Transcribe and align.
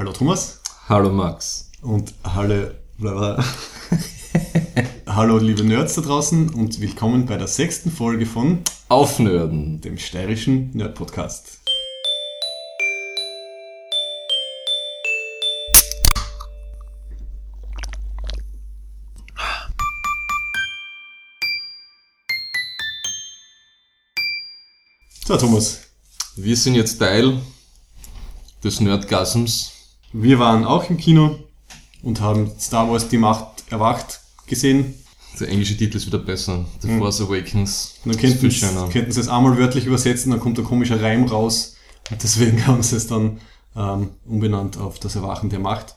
Hallo 0.00 0.14
Thomas. 0.14 0.62
Hallo 0.88 1.12
Max. 1.12 1.70
Und 1.82 2.14
hallo, 2.24 2.70
hallo 5.06 5.36
liebe 5.36 5.62
Nerds 5.62 5.96
da 5.96 6.00
draußen 6.00 6.54
und 6.54 6.80
willkommen 6.80 7.26
bei 7.26 7.36
der 7.36 7.46
sechsten 7.46 7.90
Folge 7.90 8.24
von 8.24 8.62
Aufnörden, 8.88 9.82
dem 9.82 9.98
steirischen 9.98 10.70
Nerd-Podcast. 10.72 11.60
So, 25.26 25.36
Thomas. 25.36 25.80
Wir 26.36 26.56
sind 26.56 26.76
jetzt 26.76 26.98
Teil 26.98 27.38
des 28.64 28.80
Nerdgasms. 28.80 29.72
Wir 30.12 30.38
waren 30.38 30.64
auch 30.64 30.88
im 30.90 30.96
Kino 30.96 31.36
und 32.02 32.20
haben 32.20 32.50
Star 32.58 32.90
Wars 32.90 33.08
Die 33.08 33.18
Macht 33.18 33.64
erwacht 33.70 34.20
gesehen. 34.46 34.94
Der 35.38 35.48
englische 35.48 35.76
Titel 35.76 35.96
ist 35.96 36.06
wieder 36.06 36.18
besser. 36.18 36.64
The 36.80 36.88
Hm. 36.88 36.98
Force 36.98 37.20
Awakens. 37.20 37.94
Dann 38.04 38.16
könnten 38.16 38.50
schöner. 38.50 38.88
könnten 38.88 39.12
sie 39.12 39.20
es 39.20 39.28
einmal 39.28 39.56
wörtlich 39.56 39.86
übersetzen, 39.86 40.32
dann 40.32 40.40
kommt 40.40 40.58
ein 40.58 40.64
komischer 40.64 41.00
Reim 41.00 41.24
raus. 41.24 41.76
Und 42.10 42.22
deswegen 42.22 42.66
haben 42.66 42.82
sie 42.82 42.96
es 42.96 43.06
dann 43.06 43.38
ähm, 43.76 44.10
umbenannt 44.26 44.76
auf 44.78 44.98
das 44.98 45.14
Erwachen 45.16 45.48
der 45.50 45.60
Macht. 45.60 45.94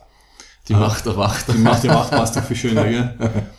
Die 0.69 0.73
Macht 0.73 1.05
erwacht. 1.07 1.45
Die 1.53 1.57
Macht 1.57 1.83
der 1.83 1.93
Macht 1.93 2.11
passt 2.11 2.35
doch 2.37 2.43
viel 2.43 2.55
schöner, 2.55 2.83
gell? 2.85 3.17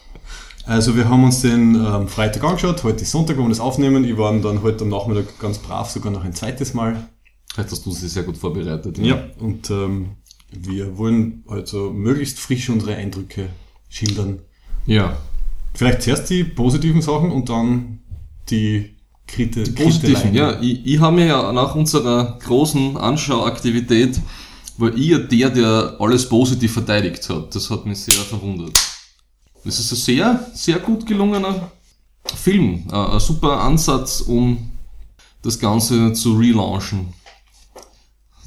Also 0.67 0.97
wir 0.97 1.11
haben 1.11 1.25
uns 1.25 1.43
den 1.43 1.75
ähm, 1.75 2.09
Freitag 2.09 2.43
angeschaut, 2.43 2.83
heute 2.85 3.03
ist 3.03 3.11
Sonntag, 3.11 3.37
wo 3.37 3.43
wir 3.43 3.51
das 3.51 3.61
aufnehmen. 3.61 4.03
Ich 4.07 4.17
war 4.17 4.33
dann 4.33 4.63
heute 4.63 4.85
am 4.85 4.89
Nachmittag 4.89 5.39
ganz 5.39 5.59
brav, 5.59 5.91
sogar 5.91 6.11
noch 6.11 6.25
ein 6.25 6.33
zweites 6.33 6.73
Mal. 6.73 7.07
Heute 7.59 7.71
hast 7.71 7.85
du 7.85 7.91
sie 7.91 8.09
sehr 8.09 8.23
gut 8.23 8.39
vorbereitet. 8.39 8.99
Und 9.39 9.69
ähm, 9.69 10.13
wir 10.61 10.99
wollen 10.99 11.45
also 11.47 11.91
möglichst 11.93 12.39
frisch 12.39 12.69
unsere 12.69 12.97
Eindrücke 12.97 13.49
schildern. 13.89 14.41
Ja. 14.87 15.17
Vielleicht 15.75 16.03
zuerst 16.03 16.31
die 16.31 16.45
positiven 16.45 17.03
Sachen 17.03 17.31
und 17.31 17.49
dann 17.49 18.01
die 18.51 18.95
Krite, 19.27 19.65
Positiven, 19.73 20.35
ja. 20.35 20.61
Ich, 20.61 20.85
ich 20.85 21.01
habe 21.01 21.17
mir 21.17 21.27
ja 21.27 21.53
nach 21.53 21.75
unserer 21.75 22.39
großen 22.45 22.97
Anschauaktivität, 22.97 24.21
war 24.77 24.95
ich 24.95 25.09
ja 25.09 25.19
der, 25.19 25.51
der 25.51 25.97
alles 25.99 26.29
positiv 26.29 26.73
verteidigt 26.73 27.29
hat. 27.31 27.55
Das 27.55 27.71
hat 27.71 27.87
mich 27.87 27.99
sehr 27.99 28.23
verwundert. 28.23 28.73
Das 29.65 29.79
ist 29.79 29.93
ein 29.93 29.97
sehr, 29.97 30.51
sehr 30.53 30.79
gut 30.79 31.07
gelungener 31.07 31.71
Film. 32.37 32.85
Ein 32.91 33.21
super 33.21 33.61
Ansatz, 33.61 34.21
um 34.21 34.71
das 35.43 35.59
Ganze 35.59 36.13
zu 36.13 36.37
relaunchen. 36.37 37.15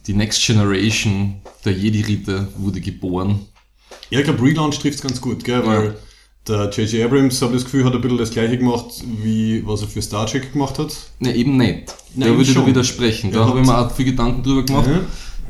Die 0.07 0.13
Next 0.13 0.45
Generation 0.45 1.35
der 1.65 1.73
Jedi-Ritter 1.73 2.47
wurde 2.57 2.79
geboren. 2.79 3.39
Ja, 4.09 4.19
ich 4.19 4.25
glaube, 4.25 4.41
Relaunch 4.41 4.79
trifft 4.79 4.95
es 4.95 5.01
ganz 5.01 5.19
gut, 5.19 5.43
gell? 5.43 5.65
weil 5.65 5.95
der 6.47 6.69
J.J. 6.69 7.03
Abrams, 7.03 7.41
habe 7.41 7.55
ich 7.55 7.63
das 7.63 7.65
Gefühl, 7.65 7.83
hat 7.83 7.93
ein 7.93 7.99
bisschen 7.99 8.17
das 8.17 8.31
gleiche 8.31 8.57
gemacht, 8.57 9.03
wie 9.21 9.65
was 9.67 9.81
er 9.81 9.89
für 9.89 10.01
Star 10.01 10.25
Trek 10.25 10.53
gemacht 10.53 10.79
hat. 10.79 10.95
Ne, 11.19 11.35
eben 11.35 11.57
nicht. 11.57 11.93
Nein, 12.15 12.29
da 12.29 12.37
würde 12.37 12.49
ich 12.49 12.65
widersprechen. 12.65 13.33
Da 13.33 13.45
habe 13.45 13.59
ich 13.59 13.65
mir 13.65 13.77
auch 13.77 13.91
viel 13.91 14.05
Gedanken 14.05 14.43
drüber 14.43 14.63
gemacht. 14.63 14.87
Ja. 14.87 15.01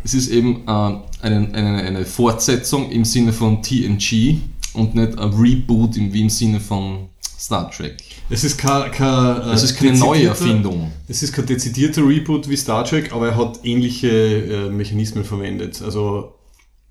Es 0.03 0.15
ist 0.15 0.29
eben 0.29 0.63
äh, 0.67 0.71
eine, 0.71 1.01
eine, 1.21 1.83
eine 1.83 2.05
Fortsetzung 2.05 2.89
im 2.89 3.05
Sinne 3.05 3.33
von 3.33 3.61
TNG 3.61 4.39
und 4.77 4.95
nicht 4.95 5.17
ein 5.17 5.33
Reboot 5.33 5.97
im, 5.97 6.13
im 6.13 6.29
Sinne 6.29 6.59
von 6.59 7.09
Star 7.39 7.69
Trek. 7.71 7.97
Es 8.29 8.43
ist 8.43 8.57
kein, 8.57 8.91
kein 8.91 9.41
äh, 9.41 9.53
Es 9.53 9.63
ist 9.63 9.77
keine 9.77 9.97
neue 9.97 10.27
Erfindung. 10.27 10.91
Es 11.07 11.23
ist 11.23 11.33
kein 11.33 11.45
dezidierter 11.45 12.07
Reboot 12.07 12.49
wie 12.49 12.57
Star 12.57 12.83
Trek, 12.83 13.13
aber 13.13 13.29
er 13.29 13.35
hat 13.37 13.59
ähnliche 13.63 14.09
äh, 14.09 14.69
Mechanismen 14.69 15.23
verwendet. 15.23 15.81
Also, 15.81 16.35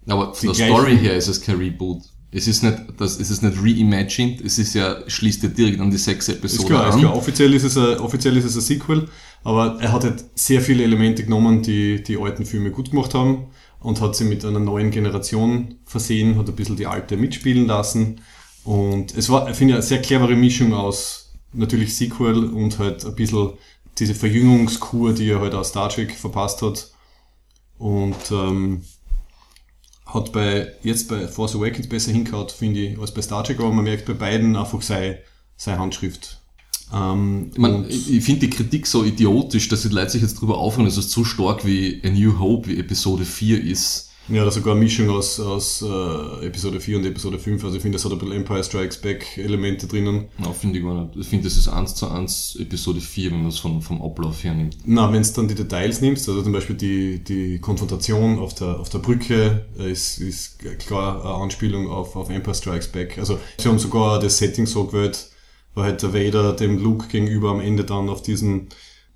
Aber 0.06 0.34
von 0.34 0.52
der 0.52 0.54
Story 0.54 0.96
her 0.98 1.16
ist 1.16 1.28
es 1.28 1.40
kein 1.40 1.56
Reboot. 1.56 2.02
Es 2.32 2.46
ist 2.48 2.62
nicht, 2.62 2.76
das, 2.98 3.18
es 3.18 3.30
ist 3.30 3.42
nicht 3.42 3.56
reimagined, 3.56 4.40
es 4.44 4.58
ist 4.58 4.74
ja, 4.74 4.98
schließt 5.06 5.42
ja 5.44 5.48
direkt 5.48 5.80
an 5.80 5.90
die 5.90 5.96
sechs 5.96 6.28
ist 6.28 6.36
Episoden 6.36 6.68
klar, 6.68 6.88
ist 6.88 6.94
an. 6.94 7.00
klar. 7.00 7.16
Offiziell, 7.16 7.54
ist 7.54 7.62
es 7.62 7.78
ein, 7.78 7.98
offiziell 7.98 8.36
ist 8.36 8.44
es 8.44 8.56
ein 8.56 8.60
Sequel, 8.62 9.08
aber 9.42 9.78
er 9.80 9.92
hat 9.92 10.04
halt 10.04 10.24
sehr 10.34 10.60
viele 10.60 10.82
Elemente 10.82 11.24
genommen, 11.24 11.62
die 11.62 12.02
die 12.02 12.18
alten 12.18 12.44
Filme 12.44 12.72
gut 12.72 12.90
gemacht 12.90 13.14
haben 13.14 13.46
und 13.86 14.00
hat 14.00 14.16
sie 14.16 14.24
mit 14.24 14.44
einer 14.44 14.58
neuen 14.58 14.90
Generation 14.90 15.76
versehen, 15.84 16.36
hat 16.36 16.48
ein 16.48 16.56
bisschen 16.56 16.74
die 16.74 16.88
alte 16.88 17.16
mitspielen 17.16 17.68
lassen. 17.68 18.20
Und 18.64 19.16
es 19.16 19.28
war, 19.28 19.48
ich 19.48 19.56
finde, 19.56 19.74
eine 19.74 19.82
sehr 19.84 20.02
clevere 20.02 20.34
Mischung 20.34 20.74
aus 20.74 21.32
natürlich 21.52 21.94
Sequel 21.94 22.46
und 22.46 22.80
halt 22.80 23.06
ein 23.06 23.14
bisschen 23.14 23.52
diese 23.96 24.16
Verjüngungskur, 24.16 25.12
die 25.12 25.30
er 25.30 25.40
halt 25.40 25.54
aus 25.54 25.68
Star 25.68 25.88
Trek 25.88 26.16
verpasst 26.16 26.62
hat. 26.62 26.90
Und 27.78 28.16
ähm, 28.32 28.82
hat 30.04 30.32
bei 30.32 30.72
jetzt 30.82 31.08
bei 31.08 31.28
Force 31.28 31.54
Awakens 31.54 31.88
besser 31.88 32.10
hingehauen, 32.10 32.48
finde 32.48 32.80
ich, 32.80 32.98
als 32.98 33.14
bei 33.14 33.22
Star 33.22 33.44
Trek, 33.44 33.60
aber 33.60 33.70
man 33.70 33.84
merkt 33.84 34.06
bei 34.06 34.14
beiden 34.14 34.56
einfach 34.56 34.82
seine, 34.82 35.20
seine 35.56 35.78
Handschrift. 35.78 36.42
Ähm, 36.94 37.50
und- 37.58 37.88
ich 37.90 38.24
finde 38.24 38.40
die 38.46 38.50
Kritik 38.50 38.86
so 38.86 39.04
idiotisch, 39.04 39.68
dass 39.68 39.82
die 39.82 39.88
Leute 39.88 40.10
sich 40.10 40.22
jetzt 40.22 40.40
drüber 40.40 40.58
aufregen, 40.58 40.86
dass 40.86 40.96
es 40.96 41.10
so 41.10 41.24
stark 41.24 41.66
wie 41.66 42.00
A 42.04 42.10
New 42.10 42.38
Hope, 42.38 42.68
wie 42.68 42.78
Episode 42.78 43.24
4 43.24 43.62
ist. 43.62 44.04
Ja, 44.28 44.44
da 44.44 44.50
sogar 44.50 44.74
eine 44.74 44.82
Mischung 44.82 45.08
aus, 45.10 45.38
aus 45.38 45.82
äh, 45.82 46.46
Episode 46.46 46.80
4 46.80 46.96
und 46.98 47.06
Episode 47.06 47.38
5. 47.38 47.62
Also 47.62 47.76
ich 47.76 47.82
finde, 47.82 47.94
das 47.94 48.04
hat 48.04 48.10
ein 48.10 48.18
bisschen 48.18 48.34
Empire 48.34 48.64
Strikes 48.64 48.96
Back 49.00 49.38
Elemente 49.38 49.86
drinnen. 49.86 50.24
Na, 50.38 50.52
finde 50.52 50.78
ich 50.80 50.84
gar 50.84 51.00
nicht. 51.00 51.14
Ich 51.16 51.28
finde, 51.28 51.44
das 51.44 51.56
ist 51.56 51.68
eins 51.68 51.94
zu 51.94 52.08
eins 52.08 52.56
Episode 52.58 53.00
4, 53.00 53.30
wenn 53.30 53.38
man 53.42 53.50
es 53.50 53.60
vom, 53.60 53.80
vom 53.82 54.02
Ablauf 54.02 54.42
her 54.42 54.52
nimmt. 54.54 54.78
Na, 54.84 55.12
wenn 55.12 55.22
du 55.22 55.28
dann 55.32 55.46
die 55.46 55.54
Details 55.54 56.00
nimmst, 56.00 56.28
also 56.28 56.42
zum 56.42 56.50
Beispiel 56.50 56.74
die, 56.74 57.22
die 57.22 57.60
Konfrontation 57.60 58.40
auf 58.40 58.52
der, 58.54 58.80
auf 58.80 58.88
der 58.88 58.98
Brücke, 58.98 59.64
äh, 59.78 59.92
ist, 59.92 60.18
ist 60.18 60.58
klar 60.80 61.24
eine 61.24 61.34
Anspielung 61.44 61.88
auf, 61.88 62.16
auf 62.16 62.28
Empire 62.28 62.54
Strikes 62.56 62.88
Back. 62.88 63.18
Also 63.18 63.38
sie 63.58 63.68
haben 63.68 63.78
sogar 63.78 64.18
das 64.18 64.38
Setting 64.38 64.66
so 64.66 64.86
gewählt, 64.86 65.28
wo 65.76 65.82
halt 65.82 66.02
der 66.02 66.12
Vader 66.14 66.54
dem 66.54 66.78
Luke 66.82 67.06
gegenüber 67.08 67.50
am 67.50 67.60
Ende 67.60 67.84
dann 67.84 68.08
auf 68.08 68.22
diesem 68.22 68.68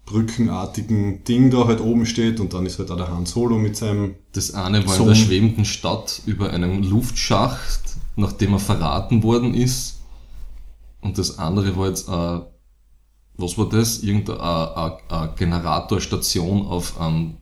brückenartigen 0.05 1.25
Ding 1.25 1.51
da 1.51 1.67
halt 1.67 1.81
oben 1.81 2.05
steht 2.05 2.39
und 2.39 2.53
dann 2.53 2.67
ist 2.67 2.79
halt 2.79 2.91
auch 2.91 2.97
der 2.97 3.09
Han 3.09 3.27
Solo 3.27 3.59
mit 3.59 3.77
seinem 3.77 4.17
Das 4.33 4.53
eine 4.55 4.87
war 4.87 4.95
So. 4.95 5.03
in 5.05 5.09
der 5.09 5.15
schwebenden 5.15 5.65
Stadt 5.65 6.21
über 6.27 6.51
einem 6.51 6.83
Luftschacht, 6.83 7.81
nachdem 8.17 8.53
er 8.53 8.59
verraten 8.59 9.23
worden 9.23 9.55
ist. 9.55 10.01
Und 11.01 11.17
das 11.17 11.39
andere 11.39 11.77
war 11.77 11.89
jetzt, 11.89 12.09
äh, 12.09 12.41
was 13.37 13.57
war 13.57 13.69
das? 13.69 14.03
Irgendeine 14.03 14.39
äh, 15.11 15.15
äh, 15.15 15.25
äh, 15.25 15.29
Generatorstation 15.39 16.67
auf 16.67 17.01
einem 17.01 17.39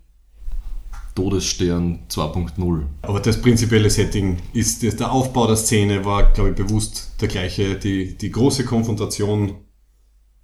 Todesstern 1.18 1.98
2.0. 2.08 2.82
Aber 3.02 3.18
das 3.18 3.40
prinzipielle 3.42 3.90
Setting 3.90 4.36
ist, 4.52 4.84
der 4.84 5.10
Aufbau 5.10 5.48
der 5.48 5.56
Szene 5.56 6.04
war, 6.04 6.30
glaube 6.32 6.50
ich, 6.50 6.54
bewusst 6.54 7.10
der 7.20 7.26
gleiche. 7.26 7.74
Die, 7.74 8.16
die 8.16 8.30
große 8.30 8.64
Konfrontation 8.64 9.54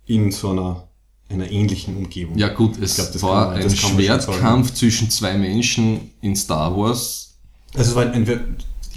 in 0.06 0.32
so 0.32 0.50
einer, 0.50 0.88
einer 1.30 1.48
ähnlichen 1.48 1.96
Umgebung. 1.96 2.36
Ja 2.36 2.48
gut, 2.48 2.76
es 2.82 2.96
glaub, 2.96 3.22
war 3.22 3.50
man- 3.52 3.62
ein 3.62 3.70
Schwertkampf 3.70 4.74
zwischen 4.74 5.10
zwei 5.10 5.38
Menschen 5.38 6.10
in 6.20 6.34
Star 6.34 6.76
Wars. 6.76 7.36
Also 7.76 7.90
es 7.90 7.96
war 7.96 8.10
ein, 8.12 8.26
ver- 8.26 8.40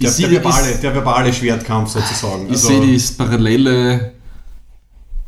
der, 0.00 0.10
der, 0.10 0.30
verbale, 0.32 0.70
ich- 0.72 0.80
der 0.80 0.94
verbale 0.94 1.32
Schwertkampf 1.32 1.90
sozusagen. 1.92 2.46
Ich 2.46 2.50
Also, 2.54 2.68
sehe 2.68 2.80
die 2.80 3.00
Parallele. 3.16 4.12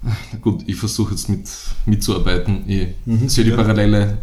Na 0.03 0.39
gut, 0.41 0.65
ich 0.66 0.75
versuche 0.75 1.12
jetzt 1.12 1.28
mit, 1.28 1.49
mitzuarbeiten. 1.87 2.65
Ich 2.69 3.33
sehe 3.33 3.44
die 3.44 3.50
ja. 3.50 3.56
Parallele 3.56 4.19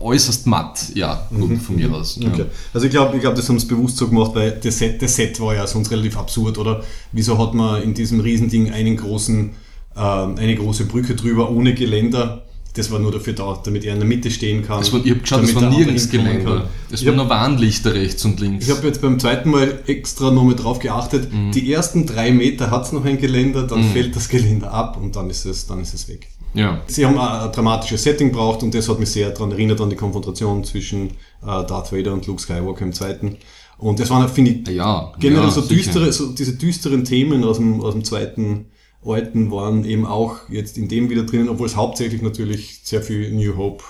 äußerst 0.00 0.46
matt. 0.46 0.94
Ja, 0.94 1.26
gut, 1.30 1.58
von 1.58 1.76
mir 1.76 1.92
aus. 1.92 2.16
Ja. 2.20 2.28
Okay. 2.28 2.46
Also 2.72 2.86
ich 2.86 2.92
glaube, 2.92 3.16
ich 3.16 3.22
glaub, 3.22 3.34
das 3.34 3.48
haben 3.48 3.58
sie 3.58 3.66
bewusst 3.66 3.96
so 3.96 4.08
gemacht, 4.08 4.32
weil 4.34 4.52
das 4.52 4.78
Set, 4.78 5.00
das 5.02 5.16
Set 5.16 5.38
war 5.40 5.54
ja 5.54 5.66
sonst 5.66 5.90
relativ 5.90 6.16
absurd, 6.16 6.58
oder? 6.58 6.82
Wieso 7.12 7.38
hat 7.38 7.54
man 7.54 7.82
in 7.82 7.94
diesem 7.94 8.20
Riesending 8.20 8.70
einen 8.70 8.96
großen, 8.96 9.50
ähm, 9.96 10.34
eine 10.36 10.54
große 10.56 10.86
Brücke 10.86 11.14
drüber 11.14 11.50
ohne 11.50 11.74
Geländer? 11.74 12.42
Das 12.74 12.90
war 12.92 13.00
nur 13.00 13.10
dafür 13.10 13.32
da, 13.32 13.60
damit 13.64 13.84
er 13.84 13.94
in 13.94 13.98
der 13.98 14.08
Mitte 14.08 14.30
stehen 14.30 14.64
kann. 14.64 14.80
Es 14.80 14.92
war, 14.92 15.04
ich 15.04 15.10
habe 15.10 15.20
geschaut, 15.20 15.42
es 15.42 15.54
war 15.56 15.62
der 15.62 15.70
nirgends 15.70 16.08
Geländer. 16.08 16.68
Es 16.90 17.04
waren 17.04 17.16
nur 17.16 17.28
Warnlichter 17.28 17.94
rechts 17.94 18.24
und 18.24 18.38
links. 18.38 18.68
Ich 18.68 18.74
habe 18.74 18.86
jetzt 18.86 19.02
beim 19.02 19.18
zweiten 19.18 19.50
Mal 19.50 19.80
extra 19.86 20.30
nochmal 20.30 20.54
drauf 20.54 20.78
geachtet. 20.78 21.32
Mhm. 21.32 21.50
Die 21.50 21.72
ersten 21.72 22.06
drei 22.06 22.30
Meter 22.30 22.70
hat 22.70 22.86
es 22.86 22.92
noch 22.92 23.04
ein 23.04 23.18
Geländer, 23.18 23.64
dann 23.64 23.82
fällt 23.92 24.14
das 24.14 24.28
Geländer 24.28 24.72
ab 24.72 24.96
und 25.00 25.16
dann 25.16 25.28
ist 25.30 25.46
es, 25.46 25.66
dann 25.66 25.80
ist 25.80 25.94
es 25.94 26.08
weg. 26.08 26.28
Ja. 26.54 26.80
Sie 26.86 27.04
haben 27.06 27.18
ein, 27.18 27.52
dramatisches 27.52 28.02
Setting 28.02 28.32
braucht 28.32 28.62
und 28.62 28.74
das 28.74 28.88
hat 28.88 28.98
mich 28.98 29.10
sehr 29.10 29.30
daran 29.30 29.52
erinnert 29.52 29.80
an 29.80 29.90
die 29.90 29.96
Konfrontation 29.96 30.64
zwischen 30.64 31.08
äh, 31.42 31.64
Darth 31.66 31.92
Vader 31.92 32.12
und 32.12 32.26
Luke 32.26 32.40
Skywalker 32.42 32.82
im 32.84 32.92
zweiten. 32.92 33.36
Und 33.78 33.98
das 33.98 34.10
waren, 34.10 34.28
finde 34.28 34.50
ich, 34.50 34.68
Ja, 34.68 35.12
generell 35.18 35.44
ja, 35.44 35.50
so 35.50 35.62
sicher. 35.62 35.74
düstere, 35.74 36.12
so 36.12 36.26
diese 36.32 36.56
düsteren 36.56 37.04
Themen 37.04 37.44
aus 37.44 37.56
dem, 37.56 37.80
aus 37.80 37.94
dem 37.94 38.04
zweiten 38.04 38.66
alten 39.02 39.50
waren 39.50 39.84
eben 39.86 40.04
auch 40.04 40.36
jetzt 40.50 40.76
in 40.76 40.86
dem 40.88 41.08
wieder 41.08 41.22
drinnen, 41.22 41.48
obwohl 41.48 41.66
es 41.66 41.76
hauptsächlich 41.76 42.20
natürlich 42.20 42.80
sehr 42.84 43.00
viel 43.00 43.32
New 43.32 43.56
Hope 43.56 43.82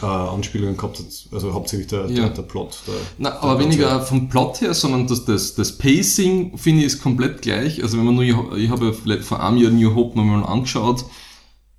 äh, 0.00 0.06
Anspielungen 0.06 0.76
gehabt 0.78 1.00
hat, 1.00 1.06
also 1.32 1.52
hauptsächlich 1.52 1.88
der, 1.88 2.06
Ja. 2.06 2.06
der, 2.06 2.30
der 2.30 2.42
Plot. 2.42 2.78
Der, 2.86 2.94
Na, 3.18 3.30
der 3.30 3.42
aber 3.42 3.58
ganze- 3.58 3.64
weniger 3.68 4.00
vom 4.00 4.28
Plot 4.30 4.60
her, 4.62 4.72
sondern 4.72 5.06
das, 5.06 5.24
das, 5.26 5.54
das 5.56 5.76
Pacing 5.76 6.56
finde 6.56 6.80
ich 6.80 6.86
ist 6.86 7.02
komplett 7.02 7.42
gleich. 7.42 7.82
Also 7.82 7.98
wenn 7.98 8.06
man 8.06 8.14
nur, 8.14 8.24
ich 8.56 8.70
habe 8.70 8.86
ja 8.86 8.92
vielleicht 8.92 9.24
vor 9.24 9.42
einem 9.42 9.58
Jahr 9.58 9.70
New 9.72 9.94
Hope 9.94 10.16
nochmal 10.16 10.44
angeschaut, 10.44 11.04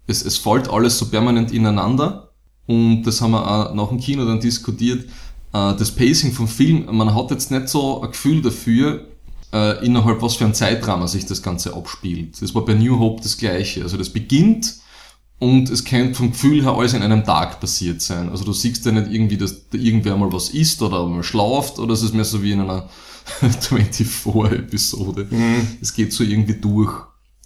es, 0.10 0.24
es 0.26 0.38
fällt 0.38 0.70
alles 0.70 0.98
so 0.98 1.06
permanent 1.06 1.52
ineinander 1.52 2.32
und 2.66 3.04
das 3.04 3.22
haben 3.22 3.32
wir 3.32 3.46
auch 3.46 3.74
nach 3.74 3.90
dem 3.90 4.00
Kino 4.00 4.26
dann 4.26 4.40
diskutiert. 4.40 5.06
äh, 5.54 5.76
das 5.76 5.92
Pacing 5.92 6.32
vom 6.32 6.48
Film, 6.48 6.86
man 6.92 7.16
hat 7.16 7.32
jetzt 7.32 7.52
nicht 7.52 7.70
so 7.70 8.02
ein 8.02 8.12
Gefühl 8.12 8.42
dafür, 8.42 9.08
äh, 9.52 9.84
innerhalb 9.86 10.22
was 10.22 10.36
für 10.36 10.46
ein 10.46 10.54
Zeitrahmen 10.54 11.08
sich 11.08 11.26
das 11.26 11.42
Ganze 11.42 11.76
abspielt. 11.76 12.42
Das 12.42 12.54
war 12.54 12.66
bei 12.66 12.76
New 12.76 13.00
Hope 13.00 13.22
das 13.24 13.38
gleiche. 13.38 13.82
Also 13.82 13.98
das 13.98 14.10
beginnt 14.10 14.76
und 15.40 15.70
es 15.70 15.86
könnte 15.86 16.16
vom 16.16 16.32
Gefühl 16.32 16.64
her 16.64 16.74
alles 16.74 16.94
in 16.94 17.02
einem 17.02 17.24
Tag 17.24 17.60
passiert 17.60 18.02
sein. 18.02 18.30
Also 18.30 18.44
du 18.44 18.54
siehst 18.54 18.86
ja 18.86 18.92
nicht 18.92 19.12
irgendwie, 19.12 19.38
dass 19.38 19.70
da 19.70 19.78
irgendwer 19.78 20.18
mal 20.18 20.32
was 20.32 20.50
isst 20.50 20.82
oder 20.82 21.08
mal 21.08 21.24
schlaft 21.24 21.80
oder 21.80 21.94
es 21.94 22.04
ist 22.04 22.14
mehr 22.14 22.26
so 22.26 22.44
wie 22.44 22.52
in 22.52 22.62
einer 22.62 22.90
24-Episode. 23.42 25.28
Mhm. 25.30 25.68
Es 25.82 25.94
geht 25.94 26.14
so 26.14 26.24
irgendwie 26.24 26.56
durch. 26.56 26.94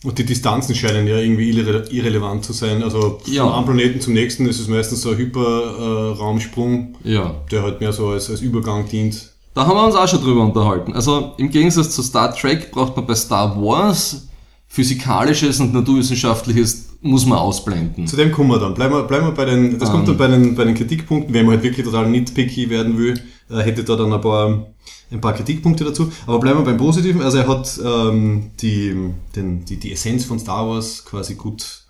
Und 0.04 0.18
die 0.20 0.26
Distanzen 0.26 0.76
scheinen 0.76 1.08
ja 1.08 1.18
irgendwie 1.18 1.50
irre 1.52 1.86
irrelevant 1.90 2.44
zu 2.44 2.52
sein. 2.54 2.84
Also 2.84 3.20
von 3.24 3.34
Ja. 3.34 3.50
einem 3.56 3.66
Planeten 3.66 4.02
zum 4.02 4.14
nächsten 4.14 4.46
ist 4.48 4.60
es 4.60 4.68
meistens 4.68 5.02
so 5.02 5.12
ein 5.12 5.18
Hyperraumsprung, 5.18 6.96
Ja. 7.04 7.36
der 7.52 7.64
halt 7.64 7.80
mehr 7.80 7.94
so 7.94 8.08
als, 8.10 8.30
als 8.30 8.42
Übergang 8.42 8.88
dient. 8.88 9.30
Da 9.54 9.68
haben 9.68 9.78
wir 9.78 9.86
uns 9.86 9.96
auch 9.96 10.08
schon 10.08 10.22
drüber 10.22 10.42
unterhalten. 10.42 10.94
Also 10.94 11.34
im 11.38 11.50
Gegensatz 11.52 11.92
zu 11.92 12.02
Star 12.02 12.34
Trek 12.36 12.72
braucht 12.72 12.96
man 12.96 13.06
bei 13.06 13.16
Star 13.16 13.56
Wars 13.62 14.28
physikalisches 14.68 15.60
und 15.60 15.74
naturwissenschaftliches 15.74 16.90
muss 17.02 17.26
man 17.28 17.38
ausblenden. 17.38 18.08
Zu 18.08 18.16
dem 18.16 18.32
kommen 18.32 18.50
wir 18.50 18.58
dann. 18.60 18.74
Bleiben 18.74 18.96
wir, 18.96 19.04
bleiben 19.04 19.28
wir 19.28 19.34
bei 19.34 19.46
den, 19.46 19.78
das 19.78 19.92
kommt 19.92 20.08
dann 20.08 20.18
bei 20.18 20.28
den, 20.28 20.56
bei 20.56 20.64
den 20.64 20.74
Kritikpunkten, 20.74 21.32
wenn 21.34 21.46
man 21.46 21.56
halt 21.56 21.64
wirklich 21.64 21.86
total 21.86 22.10
nitpicky 22.10 22.70
werden 22.72 22.98
will, 22.98 23.14
äh, 23.52 23.58
hätte 23.60 23.84
da 23.84 23.96
dann 23.96 24.12
ein 24.12 24.22
paar, 24.22 24.66
ein 25.14 25.22
paar 25.22 25.34
Kritikpunkte 25.34 25.86
dazu. 25.86 26.12
Aber 26.26 26.40
bleiben 26.40 26.60
wir 26.60 26.66
beim 26.66 26.78
Positiven. 26.78 27.22
Also 27.22 27.38
er 27.38 27.48
hat 27.48 27.80
ähm, 27.84 28.52
die, 28.60 28.96
den, 29.36 29.66
die, 29.66 29.78
die 29.78 29.92
Essenz 29.92 30.26
von 30.26 30.40
Star 30.40 30.68
Wars 30.68 31.06
quasi 31.06 31.36
gut, 31.36 31.84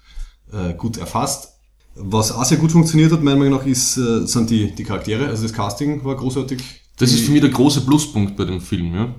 äh, 0.51 0.73
gut 0.73 0.97
erfasst. 0.97 1.49
Was 1.95 2.31
auch 2.31 2.43
sehr 2.43 2.57
gut 2.57 2.71
funktioniert 2.71 3.11
hat, 3.11 3.23
meiner 3.23 3.37
Meinung 3.37 3.59
nach, 3.59 3.65
ist, 3.65 3.97
äh, 3.97 4.25
sind 4.25 4.49
die, 4.49 4.73
die 4.73 4.83
Charaktere. 4.83 5.27
Also 5.27 5.43
das 5.43 5.53
Casting 5.53 6.03
war 6.03 6.15
großartig. 6.15 6.61
Das 6.97 7.09
die, 7.09 7.15
ist 7.15 7.25
für 7.25 7.31
mich 7.31 7.41
der 7.41 7.51
große 7.51 7.81
Pluspunkt 7.81 8.35
bei 8.35 8.45
dem 8.45 8.61
Film, 8.61 8.93
ja. 8.93 9.15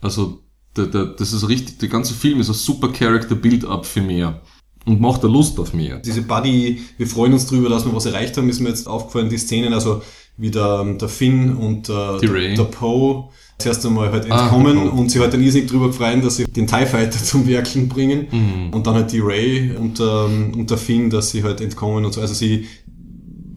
Also, 0.00 0.40
der, 0.76 0.86
der, 0.86 1.04
das 1.06 1.32
ist 1.32 1.48
richtig, 1.48 1.78
der 1.78 1.88
ganze 1.88 2.14
Film 2.14 2.40
ist 2.40 2.48
ein 2.48 2.54
super 2.54 2.88
Character 2.88 3.34
Build-up 3.34 3.86
für 3.86 4.02
mehr. 4.02 4.42
Und 4.84 5.00
macht 5.00 5.22
da 5.22 5.28
Lust 5.28 5.60
auf 5.60 5.74
mehr. 5.74 5.98
Diese 6.00 6.22
Buddy, 6.22 6.82
wir 6.96 7.06
freuen 7.06 7.34
uns 7.34 7.46
drüber, 7.46 7.68
dass 7.68 7.84
wir 7.84 7.94
was 7.94 8.04
erreicht 8.04 8.36
haben, 8.36 8.48
ist 8.48 8.58
mir 8.58 8.68
jetzt 8.68 8.88
aufgefallen, 8.88 9.28
die 9.28 9.38
Szenen, 9.38 9.72
also 9.74 10.02
wie 10.36 10.50
der, 10.50 10.84
der 10.94 11.08
Finn 11.08 11.54
und 11.56 11.88
äh, 11.88 12.18
der, 12.20 12.32
Ray. 12.32 12.54
der 12.54 12.64
Poe 12.64 13.28
zuerst 13.58 13.84
einmal 13.86 14.10
halt 14.10 14.30
Ah, 14.30 14.42
entkommen 14.44 14.76
der 14.76 14.90
Poe. 14.90 15.00
und 15.00 15.10
sie 15.10 15.20
halt 15.20 15.32
dann 15.32 15.42
irrsinnig 15.42 15.70
drüber 15.70 15.92
freuen, 15.92 16.20
dass 16.22 16.36
sie 16.36 16.44
den 16.44 16.66
TIE 16.66 16.86
Fighter 16.86 17.18
zum 17.24 17.46
Werkeln 17.46 17.88
bringen 17.88 18.26
Mhm. 18.30 18.70
und 18.74 18.86
dann 18.86 18.94
halt 18.94 19.12
die 19.12 19.20
Ray 19.20 19.72
und, 19.76 20.00
ähm, 20.00 20.52
und 20.56 20.70
der 20.70 20.78
Finn, 20.78 21.10
dass 21.10 21.30
sie 21.30 21.42
halt 21.44 21.60
entkommen 21.60 22.04
und 22.04 22.12
so. 22.12 22.20
Also 22.20 22.34
sie, 22.34 22.66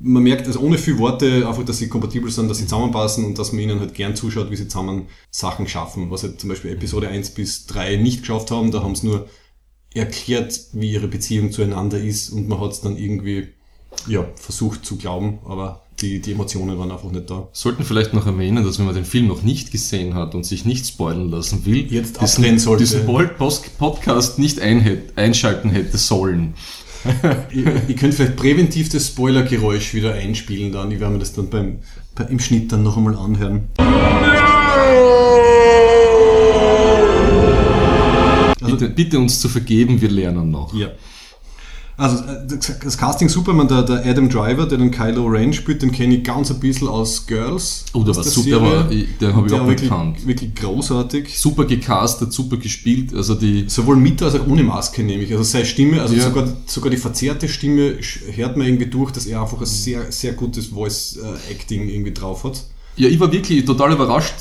man 0.04 0.22
merkt 0.22 0.46
also 0.46 0.60
ohne 0.60 0.78
viel 0.78 1.00
Worte 1.00 1.48
einfach, 1.48 1.64
dass 1.66 1.80
sie 1.80 1.88
kompatibel 1.88 2.30
sind, 2.30 2.48
dass 2.50 2.58
sie 2.60 2.66
zusammenpassen 2.66 3.26
und 3.26 3.40
dass 3.40 3.52
man 3.54 3.62
ihnen 3.64 3.80
halt 3.80 3.96
gern 3.96 4.16
zuschaut, 4.16 4.52
wie 4.52 4.56
sie 4.56 4.68
zusammen 4.68 5.08
Sachen 5.32 5.68
schaffen. 5.68 6.12
Was 6.12 6.22
halt 6.22 6.40
zum 6.40 6.50
Beispiel 6.50 6.72
Episode 6.74 7.08
1 7.08 7.32
bis 7.32 7.66
3 7.66 7.96
nicht 7.96 8.20
geschafft 8.20 8.52
haben, 8.52 8.70
da 8.70 8.84
haben 8.84 8.94
sie 8.96 9.08
nur 9.08 9.28
erklärt, 9.96 10.60
wie 10.74 10.92
ihre 10.92 11.08
Beziehung 11.08 11.52
zueinander 11.52 11.98
ist 12.00 12.30
und 12.30 12.48
man 12.50 12.60
hat 12.60 12.74
es 12.74 12.82
dann 12.82 12.98
irgendwie 12.98 13.48
ja, 14.08 14.26
versucht 14.36 14.86
zu 14.86 14.98
glauben, 14.98 15.40
aber 15.46 15.85
die, 16.02 16.20
die 16.20 16.32
Emotionen 16.34 16.78
waren 16.78 16.92
einfach 16.92 17.12
nicht 17.12 17.30
da. 17.30 17.48
Sollten 17.54 17.84
vielleicht 17.84 18.14
noch 18.14 18.26
erwähnen, 18.26 18.64
dass 18.66 18.80
wenn 18.80 18.86
man 18.86 18.96
den 18.96 19.06
Film 19.06 19.28
noch 19.28 19.44
nicht 19.44 19.72
gesehen 19.72 20.14
hat 20.14 20.36
und 20.36 20.46
sich 20.46 20.66
nicht 20.66 20.86
spoilern 20.88 21.30
lassen 21.30 21.66
will, 21.66 21.92
Jetzt 21.92 22.22
diesen, 22.22 22.60
sollte. 22.60 22.84
diesen 22.84 23.06
Podcast 23.78 24.40
nicht 24.40 24.60
einschalten 24.60 25.70
hätte 25.70 25.98
sollen. 25.98 26.54
ihr, 27.54 27.82
ihr 27.88 27.96
könnt 27.96 28.14
vielleicht 28.16 28.36
präventiv 28.36 28.90
das 28.90 29.08
Spoilergeräusch 29.08 29.94
wieder 29.94 30.14
einspielen 30.14 30.72
dann. 30.72 30.92
Ich 30.92 31.00
werde 31.00 31.14
mir 31.14 31.20
das 31.20 31.34
dann 31.34 31.50
beim, 31.50 31.78
bei, 32.16 32.24
im 32.26 32.40
Schnitt 32.40 32.72
dann 32.72 32.84
noch 32.84 32.98
einmal 32.98 33.16
anhören. 33.16 33.70
Also- 38.62 38.78
Bitte, 38.78 38.90
bitte 38.90 39.20
uns 39.20 39.40
zu 39.40 39.48
vergeben, 39.48 40.02
wir 40.02 40.10
lernen 40.10 40.50
noch. 40.52 40.74
Ja. 40.74 40.90
Also 41.98 42.18
äh, 42.26 42.46
das 42.84 42.98
Casting 42.98 43.30
super, 43.30 43.54
man, 43.54 43.70
der, 43.70 43.84
der 43.84 44.06
Adam 44.06 44.28
Driver, 44.30 44.66
der 44.66 44.78
den 44.78 44.92
Kylo 44.92 45.26
Ren 45.28 45.54
spielt, 45.54 45.82
den 45.82 45.94
kenne 45.94 46.16
ich 46.16 46.24
ganz 46.26 46.52
ein 46.52 46.60
bisschen 46.60 46.90
aus 46.90 47.26
Girls. 47.26 47.86
Oh, 47.94 48.04
der 48.04 48.16
war 48.16 48.24
der 48.24 48.32
super, 48.32 48.62
war- 48.62 48.92
ich- 48.92 49.18
den 49.18 49.34
hab 49.34 49.46
ich 49.46 49.54
auch 49.54 49.66
wirklich, 49.66 49.90
gekannt. 49.90 50.28
wirklich 50.28 50.54
großartig. 50.56 51.40
Super 51.40 51.64
gecastet, 51.66 52.34
super 52.34 52.58
gespielt. 52.58 53.14
Also 53.14 53.36
die, 53.36 53.66
Sowohl 53.70 53.96
mit 53.96 54.22
als 54.22 54.36
auch 54.36 54.46
ohne 54.46 54.64
Maske 54.64 55.04
nämlich. 55.04 55.32
Also 55.32 55.44
seine 55.44 55.66
Stimme, 55.66 56.02
also 56.02 56.16
Ja. 56.16 56.24
sogar, 56.24 56.48
sogar 56.66 56.90
die 56.92 56.98
verzerrte 56.98 57.48
Stimme 57.48 57.96
hört 58.36 58.58
man 58.58 58.68
irgendwie 58.68 58.88
durch, 58.88 59.12
dass 59.12 59.26
er 59.26 59.42
einfach 59.42 59.60
ein 59.62 59.66
sehr, 59.66 60.12
sehr 60.12 60.34
gutes 60.34 60.68
Voice-Acting 60.68 61.88
irgendwie 61.88 62.14
drauf 62.14 62.44
hat. 62.44 62.62
ja, 62.98 63.08
ich 63.08 63.20
war 63.20 63.32
wirklich 63.32 63.64
total 63.66 63.94
überrascht, 63.94 64.34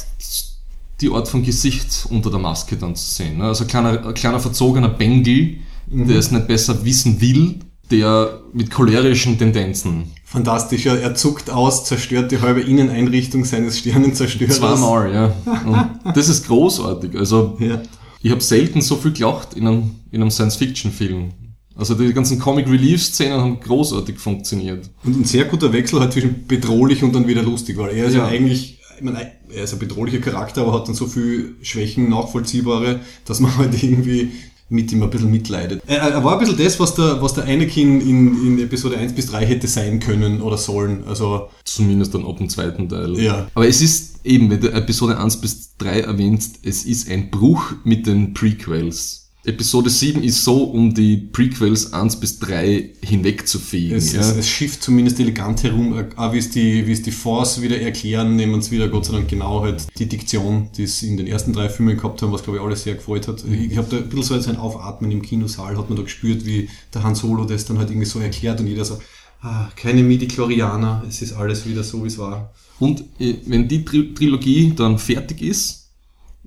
die 1.00 1.10
Art 1.10 1.28
von 1.28 1.42
Gesicht 1.42 2.06
unter 2.10 2.30
der 2.30 2.38
Maske 2.38 2.76
dann 2.76 2.94
zu 2.96 3.14
sehen. 3.14 3.38
ne? 3.38 3.44
Also 3.44 3.64
ein 3.64 3.68
kleiner, 3.68 4.06
ein 4.06 4.14
kleiner 4.14 4.38
verzogener 4.40 4.88
Bengel, 4.88 5.56
Mhm. 5.90 6.08
der 6.08 6.18
es 6.18 6.30
nicht 6.30 6.46
besser 6.48 6.84
wissen 6.84 7.20
will, 7.20 7.56
der 7.90 8.40
mit 8.52 8.70
cholerischen 8.70 9.38
Tendenzen. 9.38 10.04
Fantastisch, 10.24 10.84
ja, 10.86 10.94
er 10.96 11.14
zuckt 11.14 11.50
aus, 11.50 11.84
zerstört 11.84 12.32
die 12.32 12.40
halbe 12.40 12.60
Inneneinrichtung 12.62 13.44
seines 13.44 13.78
Sternenzerstörers. 13.78 14.56
Zweimal, 14.56 15.12
ja. 15.12 15.32
Und 16.04 16.16
das 16.16 16.28
ist 16.28 16.46
großartig. 16.46 17.14
Also 17.16 17.56
Ja. 17.60 17.80
ich 18.22 18.30
habe 18.30 18.40
selten 18.40 18.80
so 18.80 18.96
viel 18.96 19.12
gelacht 19.12 19.54
in 19.54 19.66
einem, 19.66 19.90
in 20.10 20.20
einem 20.22 20.30
Science-Fiction-Film. 20.30 21.30
Also 21.76 21.94
die 21.94 22.12
ganzen 22.12 22.38
Comic-Relief-Szenen 22.38 23.40
haben 23.40 23.60
großartig 23.60 24.18
funktioniert. 24.18 24.88
Und 25.04 25.20
ein 25.20 25.24
sehr 25.24 25.44
guter 25.44 25.72
Wechsel 25.72 26.00
halt 26.00 26.12
zwischen 26.12 26.46
bedrohlich 26.46 27.02
und 27.02 27.14
dann 27.14 27.26
wieder 27.26 27.42
lustig, 27.42 27.76
weil 27.76 27.94
er 27.96 28.06
ist 28.06 28.14
ja, 28.14 28.20
Ja. 28.20 28.26
eigentlich, 28.28 28.80
ich 28.96 29.02
meine, 29.02 29.32
er 29.54 29.64
ist 29.64 29.72
ein 29.72 29.78
bedrohlicher 29.80 30.18
Charakter, 30.20 30.62
aber 30.62 30.72
hat 30.72 30.86
dann 30.88 30.94
so 30.94 31.06
viel 31.06 31.56
Schwächen, 31.62 32.08
nachvollziehbare, 32.08 33.00
dass 33.24 33.40
man 33.40 33.56
halt 33.58 33.80
irgendwie 33.82 34.30
mit 34.68 34.90
ihm 34.92 35.02
ein 35.02 35.10
bisschen 35.10 35.30
mitleidet. 35.30 35.82
Er, 35.86 35.98
er 35.98 36.24
war 36.24 36.34
ein 36.34 36.38
bisschen 36.38 36.58
das, 36.58 36.78
was 36.80 36.94
der, 36.94 37.20
was 37.20 37.34
der 37.34 37.44
Anakin 37.44 38.00
in, 38.00 38.46
in 38.46 38.58
Episode 38.58 38.96
1 38.96 39.14
bis 39.14 39.26
3 39.26 39.46
hätte 39.46 39.68
sein 39.68 40.00
können 40.00 40.40
oder 40.40 40.56
sollen. 40.56 41.04
Also, 41.06 41.48
Zumindest 41.64 42.14
dann 42.14 42.24
ab 42.24 42.38
dem 42.38 42.48
zweiten 42.48 42.88
Teil. 42.88 43.18
Ja. 43.18 43.48
Aber 43.54 43.68
es 43.68 43.82
ist 43.82 44.24
eben, 44.24 44.50
wenn 44.50 44.60
du 44.60 44.72
Episode 44.72 45.18
1 45.18 45.40
bis 45.40 45.76
3 45.78 46.00
erwähnst, 46.00 46.60
es 46.62 46.84
ist 46.84 47.10
ein 47.10 47.30
Bruch 47.30 47.72
mit 47.84 48.06
den 48.06 48.34
Prequels. 48.34 49.23
Episode 49.46 49.90
7 49.90 50.22
ist 50.22 50.42
so, 50.42 50.64
um 50.64 50.94
die 50.94 51.18
Prequels 51.18 51.92
1 51.92 52.16
bis 52.16 52.38
3 52.38 52.92
hinwegzufegen. 53.02 53.96
es, 53.96 54.12
ja. 54.12 54.20
es, 54.20 54.36
es 54.36 54.48
schifft 54.48 54.82
zumindest 54.82 55.20
elegant 55.20 55.62
herum, 55.62 56.02
auch 56.16 56.32
wie 56.32 56.38
es 56.38 56.50
die, 56.50 56.86
wie 56.86 56.92
es 56.92 57.02
die 57.02 57.10
Force 57.10 57.60
wieder 57.60 57.78
erklären, 57.78 58.36
nehmen 58.36 58.60
es 58.60 58.70
wieder 58.70 58.88
Gott 58.88 59.04
sei 59.04 59.12
Dank 59.12 59.28
genau 59.28 59.62
halt 59.62 59.86
die 59.98 60.06
Diktion, 60.06 60.70
die 60.76 60.84
es 60.84 61.02
in 61.02 61.18
den 61.18 61.26
ersten 61.26 61.52
drei 61.52 61.68
Filmen 61.68 61.96
gehabt 61.96 62.22
haben, 62.22 62.32
was 62.32 62.42
glaube 62.42 62.58
ich 62.58 62.64
alle 62.64 62.76
sehr 62.76 62.94
gefreut 62.94 63.28
hat. 63.28 63.44
Ich 63.44 63.76
habe 63.76 63.88
da 63.90 63.98
ein 63.98 64.08
bisschen 64.08 64.40
so 64.40 64.50
ein 64.50 64.56
Aufatmen 64.56 65.10
im 65.10 65.20
Kinosaal, 65.20 65.76
hat 65.76 65.90
man 65.90 65.96
da 65.96 66.02
gespürt, 66.02 66.46
wie 66.46 66.70
der 66.94 67.02
Han 67.02 67.14
Solo 67.14 67.44
das 67.44 67.66
dann 67.66 67.78
halt 67.78 67.90
irgendwie 67.90 68.06
so 68.06 68.20
erklärt 68.20 68.60
und 68.60 68.66
jeder 68.66 68.86
so, 68.86 68.98
ah, 69.42 69.68
keine 69.76 70.02
Midi-Chlorianer, 70.02 71.04
es 71.06 71.20
ist 71.20 71.34
alles 71.34 71.66
wieder 71.66 71.84
so, 71.84 72.02
wie 72.02 72.08
es 72.08 72.16
war. 72.16 72.54
Und 72.78 73.04
äh, 73.18 73.34
wenn 73.46 73.68
die 73.68 73.84
Tri 73.84 74.14
Trilogie 74.14 74.72
dann 74.74 74.98
fertig 74.98 75.42
ist, 75.42 75.83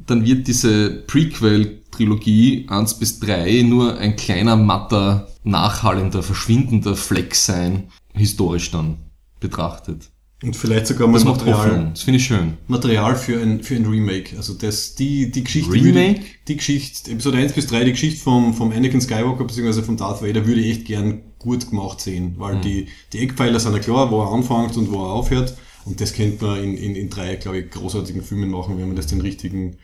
dann 0.05 0.25
wird 0.25 0.47
diese 0.47 1.03
Prequel-Trilogie 1.07 2.67
1 2.69 2.99
bis 2.99 3.19
3 3.19 3.63
nur 3.63 3.97
ein 3.97 4.15
kleiner, 4.15 4.55
matter, 4.55 5.27
nachhallender, 5.43 6.23
verschwindender 6.23 6.95
Fleck 6.95 7.35
sein, 7.35 7.89
historisch 8.13 8.71
dann 8.71 8.97
betrachtet. 9.39 10.09
Und 10.43 10.55
vielleicht 10.55 10.85
sogar 10.85 11.07
mal 11.07 11.13
Das 11.15 11.25
Material. 11.25 11.89
Das 11.89 12.03
finde 12.03 12.19
ich 12.19 12.25
schön. 12.25 12.57
Material 12.67 13.15
für 13.15 13.41
ein, 13.41 13.63
für 13.63 13.75
ein 13.75 13.87
Remake. 13.87 14.37
Also 14.37 14.53
das, 14.53 14.93
die, 14.93 15.31
die 15.31 15.43
Geschichte, 15.43 15.73
Remake? 15.73 16.19
Würde, 16.19 16.25
die 16.47 16.57
Geschichte, 16.57 17.11
Episode 17.11 17.39
1 17.39 17.53
bis 17.53 17.65
3, 17.65 17.85
die 17.85 17.91
Geschichte 17.91 18.21
vom, 18.21 18.53
vom 18.53 18.71
Anakin 18.71 19.01
Skywalker 19.01 19.45
bzw. 19.45 19.81
vom 19.81 19.97
Darth 19.97 20.21
Vader 20.21 20.45
würde 20.45 20.61
ich 20.61 20.77
echt 20.77 20.85
gern 20.85 21.21
gut 21.39 21.69
gemacht 21.69 22.01
sehen, 22.01 22.35
weil 22.37 22.61
die, 22.61 22.87
die 23.13 23.19
Eckpfeiler 23.19 23.59
sind 23.59 23.73
ja 23.73 23.79
klar, 23.79 24.11
wo 24.11 24.21
er 24.21 24.31
anfängt 24.31 24.77
und 24.77 24.91
wo 24.91 25.05
er 25.05 25.13
aufhört. 25.13 25.55
Und 25.87 26.01
das 26.01 26.13
könnte 26.13 26.43
man 26.45 26.63
in, 26.63 26.75
in, 26.77 26.95
in 26.95 27.09
drei, 27.09 27.35
glaube 27.37 27.59
ich, 27.59 27.71
großartigen 27.71 28.21
Filmen 28.21 28.49
machen, 28.51 28.77
wenn 28.77 28.87
man 28.87 28.95
das 28.97 29.07
den 29.07 29.21
richtigen 29.21 29.77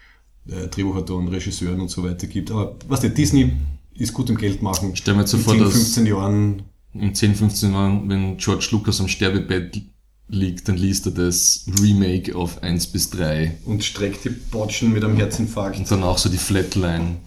äh, 0.47 0.67
Drehbuchautoren, 0.67 1.27
Regisseuren 1.29 1.79
und 1.79 1.89
so 1.89 2.03
weiter 2.03 2.27
gibt. 2.27 2.51
Aber 2.51 2.75
was 2.89 2.99
der 2.99 3.11
Disney 3.11 3.53
ist 3.95 4.13
gut 4.13 4.29
im 4.29 4.37
Geld 4.37 4.61
machen. 4.61 4.95
Stell 4.95 5.13
mir 5.13 5.21
jetzt 5.21 5.31
so 5.31 5.37
in 5.37 5.43
vor, 5.43 5.53
10, 5.53 5.63
dass- 5.63 5.73
15 5.73 6.05
Jahren 6.07 6.63
In 6.93 7.15
10, 7.15 7.35
15 7.35 7.71
Jahren, 7.71 8.09
wenn 8.09 8.37
George 8.37 8.67
Lucas 8.71 8.99
am 8.99 9.07
Sterbebett 9.07 9.81
liegt, 10.27 10.67
dann 10.67 10.77
liest 10.77 11.05
er 11.05 11.11
das 11.11 11.65
Remake 11.81 12.35
auf 12.35 12.61
1 12.63 12.87
bis 12.87 13.09
3 13.11 13.57
und 13.65 13.83
streckt 13.83 14.25
die 14.25 14.29
Botschen 14.29 14.91
mit 14.93 15.03
einem 15.03 15.15
Herzinfarkt. 15.15 15.77
und 15.77 15.89
dann 15.91 16.03
auch 16.03 16.17
so 16.17 16.27
die 16.29 16.37
Flatline. 16.37 17.17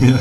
Ja. 0.00 0.20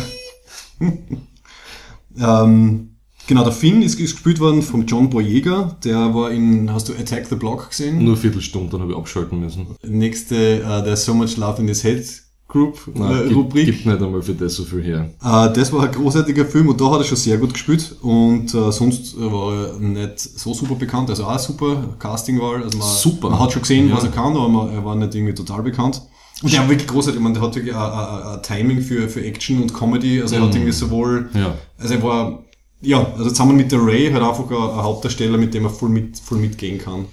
ähm, 2.43 2.88
genau, 3.29 3.43
der 3.43 3.53
Finn 3.53 3.81
ist, 3.81 3.97
gespielt 3.97 4.39
worden 4.41 4.61
von 4.61 4.85
John 4.85 5.09
Boyega. 5.09 5.77
Der 5.85 6.13
war 6.13 6.31
in, 6.31 6.71
hast 6.73 6.89
du 6.89 6.93
Attack 6.93 7.27
the 7.29 7.35
Block 7.35 7.69
gesehen? 7.69 7.99
Nur 7.99 8.07
eine 8.13 8.17
Viertelstunde, 8.17 8.69
dann 8.71 8.81
habe 8.81 8.91
ich 8.91 8.97
abschalten 8.97 9.39
müssen. 9.39 9.67
Nächste, 9.87 10.61
uh, 10.65 10.83
There's 10.83 11.05
So 11.05 11.13
Much 11.13 11.37
Love 11.37 11.61
in 11.61 11.67
His 11.69 11.83
Head 11.83 12.05
Group 12.47 12.79
Nein, 12.95 13.11
äh, 13.11 13.23
gibt, 13.25 13.35
Rubrik. 13.35 13.65
gibt 13.67 13.85
nicht 13.85 14.01
einmal 14.01 14.23
für 14.23 14.33
das 14.33 14.55
so 14.55 14.63
viel 14.63 14.81
her. 14.83 15.09
Äh, 15.23 15.53
das 15.53 15.71
war 15.71 15.83
ein 15.83 15.91
großartiger 15.91 16.45
Film 16.45 16.67
und 16.69 16.81
da 16.81 16.89
hat 16.89 17.01
er 17.01 17.03
schon 17.03 17.17
sehr 17.17 17.37
gut 17.37 17.53
gespielt 17.53 17.95
und 18.01 18.51
äh, 18.55 18.71
sonst 18.71 19.15
äh, 19.15 19.19
war 19.31 19.53
er 19.73 19.79
nicht 19.79 20.19
so 20.19 20.53
super 20.55 20.73
bekannt, 20.73 21.11
also 21.11 21.25
auch 21.25 21.37
super 21.37 21.95
Castingwahl. 21.99 22.63
Also 22.63 22.77
man, 22.79 22.87
Super. 22.87 23.29
Man 23.29 23.39
hat 23.39 23.51
schon 23.51 23.61
gesehen, 23.61 23.89
Ja. 23.89 23.97
was 23.97 24.03
er 24.03 24.09
kann, 24.11 24.35
aber 24.35 24.49
man, 24.49 24.69
er 24.73 24.83
war 24.83 24.95
nicht 24.95 25.13
irgendwie 25.13 25.35
total 25.35 25.61
bekannt. 25.61 26.01
Und 26.41 26.51
er 26.51 26.61
war 26.61 26.69
wirklich 26.69 26.87
großartig, 26.87 27.21
meine, 27.21 27.35
der 27.35 27.43
hat 27.43 27.55
wirklich 27.55 27.75
ein, 27.75 28.41
Timing 28.41 28.81
für, 28.81 29.07
für 29.09 29.23
Action 29.23 29.61
und 29.61 29.71
Comedy, 29.73 30.19
also 30.21 30.35
er 30.35 30.41
hat 30.41 30.55
irgendwie 30.55 30.71
sowohl, 30.71 31.29
Ja. 31.35 31.53
also 31.77 31.93
er 31.93 32.01
war, 32.01 32.43
ja, 32.81 33.13
also 33.13 33.29
zusammen 33.29 33.57
mit 33.57 33.71
der 33.71 33.79
Ray 33.85 34.11
halt 34.11 34.23
einfach 34.23 34.49
ein, 34.49 34.55
ein 34.55 34.83
Hauptdarsteller, 34.83 35.37
mit 35.37 35.53
dem 35.53 35.65
er 35.65 35.69
voll, 35.69 35.89
mit, 35.89 36.17
voll 36.17 36.37
mitgehen 36.37 36.79
kann. 36.79 37.05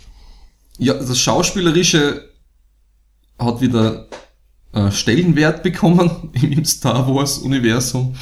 Ja, 0.78 0.94
das 0.94 1.18
Schauspielerische 1.18 2.28
hat 3.38 3.60
wieder 3.60 4.06
äh, 4.72 4.90
Stellenwert 4.90 5.62
bekommen 5.62 6.10
im 6.32 6.64
Star 6.64 7.06
Wars 7.12 7.38
Universum 7.38 8.14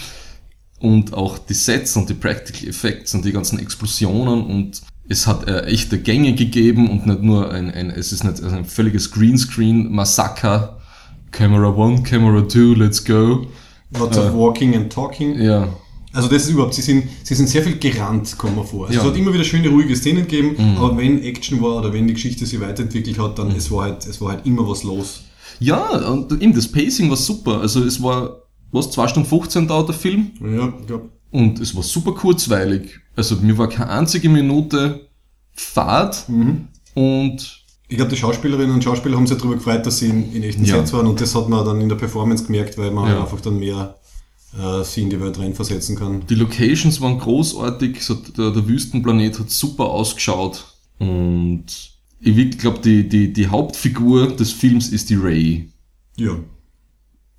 und 0.81 1.15
auch 1.15 1.39
die 1.39 1.55
Sets 1.55 1.97
und 1.97 2.09
die 2.09 2.15
Practical 2.15 2.69
Effects 2.69 3.15
und 3.15 3.25
die 3.25 3.33
ganzen 3.33 3.59
Explosionen 3.59 4.45
und 4.47 4.83
es 5.09 5.27
hat 5.27 5.47
äh, 5.47 5.65
echte 5.65 6.01
Gänge 6.01 6.35
gegeben 6.35 6.89
und 6.89 7.07
nicht 7.07 7.23
nur 7.23 7.51
ein, 7.51 7.71
ein 7.71 7.91
es 7.91 8.13
ist 8.13 8.25
nicht 8.25 8.43
ein 8.43 8.65
völliges 8.65 9.11
Greenscreen 9.11 9.93
Massaker 9.93 10.81
Camera 11.31 11.69
1, 11.69 12.05
Camera 12.05 12.49
2, 12.49 12.79
let's 12.79 13.05
go. 13.05 13.47
Lots 13.91 14.17
of 14.17 14.35
walking 14.35 14.77
and 14.77 14.93
talking. 14.93 15.37
Ja, 15.41 15.69
Also 16.15 16.29
das 16.29 16.45
ist 16.45 16.51
überhaupt, 16.51 16.75
sie 16.75 16.83
sind, 16.83 17.05
sie 17.25 17.35
sind 17.35 17.49
sehr 17.49 17.63
viel 17.63 17.79
gerannt, 17.79 18.39
kommen 18.39 18.57
wir 18.57 18.65
vor. 18.65 18.87
Also 18.87 18.99
Ja. 18.99 19.03
Mhm. 19.03 19.09
Es 19.09 19.13
hat 19.15 19.21
immer 19.21 19.35
wieder 19.35 19.45
schöne, 19.45 19.69
ruhige 19.69 19.95
Szenen 19.97 20.27
gegeben, 20.29 20.77
aber 20.79 20.97
wenn 20.97 21.23
Action 21.23 21.61
war 21.61 21.79
oder 21.81 21.93
wenn 21.93 22.07
die 22.07 22.15
Geschichte 22.15 22.47
sich 22.47 22.61
weiterentwickelt 22.61 23.19
hat, 23.19 23.39
dann 23.39 23.51
es 23.51 23.71
war 23.71 23.85
halt, 23.85 24.07
es 24.07 24.21
war 24.21 24.31
halt 24.33 24.47
immer 24.47 24.67
was 24.69 24.83
los. 24.85 25.23
ja 25.61 26.09
und 26.09 26.33
eben 26.41 26.55
das 26.55 26.71
Pacing 26.71 27.11
war 27.11 27.17
super. 27.17 27.61
Also 27.61 27.83
es 27.85 28.03
war 28.03 28.43
was 28.73 28.91
2 28.91 29.09
Stunden 29.09 29.29
15 29.29 29.69
dauert 29.69 29.89
der 29.89 29.95
Film 29.97 30.31
Ja, 30.41 30.73
ich 30.81 30.87
glaube. 30.87 31.11
Und 31.31 31.59
es 31.61 31.75
war 31.75 31.83
super 31.83 32.13
kurzweilig. 32.13 33.01
Also 33.17 33.37
mir 33.37 33.57
war 33.59 33.69
keine 33.69 33.91
einzige 33.91 34.29
Minute 34.29 35.09
Fahrt 35.53 36.27
und 36.95 37.61
Ich 37.89 37.97
glaube, 37.97 38.11
die 38.11 38.17
Schauspielerinnen 38.17 38.75
und 38.75 38.83
Schauspieler 38.83 39.17
haben 39.17 39.27
sich 39.27 39.37
darüber 39.37 39.55
gefreut, 39.57 39.85
dass 39.87 39.99
sie 39.99 40.09
in, 40.09 40.33
in 40.33 40.43
echten 40.43 40.65
Ja. 40.65 40.77
Sets 40.79 40.93
waren 40.93 41.07
und 41.07 41.21
das 41.21 41.35
hat 41.35 41.49
man 41.49 41.65
dann 41.65 41.81
in 41.81 41.89
der 41.89 41.97
Performance 41.97 42.45
gemerkt, 42.45 42.79
weil 42.79 42.91
man 42.91 43.09
Ja. 43.11 43.21
einfach 43.21 43.41
dann 43.41 43.59
mehr 43.59 43.97
sie 44.85 45.03
in 45.03 45.11
die 45.11 45.21
Welt 45.21 45.39
reinversetzen 45.39 45.97
kann. 45.97 46.25
die 46.29 46.35
Locations 46.37 47.01
waren 47.01 47.19
großartig. 47.19 48.09
Hat, 48.09 48.39
der, 48.39 48.51
der 48.51 48.69
Wüstenplanet 48.69 49.39
hat 49.39 49.51
super 49.51 49.87
ausgeschaut. 49.87 50.65
Und 50.99 51.65
ich 52.21 52.59
glaube, 52.59 52.79
die, 52.83 53.09
die, 53.09 53.33
die 53.33 53.49
Hauptfigur 53.49 54.29
des 54.29 54.53
Films 54.53 54.89
ist 54.89 55.11
die 55.11 55.17
Ray. 55.17 55.69
Ja. 56.17 56.37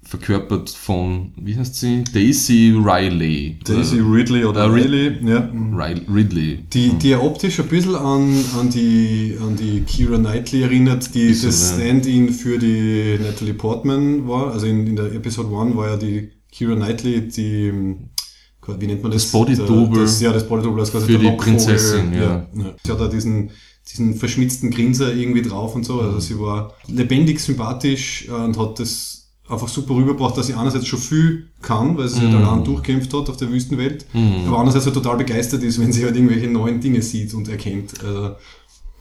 Verkörpert 0.03 0.69
von, 0.69 1.31
wie 1.35 1.55
heißt 1.57 1.75
sie? 1.77 2.03
Daisy 2.13 2.75
Riley. 2.77 3.57
Daisy 3.63 3.99
Ridley 4.01 4.45
oder 4.45 4.65
Äh, 4.65 4.67
Riley, 4.67 5.17
ja. 5.27 5.49
Ri 5.75 5.99
Ridley. 6.07 6.59
Die, 6.73 6.89
die 6.89 7.09
ja 7.09 7.19
optisch 7.21 7.59
ein 7.59 7.67
bisschen 7.67 7.95
an, 7.95 8.35
an, 8.59 8.69
die, 8.69 9.35
an 9.41 9.55
die 9.55 9.81
Kira 9.81 10.17
Knightley 10.19 10.61
erinnert, 10.61 11.15
die 11.15 11.29
Bisschen, 11.29 11.47
das. 11.49 11.73
Stand-in 11.73 12.29
für 12.29 12.59
die 12.59 13.17
Natalie 13.19 13.55
Portman 13.55 14.27
war. 14.27 14.51
Also 14.53 14.67
in, 14.67 14.85
in 14.85 14.95
der 14.95 15.11
Episode 15.11 15.49
1 15.57 15.75
war 15.75 15.89
ja 15.89 15.97
die 15.97 16.29
Kira 16.55 16.75
Knightley 16.75 17.27
die, 17.27 17.67
ähm, 17.67 18.09
wie 18.67 18.87
nennt 18.87 19.03
man 19.03 19.11
das? 19.11 19.23
Das 19.23 19.31
Body-Double. 19.31 20.01
Das, 20.01 20.21
ja, 20.21 20.31
das 20.33 20.47
Body-Double 20.47 20.79
als 20.79 20.91
quasi 20.91 21.05
Für 21.05 21.17
die 21.19 21.25
Lockvogel. 21.25 21.37
Prinzessin, 21.53 22.13
ja. 22.13 22.47
Sie 22.83 22.91
hat 22.91 22.99
da 22.99 23.07
diesen, 23.07 23.51
diesen 23.91 24.15
verschmitzten 24.15 24.71
Grinser 24.71 25.13
irgendwie 25.13 25.41
drauf 25.43 25.75
und 25.75 25.85
so. 25.85 25.95
Mhm. 25.95 25.99
Also 26.01 26.19
sie 26.19 26.39
war 26.39 26.73
lebendig, 26.87 27.39
sympathisch 27.39 28.27
äh, 28.27 28.31
und 28.31 28.57
hat 28.57 28.79
das 28.79 29.27
einfach 29.47 29.67
super 29.67 29.93
rübergebracht, 29.95 30.35
dass 30.37 30.47
sie 30.47 30.55
einerseits 30.55 30.87
schon 30.87 30.97
viel 30.97 31.49
kann, 31.61 31.95
weil 31.97 32.07
sie 32.07 32.21
Mhm. 32.21 32.33
halt 32.33 32.45
allein 32.47 32.63
durchkämpft 32.63 33.13
hat 33.13 33.29
auf 33.29 33.37
der 33.37 33.51
Wüstenwelt, 33.51 34.05
aber 34.47 34.57
andererseits 34.57 34.85
halt 34.85 34.95
total 34.95 35.17
begeistert 35.17 35.61
ist, 35.61 35.79
wenn 35.79 35.91
sie 35.93 36.03
halt 36.03 36.15
irgendwelche 36.15 36.47
neuen 36.47 36.79
Dinge 36.81 37.01
sieht 37.03 37.31
und 37.35 37.47
erkennt. 37.47 37.93
Also, 38.03 38.35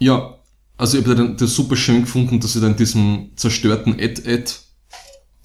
Ja, 0.00 0.34
also 0.76 0.98
ich 0.98 1.06
habe 1.06 1.14
das, 1.16 1.36
das 1.38 1.54
super 1.54 1.76
schön 1.76 2.02
gefunden, 2.02 2.40
dass 2.40 2.52
sie 2.52 2.60
dann 2.60 2.72
in 2.72 2.76
diesem 2.76 3.30
zerstörten 3.36 3.98
Ed-Ed 3.98 4.60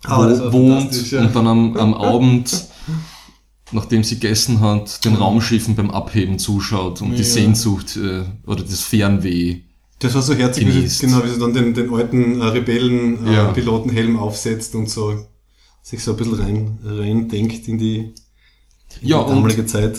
Ah, 0.05 0.51
wohnt 0.51 1.11
ja. 1.11 1.21
und 1.21 1.35
dann 1.35 1.47
am, 1.47 1.77
am 1.77 1.93
Abend, 1.93 2.65
nachdem 3.71 4.03
sie 4.03 4.15
gegessen 4.15 4.61
hat, 4.61 5.03
den 5.03 5.15
Raumschiffen 5.15 5.75
beim 5.75 5.91
Abheben 5.91 6.39
zuschaut 6.39 7.01
und 7.01 7.11
die 7.11 7.17
Ja. 7.17 7.23
Sehnsucht 7.23 7.97
äh, 7.97 8.23
oder 8.47 8.63
das 8.63 8.81
Fernweh. 8.81 9.61
das 9.99 10.15
war 10.15 10.21
so 10.21 10.33
herzig, 10.33 10.67
wie 10.67 10.87
sie, 10.87 11.05
genau, 11.05 11.23
wie 11.23 11.29
sie 11.29 11.39
dann 11.39 11.53
den, 11.53 11.73
den 11.73 11.93
alten 11.93 12.39
äh, 12.41 12.45
Rebellen 12.45 13.27
äh, 13.27 13.33
Ja. 13.35 14.19
Aufsetzt 14.19 14.73
und 14.75 14.89
so 14.89 15.25
sich 15.81 16.03
so 16.03 16.11
ein 16.11 16.17
bisschen 16.17 16.33
rein, 16.35 16.79
rein 16.83 17.27
denkt 17.27 17.67
in 17.67 17.77
die, 17.77 17.97
in 19.01 19.07
Ja, 19.07 19.23
die 19.23 19.29
damalige 19.29 19.65
Zeit. 19.65 19.97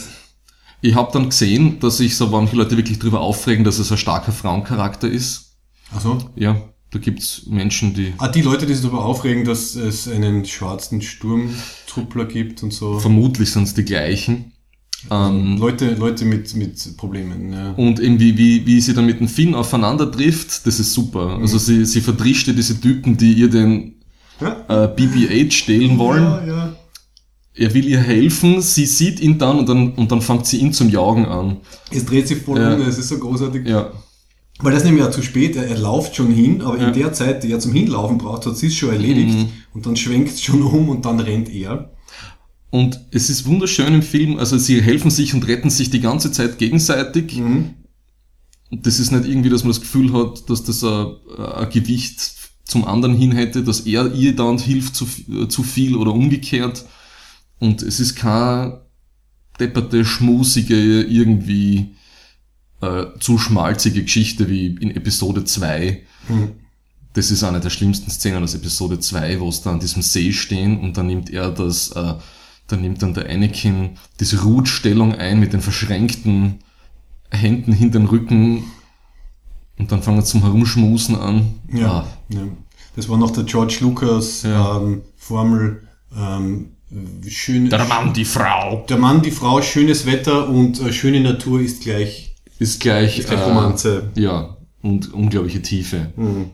Ich 0.83 0.95
habe 0.95 1.12
dann 1.12 1.28
gesehen, 1.28 1.78
dass 1.80 1.99
sich 1.99 2.16
so 2.16 2.28
manche 2.28 2.57
Leute 2.57 2.76
wirklich 2.76 2.99
darüber 2.99 3.21
aufregen, 3.21 3.64
dass 3.64 3.78
es 3.78 3.92
ein 3.92 3.99
starker 3.99 4.33
Frauencharakter 4.33 5.09
ist. 5.09 5.57
Also, 5.95 6.19
Ja, 6.37 6.57
da 6.93 6.99
gibt's 6.99 7.43
Menschen, 7.47 7.95
die 7.95 8.13
ah, 8.19 8.29
die 8.29 8.43
Leute, 8.43 8.67
die 8.67 8.75
sich 8.75 8.83
darüber 8.83 9.05
aufregen, 9.05 9.45
dass 9.45 9.75
es 9.77 10.09
einen 10.09 10.45
schwarzen 10.45 11.01
Sturmtruppler 11.03 12.25
gibt 12.27 12.63
und 12.63 12.73
so. 12.73 12.99
vermutlich 12.99 13.51
sind 13.51 13.77
die 13.77 13.85
gleichen. 13.85 14.53
Ähm, 15.11 15.57
Leute, 15.57 15.95
Leute 15.95 16.25
mit, 16.27 16.55
mit 16.57 16.97
Problemen, 16.99 17.53
ja. 17.53 17.71
Und 17.73 18.01
irgendwie, 18.01 18.37
wie, 18.37 18.67
wie 18.67 18.81
sie 18.83 18.93
dann 18.93 19.07
mit 19.07 19.19
dem 19.21 19.29
Finn 19.29 19.55
aufeinander 19.55 20.11
trifft, 20.13 20.67
das 20.67 20.79
ist 20.79 20.93
super. 20.93 21.39
Also 21.41 21.57
sie, 21.59 21.87
sie 21.87 22.03
verdrischt 22.03 22.49
ja 22.49 22.53
diese 22.53 22.79
Typen, 22.79 23.17
die 23.17 23.33
ihr 23.33 23.49
den 23.49 23.95
Ja, 24.41 24.65
äh, 24.69 24.95
BB-8 24.95 25.53
stehlen 25.53 25.97
wollen. 25.99 26.23
ja, 26.23 26.45
ja. 26.47 26.77
Er 27.55 27.75
will 27.75 27.87
ihr 27.87 27.99
helfen, 27.99 28.61
sie 28.63 28.87
sieht 28.87 29.21
ihn 29.21 29.39
dann 29.39 29.59
und 29.59 29.69
dann, 29.69 29.93
und 29.95 30.13
dann 30.13 30.21
fängt 30.23 30.47
sie 30.47 30.59
ihn 30.59 30.73
zum 30.73 30.89
Jagen 30.89 31.25
an. 31.27 31.59
Es 31.91 32.05
dreht 32.07 32.29
sich 32.29 32.39
voll 32.43 32.61
Ja. 32.61 32.75
um, 32.75 32.83
es 32.83 32.97
ist 32.99 33.09
so 33.09 33.19
großartig. 33.19 33.67
Ja. 33.67 33.91
Weil 34.62 34.73
das 34.73 34.85
nämlich 34.85 35.02
ja 35.05 35.11
zu 35.11 35.23
spät, 35.23 35.57
er, 35.57 35.67
er 35.67 35.79
lauft 35.79 36.17
schon 36.17 36.31
hin, 36.31 36.61
aber 36.62 36.79
Ja. 36.79 36.88
in 36.88 36.95
der 36.95 37.12
Zeit, 37.12 37.43
die 37.43 37.52
er 37.52 37.61
zum 37.61 37.73
Hinlaufen 37.73 38.19
braucht, 38.19 38.47
hat 38.47 38.57
sie 38.57 38.67
es 38.67 38.75
schon 38.75 38.90
erledigt 38.90 39.37
Mhm. 39.37 39.49
und 39.75 39.87
dann 39.87 39.97
schwenkt 39.97 40.31
es 40.35 40.43
schon 40.43 40.62
um 40.62 40.88
und 40.88 41.05
dann 41.05 41.21
rennt 41.21 41.49
er. 41.49 41.93
Und 42.71 43.00
es 43.11 43.31
ist 43.31 43.47
wunderschön 43.47 43.95
im 43.95 44.02
Film, 44.02 44.38
also 44.38 44.57
sie 44.59 44.81
helfen 44.81 45.11
sich 45.11 45.35
und 45.35 45.47
retten 45.49 45.71
sich 45.71 45.90
die 45.90 46.00
ganze 46.00 46.31
Zeit 46.31 46.59
gegenseitig. 46.59 47.37
Mhm. 47.37 47.71
Und 48.71 48.87
das 48.87 49.00
ist 49.00 49.11
nicht 49.11 49.25
irgendwie, 49.26 49.49
dass 49.50 49.64
man 49.64 49.71
das 49.73 49.81
Gefühl 49.81 50.12
hat, 50.12 50.49
dass 50.49 50.62
das 50.62 50.85
ein, 50.85 51.07
ein 51.38 51.71
Gewicht 51.71 52.21
zum 52.64 52.85
anderen 52.85 53.17
hin 53.17 53.33
hätte, 53.33 53.64
dass 53.64 53.81
er 53.81 54.14
ihr 54.14 54.37
dann 54.37 54.59
hilft 54.59 54.95
zu, 54.95 55.07
zu 55.49 55.62
viel 55.64 55.97
oder 55.97 56.12
umgekehrt. 56.12 56.85
Und 57.59 57.83
es 57.83 57.99
ist 57.99 58.14
keine 58.14 58.83
depperte, 59.59 60.05
schmusige, 60.05 61.02
irgendwie 61.02 61.97
äh, 62.81 63.07
zu 63.19 63.39
schmalzige 63.39 64.03
Geschichte 64.03 64.49
wie 64.49 64.67
in 64.81 64.91
Episode 64.97 65.45
2. 65.45 66.03
Mhm. 66.29 66.51
Das 67.13 67.31
ist 67.31 67.43
eine 67.43 67.61
der 67.61 67.71
schlimmsten 67.71 68.11
Szenen 68.11 68.43
aus 68.45 68.55
Episode 68.55 69.01
2, 69.01 69.41
wo 69.41 69.51
sie 69.51 69.63
da 69.65 69.73
an 69.73 69.81
diesem 69.81 70.03
See 70.03 70.33
stehen 70.33 70.79
und 70.81 70.97
dann 70.97 71.09
nimmt 71.09 71.29
er 71.31 71.51
das, 71.51 71.91
äh, 71.93 72.15
dann 72.69 72.81
nimmt 72.83 73.03
dann 73.03 73.15
der 73.15 73.29
Anakin 73.29 73.91
diese 74.21 74.43
Ruhestellung 74.43 75.15
ein 75.17 75.41
mit 75.41 75.53
den 75.53 75.61
verschränkten 75.61 76.61
Händen 77.31 77.73
hinter 77.73 77.99
den 77.99 78.07
Rücken 78.09 78.65
und 79.79 79.91
dann 79.91 80.03
fangen 80.03 80.21
sie 80.21 80.29
zum 80.33 80.43
Herumschmusen 80.43 81.17
an. 81.17 81.55
Ja. 81.73 81.91
Ah, 81.91 82.07
ja. 82.29 82.43
Das 82.97 83.09
war 83.09 83.17
noch 83.19 83.31
der 83.31 83.45
George 83.45 83.79
Lucas 83.81 84.43
Ja. 84.43 84.79
ähm, 84.79 85.03
Formel. 85.17 85.83
Ähm, 86.17 86.73
schön, 87.29 87.71
der 87.71 87.85
Mann, 87.87 88.13
die 88.13 88.25
Frau. 88.25 88.85
der 88.89 88.99
Mann, 88.99 89.23
die 89.23 89.31
Frau, 89.31 89.63
schönes 89.63 90.07
Wetter 90.07 90.49
und 90.49 90.81
äh, 90.81 90.93
schöne 90.93 91.21
Natur 91.21 91.61
ist 91.61 91.83
gleich, 91.83 92.30
Ist 92.61 92.79
gleich, 92.81 93.19
ist 93.19 93.29
gleich 93.29 93.40
äh, 93.40 93.45
Romanze. 93.45 94.11
Ja, 94.14 94.57
und 94.83 95.12
unglaubliche 95.12 95.61
Tiefe. 95.62 96.12
Mhm. 96.17 96.50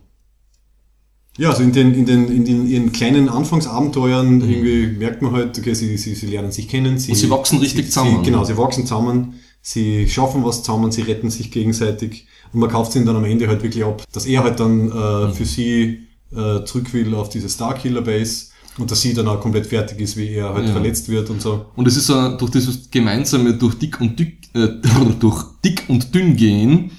Ja, 1.39 1.51
also 1.51 1.63
in 1.63 1.73
den, 1.73 1.93
in 1.95 2.07
den, 2.07 2.29
in 2.29 2.45
den 2.47 2.67
ihren 2.67 2.93
kleinen 2.93 3.29
Anfangsabenteuern 3.29 4.41
irgendwie 4.41 4.87
merkt 4.99 5.21
man 5.21 5.33
halt, 5.33 5.59
okay, 5.59 5.75
sie, 5.75 5.99
sie, 5.99 6.15
sie 6.15 6.27
lernen 6.27 6.51
sich 6.51 6.67
kennen. 6.69 6.99
Sie, 6.99 7.09
Mhm. 7.09 7.13
Und 7.15 7.21
sie 7.21 7.31
wachsen 7.31 7.59
richtig 7.59 7.85
sie, 7.85 7.91
zusammen. 7.91 8.25
Sie, 8.25 8.31
genau, 8.31 8.45
sie 8.45 8.57
wachsen 8.57 8.87
zusammen, 8.87 9.35
sie 9.61 10.09
schaffen 10.09 10.43
was 10.45 10.63
zusammen, 10.63 10.91
sie 10.93 11.03
retten 11.03 11.29
sich 11.31 11.51
gegenseitig 11.51 12.27
und 12.55 12.61
man 12.61 12.71
kauft 12.71 12.95
ihnen 12.97 13.05
dann 13.05 13.17
am 13.17 13.25
Ende 13.25 13.49
halt 13.49 13.63
wirklich 13.63 13.85
ab, 13.85 14.03
dass 14.13 14.25
er 14.25 14.45
halt 14.45 14.59
dann 14.61 14.91
äh, 14.91 15.27
Mhm. 15.27 15.35
für 15.35 15.45
sie 15.45 16.07
äh, 16.35 16.65
zurück 16.65 16.93
will 16.95 17.15
auf 17.15 17.29
diese 17.29 17.49
Starkiller 17.51 18.01
Base 18.01 18.47
und 18.79 18.91
dass 18.91 19.03
sie 19.03 19.13
dann 19.13 19.29
auch 19.29 19.41
komplett 19.41 19.67
fertig 19.67 20.01
ist, 20.01 20.17
wie 20.17 20.29
er 20.31 20.55
halt 20.55 20.67
Ja. 20.67 20.73
verletzt 20.73 21.09
wird 21.11 21.29
und 21.31 21.43
so. 21.43 21.67
Und 21.77 21.87
es 21.87 21.97
ist 21.99 22.07
so, 22.07 22.37
durch 22.39 22.51
dieses 22.51 22.91
gemeinsame, 22.91 23.55
durch 23.55 23.75
dick 23.75 24.01
und 24.01 24.19
dick, 24.19 24.46
äh, 24.57 24.69
durch 25.21 25.45
dick 25.65 25.85
und 25.89 26.15
dünn 26.15 26.37
gehen, 26.37 26.91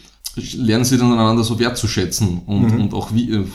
lernen 0.54 0.86
sie 0.86 0.98
dann 0.98 1.12
einander 1.14 1.44
so 1.44 1.58
wertzuschätzen 1.60 2.42
und, 2.46 2.74
Mhm. 2.74 2.82
und 2.82 2.94
auch 2.94 3.14
wie, 3.14 3.32
äh, 3.32 3.46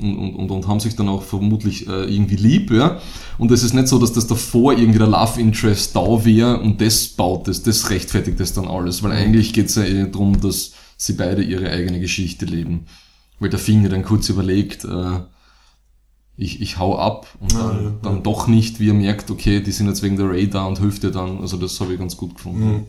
und, 0.00 0.16
und, 0.16 0.34
und, 0.36 0.50
und 0.52 0.68
haben 0.68 0.78
sich 0.80 0.94
dann 0.94 1.08
auch 1.08 1.22
vermutlich 1.24 1.88
äh, 1.88 2.04
irgendwie 2.04 2.36
lieb, 2.36 2.70
ja. 2.70 3.00
Und 3.36 3.50
es 3.50 3.64
ist 3.64 3.74
nicht 3.74 3.88
so, 3.88 3.98
dass 3.98 4.12
das 4.12 4.26
davor 4.28 4.72
irgendwie 4.72 4.98
der 4.98 5.08
Love 5.08 5.40
Interest 5.40 5.94
da 5.96 6.24
wäre 6.24 6.60
und 6.60 6.80
das 6.80 7.08
baut 7.08 7.48
es, 7.48 7.62
das 7.64 7.90
rechtfertigt 7.90 8.38
das 8.38 8.52
dann 8.52 8.68
alles, 8.68 9.02
weil 9.02 9.10
eigentlich 9.12 9.52
geht's 9.52 9.74
ja 9.74 9.82
eh 9.84 10.08
darum, 10.08 10.40
dass 10.40 10.72
sie 10.96 11.14
beide 11.14 11.42
ihre 11.42 11.68
eigene 11.70 11.98
Geschichte 12.00 12.44
leben. 12.44 12.86
Weil 13.40 13.50
der 13.50 13.58
Finger 13.60 13.88
dann 13.88 14.04
kurz 14.04 14.28
überlegt, 14.28 14.84
äh, 14.84 15.20
ich, 16.36 16.60
ich 16.60 16.78
hau 16.78 16.96
ab 16.98 17.26
und 17.40 17.54
Ah, 17.56 17.58
dann, 17.72 17.84
ja, 17.84 17.92
dann 18.02 18.14
ja. 18.16 18.20
doch 18.22 18.46
nicht, 18.46 18.78
wie 18.80 18.90
er 18.90 18.94
merkt, 18.94 19.30
okay, 19.30 19.60
die 19.60 19.72
sind 19.72 19.88
jetzt 19.88 20.02
wegen 20.02 20.16
der 20.16 20.28
Ray 20.30 20.48
da 20.48 20.64
und 20.66 20.78
hilft 20.78 21.02
dir 21.02 21.10
dann. 21.10 21.38
Also 21.40 21.56
das 21.56 21.80
habe 21.80 21.92
ich 21.92 21.98
ganz 21.98 22.16
gut 22.16 22.36
gefunden. 22.36 22.68
Mhm. 22.68 22.84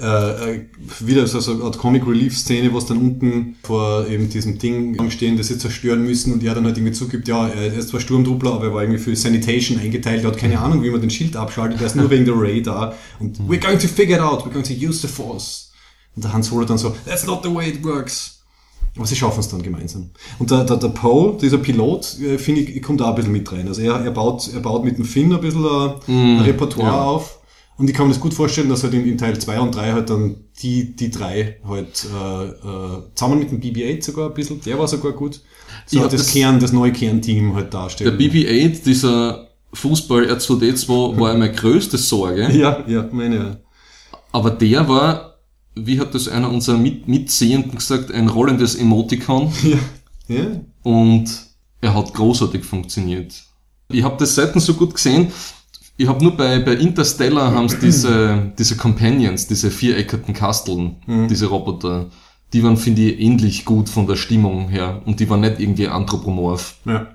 Äh, 0.00 0.54
äh, 0.54 0.60
wieder 1.00 1.26
so, 1.26 1.38
so 1.40 1.52
eine 1.52 1.64
Art 1.64 1.76
Comic 1.76 2.06
Relief 2.06 2.36
Szene, 2.38 2.72
was 2.72 2.86
dann 2.86 2.96
unten 2.96 3.56
vor 3.62 4.06
eben 4.08 4.30
diesem 4.30 4.58
Ding 4.58 5.10
stehen, 5.10 5.36
das 5.36 5.48
sie 5.48 5.58
zerstören 5.58 6.02
müssen 6.02 6.32
und 6.32 6.42
er 6.42 6.54
dann 6.54 6.64
halt 6.64 6.78
irgendwie 6.78 6.94
zugibt, 6.94 7.28
ja, 7.28 7.46
er 7.46 7.74
ist 7.74 7.90
zwar 7.90 8.00
Sturmtruppler, 8.00 8.54
aber 8.54 8.64
er 8.64 8.74
war 8.74 8.82
irgendwie 8.82 8.98
für 8.98 9.14
Sanitation 9.14 9.78
eingeteilt, 9.78 10.24
er 10.24 10.30
hat 10.30 10.38
keine 10.38 10.58
Ahnung, 10.58 10.82
wie 10.82 10.88
man 10.88 11.02
den 11.02 11.10
Schild 11.10 11.36
abschaltet, 11.36 11.80
er 11.80 11.86
ist 11.86 11.96
nur 11.96 12.08
wegen 12.08 12.24
der 12.24 12.34
Ray 12.34 12.62
da 12.62 12.94
und 13.20 13.38
we're 13.40 13.60
going 13.60 13.78
to 13.78 13.86
figure 13.86 14.16
it 14.16 14.22
out, 14.22 14.46
we're 14.46 14.52
going 14.52 14.64
to 14.64 14.72
use 14.72 15.06
the 15.06 15.08
force. 15.08 15.72
Und 16.16 16.24
der 16.24 16.32
Hans 16.32 16.48
Solo 16.48 16.64
dann 16.64 16.78
so, 16.78 16.94
that's 17.04 17.26
not 17.26 17.42
the 17.44 17.54
way 17.54 17.68
it 17.68 17.84
works. 17.84 18.38
Aber 18.96 19.06
sie 19.06 19.16
schaffen 19.16 19.40
es 19.40 19.48
dann 19.48 19.62
gemeinsam. 19.62 20.10
Und 20.38 20.50
der, 20.50 20.64
der, 20.64 20.76
der 20.76 20.88
Poe, 20.88 21.38
dieser 21.40 21.58
Pilot, 21.58 22.18
äh, 22.20 22.38
finde 22.38 22.62
ich, 22.62 22.82
kommt 22.82 23.00
da 23.00 23.08
ein 23.08 23.14
bisschen 23.14 23.32
mit 23.32 23.50
rein. 23.50 23.66
Also 23.68 23.80
er, 23.80 23.94
er, 24.04 24.10
baut, 24.10 24.50
er 24.52 24.60
baut 24.60 24.84
mit 24.84 24.98
dem 24.98 25.04
Finn 25.04 25.32
ein 25.32 25.40
bisschen 25.40 25.64
ein, 25.64 25.94
ein 26.06 26.40
Repertoire 26.40 26.88
ja. 26.88 27.02
auf. 27.02 27.38
Und 27.78 27.88
ich 27.88 27.94
kann 27.96 28.06
mir 28.06 28.12
das 28.12 28.20
gut 28.20 28.34
vorstellen, 28.34 28.68
dass 28.68 28.82
halt 28.82 28.94
in, 28.94 29.06
in 29.06 29.18
Teil 29.18 29.38
2 29.38 29.58
und 29.60 29.74
3 29.74 29.92
halt 29.92 30.10
dann 30.10 30.36
die, 30.62 30.94
die 30.94 31.10
drei 31.10 31.56
halt 31.66 32.06
äh, 32.14 32.44
äh, 32.46 33.02
zusammen 33.14 33.38
mit 33.38 33.50
dem 33.50 33.60
BB-8 33.60 34.02
sogar 34.04 34.28
ein 34.28 34.34
bisschen, 34.34 34.60
der 34.60 34.78
war 34.78 34.86
sogar 34.86 35.12
gut, 35.12 35.40
so 35.86 35.96
Ja, 35.98 36.04
das, 36.04 36.12
das- 36.26 36.32
Kern, 36.32 36.60
das 36.60 36.72
neue 36.72 36.92
Kernteam 36.92 37.54
halt 37.54 37.72
Der 37.72 37.80
darstellen. 37.80 38.18
BB-8, 38.18 38.84
dieser 38.84 39.48
Fußball 39.72 40.26
R2D2, 40.30 41.18
war 41.18 41.32
meine 41.32 41.50
größte 41.50 41.96
Sorge. 41.98 42.50
ja, 42.52 42.84
ja, 42.86 43.08
meine 43.10 43.36
ja. 43.36 43.56
Aber 44.32 44.50
der 44.50 44.86
war, 44.88 45.38
wie 45.74 45.98
hat 45.98 46.14
das 46.14 46.28
einer 46.28 46.50
unserer 46.50 46.76
Mit 46.78 47.08
Mitsehenden 47.08 47.74
gesagt, 47.76 48.12
ein 48.12 48.28
rollendes 48.28 48.74
Emoticon. 48.76 49.50
Ja, 50.28 50.36
ja. 50.36 50.60
und 50.84 51.24
er 51.80 51.94
hat 51.94 52.14
großartig 52.14 52.64
funktioniert. 52.64 53.34
Ich 53.90 54.02
habe 54.04 54.16
das 54.18 54.34
selten 54.36 54.60
so 54.60 54.74
gut 54.74 54.94
gesehen. 54.94 55.32
Ich 55.96 56.08
habe 56.08 56.22
nur 56.22 56.36
bei, 56.36 56.58
bei 56.58 56.72
Interstellar 56.72 57.52
haben 57.52 57.68
diese, 57.82 58.52
diese 58.58 58.76
Companions, 58.76 59.46
diese 59.46 59.70
viereckigen 59.70 60.34
Kasteln, 60.34 60.96
diese 61.28 61.46
Roboter, 61.46 62.06
die 62.52 62.62
waren, 62.62 62.76
finde 62.76 63.02
ich, 63.02 63.20
ähnlich 63.20 63.64
gut 63.64 63.88
von 63.88 64.06
der 64.06 64.16
Stimmung 64.16 64.68
her 64.68 65.02
und 65.06 65.20
die 65.20 65.28
waren 65.30 65.40
nicht 65.40 65.58
irgendwie 65.58 65.88
anthropomorph. 65.88 66.76
ja. 66.84 67.08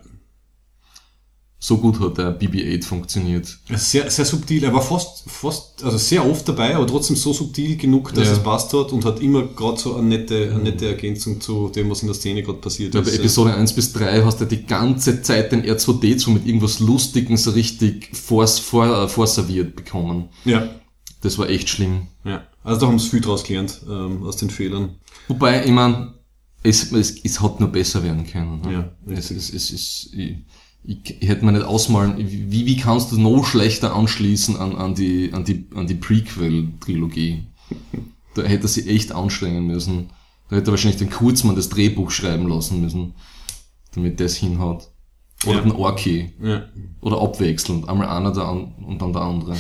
So 1.59 1.77
gut 1.77 1.99
hat 1.99 2.19
der 2.19 2.39
BB-8 2.39 2.83
funktioniert. 2.85 3.57
Sehr, 3.73 4.11
sehr 4.11 4.25
subtil. 4.25 4.63
Er 4.63 4.71
war 4.75 4.81
fast, 4.83 5.23
fast, 5.27 5.83
also 5.83 5.97
sehr 5.97 6.23
oft 6.23 6.47
dabei, 6.47 6.75
aber 6.75 6.85
trotzdem 6.85 7.15
so 7.15 7.33
subtil 7.33 7.75
genug, 7.77 8.13
dass 8.13 8.27
Ja. 8.27 8.33
es 8.33 8.39
passt 8.43 8.71
hat 8.73 8.91
und 8.91 9.03
hat 9.05 9.19
immer 9.21 9.41
gerade 9.47 9.79
so 9.79 9.95
eine 9.95 10.07
nette, 10.07 10.51
eine 10.53 10.61
nette 10.63 10.87
Ergänzung 10.87 11.41
zu 11.41 11.69
dem, 11.69 11.89
was 11.89 12.01
in 12.03 12.07
der 12.09 12.15
Szene 12.15 12.43
gerade 12.43 12.59
passiert 12.59 12.93
Ja, 12.93 13.01
bei 13.01 13.07
ist. 13.09 13.17
Episode 13.17 13.55
1 13.55 13.73
bis 13.73 13.91
3 13.93 14.21
hast 14.23 14.39
du 14.39 14.45
die 14.45 14.65
ganze 14.67 15.23
Zeit 15.23 15.51
den 15.51 15.63
R2D2 15.63 16.29
mit 16.29 16.45
irgendwas 16.45 16.79
Lustigem 16.79 17.37
so 17.37 17.49
richtig 17.51 18.15
vors, 18.15 18.59
vor, 18.59 19.09
vorserviert 19.09 19.75
bekommen. 19.75 20.29
Ja, 20.45 20.69
Das 21.21 21.39
war 21.39 21.49
echt 21.49 21.69
schlimm. 21.69 22.07
ja. 22.23 22.43
Also 22.63 22.81
da 22.81 22.87
haben 22.87 22.99
sie 22.99 23.09
viel 23.09 23.21
draus 23.21 23.43
gelernt, 23.45 23.81
ähm, 23.89 24.23
aus 24.23 24.35
den 24.37 24.49
Fehlern. 24.51 24.97
Wobei, 25.29 25.65
ich 25.65 25.71
mein, 25.71 26.13
es, 26.63 26.91
es, 26.91 27.15
es 27.23 27.41
hat 27.41 27.59
nur 27.61 27.69
besser 27.69 28.03
werden 28.03 28.27
können. 28.27 28.61
Ne? 28.61 28.73
Ja, 29.07 29.13
es, 29.15 29.31
es, 29.31 29.49
es, 29.53 29.71
es, 29.71 30.09
ich, 30.13 30.35
ich, 30.87 31.21
ich 31.21 31.27
hätte 31.27 31.45
mir 31.45 31.51
nicht 31.51 31.65
ausmalen, 31.65 32.15
wie, 32.17 32.65
wie 32.65 32.77
kannst 32.77 33.11
du 33.11 33.19
noch 33.19 33.45
schlechter 33.45 33.93
anschließen 33.95 34.55
an, 34.57 34.75
an 34.75 34.95
die, 34.95 35.31
an 35.33 35.43
die, 35.43 35.67
an 35.75 35.85
die 35.85 35.95
Prequel-Trilogie? 35.95 37.43
Da 38.35 38.43
hätte 38.43 38.65
er 38.65 38.69
sich 38.69 38.87
echt 38.87 39.11
anstrengen 39.11 39.67
müssen. 39.67 40.09
Da 40.49 40.55
hätte 40.55 40.69
er 40.69 40.71
wahrscheinlich 40.71 40.99
den 40.99 41.09
Kurzmann 41.09 41.55
das 41.57 41.69
Drehbuch 41.69 42.09
schreiben 42.11 42.47
lassen 42.47 42.81
müssen, 42.81 43.13
damit 43.93 44.19
das 44.19 44.35
hinhaut. 44.35 44.87
Oder 45.45 45.57
Ja. 45.57 45.61
den 45.61 45.71
Orki. 45.73 46.31
Ja. 46.41 46.65
Oder 47.01 47.21
abwechselnd. 47.21 47.87
Einmal 47.89 48.07
einer 48.07 48.31
der 48.31 48.45
an, 48.45 48.73
und 48.87 49.01
dann 49.01 49.13
der 49.13 49.21
andere. 49.23 49.55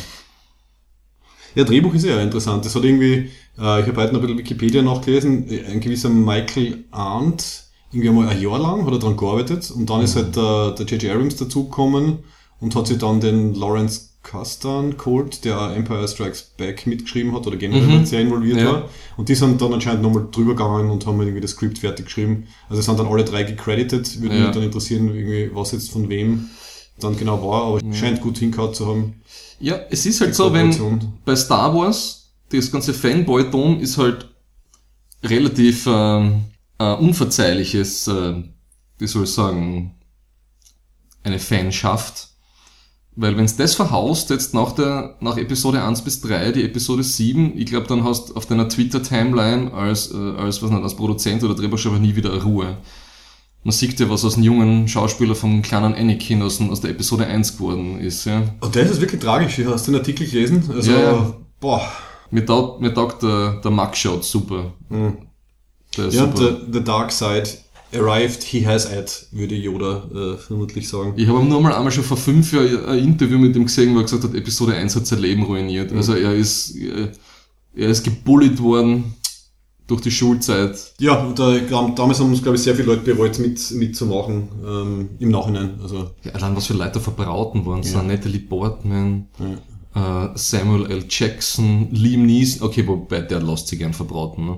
Ja, 1.55 1.63
Drehbuch 1.65 1.93
ist 1.93 2.05
ja 2.05 2.19
interessant. 2.21 2.65
Das 2.65 2.75
hat 2.75 2.83
irgendwie, 2.83 3.29
äh, 3.59 3.81
ich 3.81 3.87
habe 3.87 3.95
heute 3.97 4.13
noch 4.13 4.21
ein 4.21 4.21
bisschen 4.21 4.37
Wikipedia 4.37 4.81
nachgelesen, 4.81 5.47
ein 5.67 5.79
gewisser 5.81 6.09
Michael 6.09 6.85
Arndt, 6.91 7.63
irgendwie 7.91 8.09
einmal 8.09 8.27
ein 8.29 8.41
Jahr 8.41 8.59
lang 8.59 8.85
hat 8.85 8.93
er 8.93 8.99
daran 8.99 9.17
gearbeitet 9.17 9.71
und 9.71 9.89
dann 9.89 10.01
ist 10.01 10.15
halt 10.15 10.35
der 10.35 10.71
der 10.71 10.85
J.J. 10.85 11.11
Abrams 11.13 11.35
dazugekommen 11.37 12.19
und 12.59 12.75
hat 12.75 12.87
sich 12.87 12.97
dann 12.97 13.19
den 13.21 13.53
Lawrence 13.55 14.09
Kasdan 14.23 14.97
geholt, 14.97 15.45
der 15.45 15.73
Empire 15.73 16.05
Strikes 16.05 16.41
Back 16.57 16.85
mitgeschrieben 16.85 17.33
hat 17.33 17.47
oder 17.47 17.55
generell 17.55 17.99
Mhm. 17.99 18.05
sehr 18.05 18.19
involviert 18.19 18.57
Ja. 18.59 18.65
war. 18.73 18.89
Und 19.15 19.29
die 19.29 19.35
sind 19.35 19.61
dann 19.61 19.73
anscheinend 19.73 20.01
nochmal 20.03 20.27
drüber 20.31 20.51
gegangen 20.53 20.89
und 20.89 21.05
haben 21.05 21.17
irgendwie 21.21 21.39
das 21.39 21.51
Skript 21.51 21.77
fertig 21.79 22.07
geschrieben. 22.07 22.47
Also 22.67 22.81
es 22.81 22.85
sind 22.87 22.99
dann 22.99 23.07
alle 23.07 23.23
drei 23.23 23.43
gecredited. 23.43 24.21
Würde 24.21 24.35
Ja. 24.37 24.41
mich 24.47 24.51
dann 24.53 24.63
interessieren, 24.63 25.07
irgendwie, 25.15 25.49
was 25.53 25.71
jetzt 25.71 25.91
von 25.91 26.09
wem 26.09 26.49
dann 26.99 27.15
genau 27.15 27.41
war, 27.47 27.63
aber 27.67 27.93
scheint 27.93 28.19
gut 28.19 28.37
hingehauen 28.39 28.73
zu 28.73 28.87
haben. 28.87 29.13
Ja, 29.61 29.79
es 29.91 30.05
ist 30.05 30.19
halt 30.19 30.35
so, 30.35 30.51
wenn 30.51 30.75
bei 31.23 31.35
Star 31.35 31.73
Wars, 31.73 32.31
das 32.51 32.69
ganze 32.71 32.93
Fanboy-Dom 32.93 33.79
ist 33.79 33.97
halt 33.97 34.27
relativ 35.23 35.87
ähm, 35.89 36.41
äh, 36.79 36.93
unverzeihliches, 36.93 38.07
äh, 38.07 38.43
wie 38.97 39.07
soll 39.07 39.23
ich 39.23 39.31
sagen, 39.31 39.95
eine 41.23 41.39
Fanschaft. 41.39 42.29
Weil 43.19 43.35
wenn's 43.35 43.55
das 43.55 43.73
verhaust, 43.73 44.29
jetzt 44.29 44.53
nach 44.53 44.73
der, 44.73 45.15
nach 45.21 45.37
Episode 45.37 45.83
1 45.83 46.03
bis 46.03 46.21
3, 46.21 46.51
die 46.51 46.63
Episode 46.63 47.01
7, 47.01 47.57
ich 47.57 47.65
glaube, 47.65 47.87
dann 47.87 48.03
hast 48.03 48.35
auf 48.35 48.45
deiner 48.45 48.69
Twitter-Timeline 48.69 49.73
als, 49.73 50.13
äh, 50.13 50.17
als, 50.37 50.61
was 50.61 50.69
nicht, 50.69 50.83
als 50.83 50.95
Produzent 50.95 51.43
oder 51.43 51.55
Drehbuchschreiber 51.55 51.97
nie 51.97 52.15
wieder 52.15 52.43
Ruhe. 52.43 52.77
Man 53.63 53.71
sieht 53.71 53.99
ja, 53.99 54.07
was 54.07 54.23
aus 54.23 54.35
dem 54.35 54.43
jungen 54.43 54.87
Schauspieler 54.87 55.33
vom 55.33 55.63
kleinen 55.63 55.95
Anakin 55.95 56.43
aus, 56.43 56.61
aus 56.61 56.81
der 56.81 56.91
Episode 56.91 57.25
1 57.25 57.57
geworden 57.57 57.99
ist, 57.99 58.25
ja. 58.25 58.43
Und 58.59 58.75
das 58.75 58.91
ist 58.91 59.01
wirklich 59.01 59.19
tragisch. 59.19 59.59
Hast 59.65 59.87
du 59.87 59.91
den 59.91 59.99
Artikel 59.99 60.27
gelesen? 60.27 60.63
Also, 60.71 60.91
Ja, 60.91 60.99
ja. 60.99 61.33
boah. 61.59 61.81
Mir 62.29 62.45
taugt, 62.45 62.81
mir 62.81 62.93
taugt 62.93 63.23
der, 63.23 63.61
der 63.61 63.71
Mugshot 63.71 64.23
super. 64.23 64.73
Ist 64.89 65.26
Ja, 65.97 66.11
super. 66.11 66.57
the, 66.65 66.73
the 66.73 66.83
dark 66.83 67.11
side 67.11 67.49
arrived, 67.93 68.43
he 68.43 68.65
has 68.65 68.85
at, 68.91 69.27
würde 69.31 69.55
Yoda 69.55 70.03
äh, 70.13 70.37
vermutlich 70.37 70.87
sagen. 70.89 71.13
ich 71.15 71.27
habe 71.27 71.43
nur 71.43 71.61
mal 71.61 71.73
einmal 71.73 71.91
schon 71.91 72.03
vor 72.03 72.17
fünf 72.17 72.51
Jahren 72.51 72.85
ein 72.85 72.99
Interview 72.99 73.37
mit 73.37 73.55
ihm 73.55 73.65
gesehen, 73.65 73.93
wo 73.95 73.99
er 73.99 74.03
gesagt 74.03 74.23
hat, 74.23 74.33
Episode 74.35 74.73
1 74.75 74.95
hat 74.95 75.07
sein 75.07 75.19
Leben 75.19 75.43
ruiniert. 75.43 75.91
Also 75.93 76.13
er 76.13 76.33
ist, 76.35 76.75
äh, 76.75 77.09
er 77.75 77.89
ist 77.89 78.03
gebullied 78.03 78.59
worden 78.61 79.13
durch 79.87 80.01
die 80.01 80.11
Schulzeit. 80.11 80.77
Ja, 80.99 81.23
und 81.23 81.39
da, 81.39 81.57
damals 81.59 82.19
haben 82.19 82.29
uns, 82.29 82.41
glaube 82.43 82.57
ich, 82.57 82.61
sehr 82.63 82.75
viele 82.75 82.87
Leute 82.87 83.03
bereut, 83.03 83.39
mit, 83.39 83.71
mitzumachen, 83.71 84.49
ähm, 84.65 85.09
im 85.19 85.29
Nachhinein. 85.29 85.79
Also, 85.81 86.11
Ja, 86.23 86.33
allein 86.33 86.57
was 86.57 86.67
für 86.67 86.73
Leute 86.73 86.91
da 86.95 86.99
verbraten 86.99 87.63
worden 87.63 87.83
Ja. 87.83 87.91
sind. 87.91 88.07
Natalie 88.07 88.39
Portman, 88.41 89.27
ja. 89.95 90.25
äh, 90.25 90.31
Samuel 90.35 90.91
L. 90.91 91.05
Jackson, 91.07 91.87
Liam 91.91 92.25
Neeson. 92.25 92.67
Okay, 92.67 92.85
wobei 92.85 93.21
der 93.21 93.41
lässt 93.41 93.69
sich 93.69 93.79
gern 93.79 93.93
verbraten. 93.93 94.45
Ne? 94.45 94.57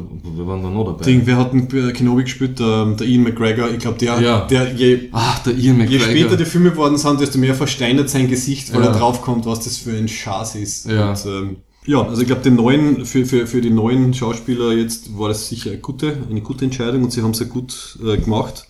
Da, 0.00 0.36
wir 0.36 0.46
waren 0.46 0.62
da 0.62 0.70
noch 0.70 0.84
dabei. 0.84 1.04
Ding, 1.04 1.26
wir 1.26 1.36
hatten 1.36 1.68
äh, 1.76 1.92
Kenobi 1.92 2.24
gespielt, 2.24 2.60
ähm, 2.60 2.96
der 2.96 3.06
Ian 3.06 3.22
McGregor, 3.24 3.70
ich 3.70 3.78
glaube, 3.78 3.98
der, 3.98 4.20
Ja. 4.20 4.40
der 4.46 4.72
je, 4.74 5.08
Ach, 5.12 5.38
der 5.44 5.54
Ian 5.54 5.62
je 5.62 5.72
McGregor. 5.84 6.06
später 6.08 6.36
die 6.36 6.44
Filme 6.44 6.70
geworden 6.70 6.98
sind, 6.98 7.20
desto 7.20 7.38
mehr 7.38 7.54
versteinert 7.54 8.10
sein 8.10 8.28
Gesicht, 8.28 8.72
weil 8.74 8.82
Ja. 8.82 8.88
er 8.92 8.98
draufkommt, 8.98 9.46
was 9.46 9.60
das 9.60 9.78
für 9.78 9.96
ein 9.96 10.08
Schatz 10.08 10.54
ist. 10.54 10.86
Ja. 10.86 11.10
Und, 11.10 11.26
ähm, 11.26 11.56
ja, 11.86 12.02
also 12.02 12.20
ich 12.20 12.26
glaube, 12.26 12.42
den 12.42 12.56
neuen, 12.56 13.04
für, 13.06 13.24
für, 13.26 13.46
für 13.46 13.60
die 13.60 13.70
neuen 13.70 14.12
Schauspieler 14.12 14.72
jetzt 14.72 15.16
war 15.16 15.28
das 15.28 15.48
sicher 15.48 15.70
eine 15.70 15.78
gute, 15.80 16.16
eine 16.28 16.40
gute 16.40 16.64
Entscheidung 16.64 17.04
und 17.04 17.12
sie 17.12 17.22
haben 17.22 17.30
es 17.30 17.38
ja 17.38 17.46
gut 17.46 17.98
äh, 18.04 18.16
gemacht. 18.16 18.66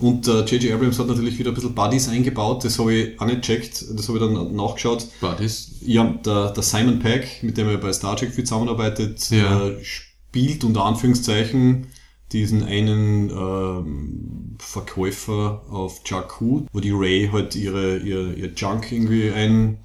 Und 0.00 0.26
äh, 0.26 0.40
J.J. 0.40 0.72
Abrams 0.72 0.98
hat 0.98 1.06
natürlich 1.06 1.38
wieder 1.38 1.50
ein 1.52 1.54
bisschen 1.54 1.74
Buddies 1.74 2.08
eingebaut, 2.08 2.64
das 2.64 2.78
habe 2.80 2.92
ich 2.92 3.20
auch 3.20 3.26
nicht 3.26 3.42
checkt, 3.42 3.84
das 3.96 4.08
habe 4.08 4.18
ich 4.18 4.24
dann 4.24 4.56
nachgeschaut. 4.56 5.06
Buddies. 5.20 5.70
Ja, 5.82 6.02
der, 6.24 6.50
der 6.50 6.62
Simon 6.64 6.98
Peck, 6.98 7.42
mit 7.42 7.56
dem 7.56 7.68
er 7.68 7.76
bei 7.76 7.92
Star 7.92 8.16
Trek 8.16 8.34
viel 8.34 8.42
zusammenarbeitet, 8.44 9.30
Ja. 9.30 9.68
äh, 9.68 9.76
spielt 10.34 10.64
unter 10.64 10.84
Anführungszeichen 10.84 11.86
diesen 12.32 12.64
einen 12.64 13.30
ähm, 13.30 14.56
Verkäufer 14.58 15.62
auf 15.70 16.00
Jakku, 16.04 16.62
wo 16.72 16.80
die 16.80 16.90
Ray 16.90 17.30
halt 17.32 17.54
ihre, 17.54 17.98
ihr, 17.98 18.36
ihr 18.36 18.52
Junk 18.52 18.90
irgendwie 18.90 19.30
ein, 19.30 19.78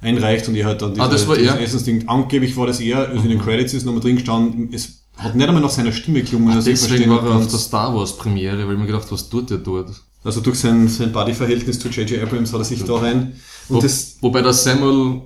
einreicht 0.00 0.46
und 0.46 0.54
er 0.54 0.66
halt 0.66 0.82
dann 0.82 1.00
Ah, 1.00 1.08
das 1.08 1.26
war 1.26 1.34
dieses 1.34 1.50
er? 1.50 1.58
Mhm. 1.58 1.64
Essensding, 1.64 2.08
angeblich 2.08 2.56
war 2.56 2.68
das 2.68 2.78
er, 2.78 3.08
also 3.08 3.24
in 3.24 3.30
den 3.30 3.40
Credits 3.40 3.74
ist 3.74 3.84
nochmal 3.84 4.00
drin 4.00 4.14
gestanden, 4.14 4.68
es 4.72 5.02
hat 5.16 5.34
nicht 5.34 5.48
einmal 5.48 5.62
nach 5.62 5.70
seiner 5.70 5.90
Stimme 5.90 6.22
gelungen, 6.22 6.56
ich 6.56 6.64
Deswegen 6.64 7.10
war 7.10 7.26
er 7.26 7.34
auf 7.34 7.48
der 7.48 7.58
Star 7.58 7.92
Wars 7.92 8.16
Premiere, 8.16 8.64
weil 8.68 8.74
ich 8.74 8.80
mir 8.80 8.86
gedacht, 8.86 9.10
was 9.10 9.28
tut 9.28 9.50
der 9.50 9.58
dort? 9.58 9.90
Also 10.22 10.40
durch 10.40 10.60
sein, 10.60 10.86
sein 10.86 11.10
Buddy-Verhältnis 11.10 11.80
zu 11.80 11.88
J.J. 11.88 12.22
Abrams 12.22 12.52
hat 12.52 12.60
er 12.60 12.64
sich 12.64 12.84
da 12.84 12.94
rein 12.94 13.32
und 13.68 13.76
Wo, 13.76 13.80
das, 13.80 14.18
wobei 14.20 14.42
der 14.42 14.52
Samuel, 14.52 15.22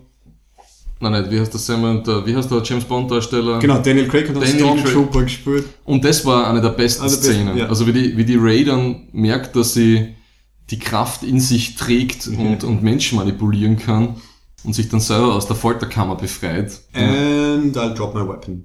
nein, 1.00 1.12
nicht, 1.22 1.30
wie 1.30 1.40
heißt 1.40 1.52
der 1.52 1.60
Samuel, 1.60 2.02
der, 2.02 2.26
wie 2.26 2.36
heißt 2.36 2.50
der 2.50 2.62
James 2.62 2.84
Bond 2.84 3.10
Darsteller? 3.10 3.58
genau, 3.58 3.78
Daniel 3.78 4.08
Craig 4.08 4.28
hat 4.28 4.36
einen 4.36 4.58
Daniel 4.58 4.82
Craig. 4.82 4.88
Stormtrooper 4.88 5.22
gespielt. 5.22 5.64
Und 5.84 6.04
das 6.04 6.24
war 6.24 6.46
eine 6.48 6.60
der 6.60 6.70
besten 6.70 7.04
besten, 7.04 7.22
Szenen. 7.24 7.56
ja. 7.56 7.66
Also 7.66 7.86
wie 7.86 7.92
die, 7.92 8.16
wie 8.16 8.24
die 8.24 8.36
Ray 8.36 8.64
dann 8.64 9.08
merkt, 9.12 9.56
dass 9.56 9.74
sie 9.74 10.14
die 10.70 10.78
Kraft 10.78 11.22
in 11.22 11.40
sich 11.40 11.74
trägt 11.74 12.28
und, 12.28 12.62
und 12.64 12.82
Menschen 12.82 13.16
manipulieren 13.18 13.76
kann 13.76 14.16
und 14.62 14.74
sich 14.74 14.88
dann 14.88 15.00
selber 15.00 15.34
aus 15.34 15.46
der 15.46 15.56
Folterkammer 15.56 16.16
befreit. 16.16 16.80
And 16.92 17.76
I'll 17.76 17.94
drop 17.94 18.14
my 18.14 18.20
weapon. 18.20 18.64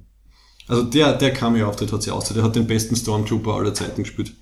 Also 0.68 0.82
der, 0.82 1.14
der 1.14 1.32
Cameo-Auftritt 1.32 1.92
hat 1.92 2.02
sie 2.02 2.10
aus. 2.10 2.28
Der 2.28 2.42
hat 2.42 2.54
den 2.56 2.66
besten 2.66 2.96
Stormtrooper 2.96 3.54
aller 3.54 3.74
Zeiten 3.74 4.02
gespielt. 4.02 4.32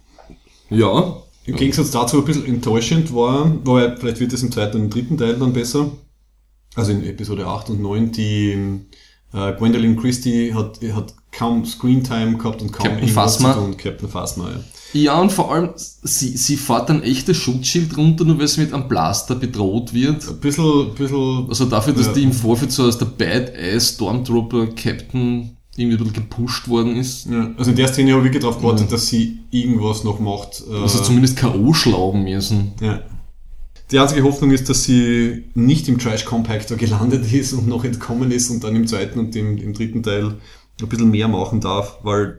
Ja, 0.70 1.16
Im 1.46 1.56
Gegensatz 1.56 1.90
dazu 1.90 2.18
ein 2.18 2.24
bisschen 2.24 2.46
enttäuschend 2.46 3.14
war, 3.14 3.50
wobei 3.64 3.94
vielleicht 3.96 4.20
wird 4.20 4.32
es 4.32 4.42
im 4.42 4.50
zweiten 4.50 4.78
und 4.78 4.84
im 4.84 4.90
dritten 4.90 5.18
Teil 5.18 5.34
dann 5.34 5.52
besser, 5.52 5.90
also 6.74 6.92
in 6.92 7.04
Episode 7.04 7.46
8 7.46 7.70
und 7.70 7.80
9, 7.82 8.12
die 8.12 8.56
äh, 9.32 9.52
Gwendolyn 9.54 9.96
Christie 9.96 10.54
hat, 10.54 10.78
hat 10.94 11.14
kaum 11.32 11.64
Screentime 11.64 12.36
gehabt 12.38 12.62
und 12.62 12.72
kaum 12.72 12.86
Captain 12.88 13.08
Phasma. 13.08 13.54
zu 13.54 13.60
tun. 13.60 13.76
Captain 13.76 14.08
Phasma, 14.08 14.50
ja. 14.50 14.60
Ja, 14.96 15.20
und 15.20 15.32
vor 15.32 15.52
allem, 15.52 15.70
sie, 15.76 16.36
sie 16.36 16.56
fährt 16.56 16.88
ein 16.88 17.02
echtes 17.02 17.36
Schutzschild 17.36 17.96
runter, 17.96 18.24
nur 18.24 18.38
weil 18.38 18.46
sie 18.46 18.60
mit 18.60 18.72
einem 18.72 18.86
Blaster 18.86 19.34
bedroht 19.34 19.92
wird. 19.92 20.28
Ein 20.28 20.38
bisschen, 20.38 20.94
bisschen 20.94 21.46
Also 21.48 21.64
dafür, 21.64 21.94
dass 21.94 22.06
Ja. 22.06 22.12
die 22.12 22.22
im 22.22 22.32
Vorfeld 22.32 22.70
so 22.70 22.84
als 22.84 22.98
der 22.98 23.06
Badass 23.06 23.88
Stormtrooper 23.94 24.68
Captain 24.68 25.56
irgendwie 25.76 25.96
ein 25.96 25.98
bisschen 25.98 26.12
gepusht 26.12 26.68
worden 26.68 26.94
ist. 26.94 27.26
Ja, 27.26 27.50
also 27.56 27.70
in 27.72 27.76
der 27.76 27.88
Szene 27.88 28.12
habe 28.12 28.20
ich 28.20 28.26
wirklich 28.26 28.42
darauf 28.42 28.60
gewartet, 28.60 28.92
dass 28.92 29.08
sie 29.08 29.40
irgendwas 29.50 30.04
noch 30.04 30.20
macht. 30.20 30.62
äh, 30.70 30.76
Also 30.82 31.02
zumindest 31.02 31.36
K.O. 31.38 31.72
schlagen 31.74 32.22
müssen. 32.22 32.72
ja. 32.80 33.00
Die 33.90 33.98
einzige 33.98 34.22
Hoffnung 34.22 34.50
ist, 34.50 34.68
dass 34.70 34.84
sie 34.84 35.44
nicht 35.54 35.88
im 35.88 35.98
Trash 35.98 36.24
Compactor 36.24 36.76
gelandet 36.76 37.30
ist 37.32 37.52
und 37.52 37.68
noch 37.68 37.84
entkommen 37.84 38.30
ist 38.30 38.50
und 38.50 38.64
dann 38.64 38.74
im 38.76 38.86
zweiten 38.86 39.18
und 39.18 39.36
im, 39.36 39.58
im 39.58 39.74
dritten 39.74 40.02
Teil 40.02 40.36
ein 40.80 40.88
bisschen 40.88 41.10
mehr 41.10 41.28
machen 41.28 41.60
darf, 41.60 41.98
weil 42.02 42.38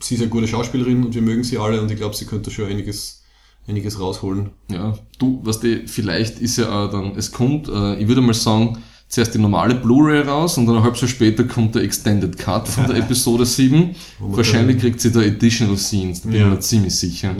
sie 0.00 0.16
ist 0.16 0.20
eine 0.20 0.30
gute 0.30 0.48
Schauspielerin 0.48 1.04
und 1.04 1.14
wir 1.14 1.22
mögen 1.22 1.44
sie 1.44 1.58
alle 1.58 1.80
und 1.80 1.90
ich 1.90 1.96
glaube, 1.96 2.16
sie 2.16 2.24
könnte 2.26 2.50
schon 2.50 2.66
einiges, 2.66 3.22
einiges 3.68 4.00
rausholen. 4.00 4.50
Ja, 4.70 4.98
du, 5.18 5.40
was 5.44 5.60
die, 5.60 5.82
vielleicht 5.86 6.40
ist 6.40 6.56
ja 6.58 6.68
auch 6.70 6.90
dann, 6.90 7.12
es 7.16 7.30
kommt, 7.30 7.68
äh, 7.68 7.96
ich 8.00 8.08
würde 8.08 8.20
mal 8.20 8.34
sagen, 8.34 8.78
zuerst 9.08 9.34
die 9.34 9.38
normale 9.38 9.74
Blu-ray 9.76 10.22
raus 10.22 10.58
und 10.58 10.66
dann 10.66 10.76
ein 10.76 10.82
halbes 10.82 11.00
Jahr 11.02 11.08
später 11.08 11.44
kommt 11.44 11.74
der 11.76 11.82
Extended 11.82 12.36
Cut 12.36 12.68
von 12.68 12.86
der 12.86 12.96
Episode 13.04 13.46
7. 13.46 13.94
man 14.20 14.36
Wahrscheinlich 14.36 14.78
kriegt 14.78 15.00
sie 15.00 15.12
da 15.12 15.20
Additional 15.20 15.76
Scenes, 15.76 16.22
da 16.22 16.28
bin 16.28 16.40
Ja. 16.40 16.46
ich 16.48 16.52
mir 16.54 16.60
ziemlich 16.60 16.96
sicher. 16.96 17.34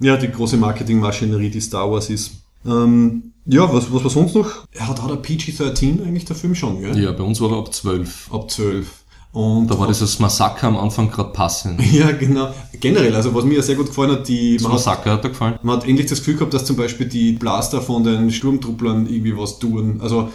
Ja, 0.00 0.16
die 0.18 0.28
große 0.30 0.56
Marketingmaschinerie, 0.58 1.48
die 1.50 1.60
Star 1.60 1.90
Wars 1.90 2.10
ist. 2.10 2.32
Ähm, 2.66 3.32
ja, 3.46 3.72
was, 3.72 3.92
was 3.92 4.02
war 4.02 4.10
sonst 4.10 4.34
noch? 4.34 4.48
Er 4.72 4.88
hat, 4.88 5.00
hat 5.02 5.10
er 5.10 5.16
PG-13 5.16 6.04
eigentlich 6.04 6.24
der 6.24 6.36
Film 6.36 6.54
schon, 6.54 6.80
gell? 6.80 6.98
Ja, 7.00 7.12
bei 7.12 7.22
uns 7.22 7.40
war 7.40 7.50
er 7.52 7.58
ab 7.58 7.72
12. 7.72 8.32
Ab 8.32 8.50
12. 8.50 8.86
Und 9.32 9.70
Da 9.70 9.78
war 9.78 9.86
dieses 9.86 10.18
Massaker 10.18 10.66
am 10.68 10.78
Anfang 10.78 11.10
gerade 11.10 11.30
passend. 11.30 11.78
Ja, 11.92 12.10
genau. 12.12 12.48
Generell, 12.80 13.14
also 13.14 13.34
was 13.34 13.44
mir 13.44 13.56
ja 13.56 13.62
sehr 13.62 13.74
gut 13.76 13.86
gefallen 13.88 14.12
hat, 14.12 14.28
die, 14.28 14.54
Das 14.54 14.62
man 14.62 14.72
hat, 14.72 14.78
Massaker 14.78 15.12
hat 15.12 15.24
dir 15.24 15.28
gefallen? 15.28 15.58
man 15.62 15.76
hat 15.76 15.86
endlich 15.86 16.06
das 16.08 16.20
Gefühl 16.20 16.36
gehabt, 16.36 16.54
dass 16.54 16.64
zum 16.64 16.76
Beispiel 16.76 17.06
die 17.06 17.32
Blaster 17.32 17.82
von 17.82 18.02
den 18.02 18.30
Sturmtrupplern 18.32 19.06
irgendwie 19.06 19.36
was 19.36 19.58
tun. 19.58 20.00
Also 20.00 20.30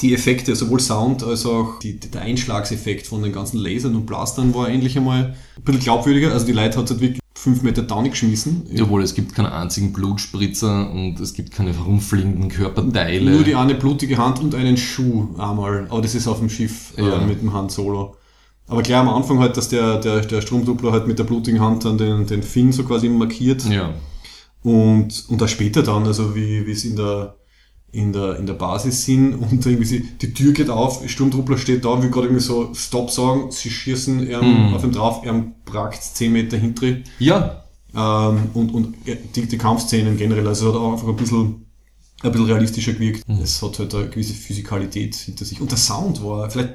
die 0.00 0.14
Effekte, 0.14 0.54
sowohl 0.54 0.78
Sound 0.78 1.24
als 1.24 1.44
auch 1.44 1.80
die, 1.80 1.98
der 1.98 2.22
Einschlagseffekt 2.22 3.06
von 3.08 3.22
den 3.22 3.32
ganzen 3.32 3.58
Lasern 3.58 3.96
und 3.96 4.06
Blastern 4.06 4.54
war 4.54 4.68
endlich 4.68 4.96
einmal 4.96 5.34
ein 5.56 5.62
bisschen 5.64 5.80
glaubwürdiger. 5.82 6.30
Also 6.32 6.46
die 6.46 6.52
Leute 6.52 6.78
hat 6.78 6.88
halt 6.88 7.00
wirklich 7.00 7.20
fünf 7.40 7.62
Meter 7.62 7.82
down 7.82 8.08
geschmissen. 8.10 8.66
Jawohl, 8.70 9.02
es 9.02 9.14
gibt 9.14 9.34
keinen 9.34 9.46
einzigen 9.46 9.92
Blutspritzer 9.92 10.90
und 10.90 11.18
es 11.20 11.32
gibt 11.32 11.52
keine 11.52 11.72
herumfliegenden 11.72 12.48
Körperteile. 12.50 13.30
Nur 13.30 13.42
die 13.44 13.54
eine 13.54 13.74
blutige 13.74 14.18
Hand 14.18 14.40
und 14.40 14.54
einen 14.54 14.76
Schuh 14.76 15.28
einmal. 15.38 15.86
Aber 15.88 16.02
das 16.02 16.14
ist 16.14 16.28
auf 16.28 16.38
dem 16.40 16.50
Schiff 16.50 16.92
äh, 16.98 17.02
Ja. 17.08 17.18
mit 17.20 17.40
dem 17.40 17.52
Han 17.52 17.68
Solo. 17.70 18.16
Aber 18.68 18.82
klar 18.82 19.00
am 19.00 19.08
Anfang 19.08 19.38
halt, 19.38 19.56
dass 19.56 19.68
der, 19.68 19.98
der, 19.98 20.20
der 20.20 20.42
Sturmtruppler 20.42 20.92
halt 20.92 21.06
mit 21.06 21.18
der 21.18 21.24
blutigen 21.24 21.60
Hand 21.60 21.84
dann 21.84 21.98
den, 21.98 22.26
den 22.26 22.42
Finn 22.42 22.72
so 22.72 22.84
quasi 22.84 23.08
markiert. 23.08 23.64
ja. 23.64 23.94
Und, 24.62 25.24
und 25.28 25.42
auch 25.42 25.48
später 25.48 25.82
dann, 25.82 26.04
also 26.06 26.34
wie, 26.34 26.66
wie 26.66 26.72
es 26.72 26.84
in 26.84 26.94
der, 26.94 27.34
in 27.92 28.12
der, 28.12 28.36
in 28.38 28.46
der 28.46 28.54
Basis 28.54 29.04
sind 29.04 29.34
und 29.34 29.64
irgendwie 29.66 29.84
sie, 29.84 30.00
die 30.20 30.32
Tür 30.32 30.52
geht 30.52 30.70
auf, 30.70 31.08
Sturmtruppler 31.08 31.58
steht 31.58 31.84
da, 31.84 32.00
will 32.02 32.10
gerade 32.10 32.28
irgendwie 32.28 32.42
so 32.44 32.72
Stop 32.74 33.10
sagen, 33.10 33.50
sie 33.50 33.70
schießen 33.70 34.30
ähm, 34.30 34.74
auf 34.74 34.84
ihm 34.84 34.92
drauf, 34.92 35.22
er 35.24 35.44
brackt 35.64 36.02
10 36.02 36.32
Meter 36.32 36.56
hinter 36.56 36.96
Ja, 37.18 37.64
ähm, 37.94 38.50
und, 38.54 38.72
und 38.72 38.94
die, 39.34 39.46
die 39.46 39.58
Kampfszenen 39.58 40.16
generell, 40.16 40.46
also 40.46 40.68
hat 40.68 40.76
auch 40.80 40.92
einfach 40.92 41.08
ein 41.08 41.16
bisschen, 41.16 41.66
ein 42.22 42.30
bisschen 42.32 42.46
realistischer 42.46 42.92
gewirkt. 42.92 43.24
Es 43.42 43.60
hat 43.62 43.78
halt 43.80 43.94
eine 43.94 44.08
gewisse 44.08 44.34
Physikalität 44.34 45.14
hinter 45.16 45.44
sich. 45.44 45.60
Und 45.60 45.70
der 45.70 45.78
Sound 45.78 46.22
war 46.22 46.48
vielleicht 46.50 46.74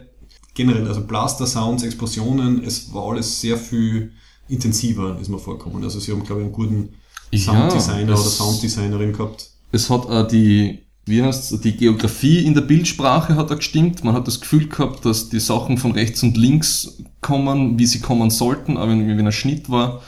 generell, 0.54 0.88
also 0.88 1.02
Blaster-Sounds, 1.06 1.84
Explosionen, 1.84 2.64
es 2.66 2.94
war 2.94 3.10
alles 3.12 3.40
sehr 3.40 3.58
viel 3.58 4.12
intensiver, 4.50 5.18
ist 5.20 5.30
mir 5.30 5.40
vorgekommen. 5.40 5.84
Also 5.84 6.00
sie 6.00 6.12
haben, 6.12 6.24
glaube 6.24 6.42
ich, 6.42 6.46
einen 6.46 6.54
guten 6.54 6.90
Ja, 7.32 7.40
Sounddesigner 7.40 8.14
oder 8.14 8.26
es- 8.26 8.38
Sounddesignerin 8.38 9.14
gehabt. 9.14 9.50
es 9.72 9.90
hat 9.90 10.06
auch 10.08 10.28
die, 10.28 10.85
wie 11.06 11.22
heißt 11.22 11.64
die 11.64 11.78
Geografie 11.78 12.46
in 12.46 12.56
der 12.56 12.62
Bildsprache 12.62 13.36
hat 13.36 13.52
da 13.52 13.56
gestimmt. 13.56 14.04
Man 14.04 14.16
hat 14.16 14.28
das 14.28 14.42
Gefühl 14.42 14.68
gehabt, 14.68 15.06
dass 15.06 15.30
die 15.30 15.40
Sachen 15.40 15.78
von 15.78 15.92
rechts 15.92 16.24
und 16.24 16.36
links 16.36 17.04
kommen, 17.22 17.78
wie 17.78 17.86
sie 17.86 18.00
kommen 18.00 18.32
sollten, 18.32 18.78
aber 18.78 18.92
wenn, 18.92 19.08
wenn 19.08 19.26
ein 19.26 19.32
Schnitt 19.32 19.70
war, 19.70 20.02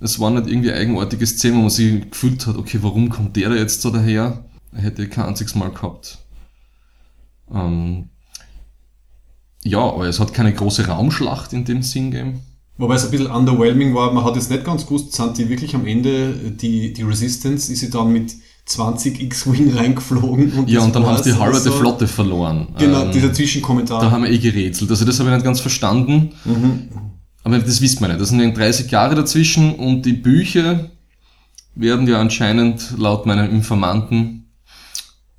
es 0.00 0.18
war 0.18 0.30
nicht 0.30 0.46
irgendwie 0.46 0.72
eigenartige 0.72 1.26
Szenen, 1.26 1.58
wo 1.58 1.60
man 1.62 1.70
sich 1.70 2.10
gefühlt 2.10 2.46
hat, 2.46 2.56
okay, 2.56 2.78
warum 2.82 3.08
kommt 3.08 3.36
der 3.36 3.50
da 3.50 3.56
jetzt 3.56 3.82
so 3.82 3.90
daher? 3.90 4.44
Hätte 4.72 5.04
ich 5.04 5.10
kein 5.10 5.26
einziges 5.26 5.54
Mal 5.54 5.70
gehabt. 5.70 6.18
Ähm, 7.52 8.08
ja, 9.64 9.80
aber 9.80 10.06
es 10.06 10.20
hat 10.20 10.34
keine 10.34 10.52
große 10.52 10.86
Raumschlacht 10.86 11.52
in 11.52 11.64
dem 11.64 11.82
Singame. 11.82 12.40
Wobei 12.78 12.94
es 12.94 13.06
ein 13.06 13.10
bisschen 13.10 13.30
underwhelming 13.30 13.94
war, 13.94 14.12
man 14.12 14.24
hat 14.24 14.36
jetzt 14.36 14.50
nicht 14.50 14.64
ganz 14.64 14.84
gewusst, 14.84 15.14
sind 15.14 15.38
die 15.38 15.48
wirklich 15.48 15.74
am 15.74 15.86
Ende, 15.86 16.34
die, 16.34 16.92
die 16.92 17.02
Resistance, 17.02 17.72
ist 17.72 17.80
sie 17.80 17.90
dann 17.90 18.12
mit 18.12 18.34
20 18.66 19.22
X-Wing 19.22 19.74
reingeflogen. 19.76 20.52
Und 20.52 20.68
Ja, 20.68 20.80
und 20.80 20.94
dann 20.94 21.06
haben 21.06 21.22
sie 21.22 21.30
die 21.32 21.38
halbe 21.38 21.56
Also, 21.56 21.70
Flotte 21.70 22.08
verloren. 22.08 22.68
Genau, 22.78 23.04
Ähm, 23.04 23.12
dieser 23.12 23.32
Zwischenkommentar. 23.32 24.00
Da 24.00 24.10
haben 24.10 24.24
wir 24.24 24.30
eh 24.30 24.38
gerätselt. 24.38 24.90
Also 24.90 25.04
das 25.04 25.18
habe 25.20 25.30
ich 25.30 25.34
nicht 25.36 25.44
ganz 25.44 25.60
verstanden. 25.60 26.32
Aber 27.44 27.58
das 27.60 27.80
wisst 27.80 28.00
man 28.00 28.10
nicht. 28.10 28.20
Das 28.20 28.30
sind 28.30 28.40
ja 28.40 28.50
30 28.50 28.90
Jahre 28.90 29.14
dazwischen 29.14 29.76
und 29.76 30.02
die 30.02 30.14
Bücher 30.14 30.90
werden 31.76 32.08
ja 32.08 32.20
anscheinend 32.20 32.94
laut 32.98 33.24
meinem 33.24 33.48
Informanten 33.50 34.50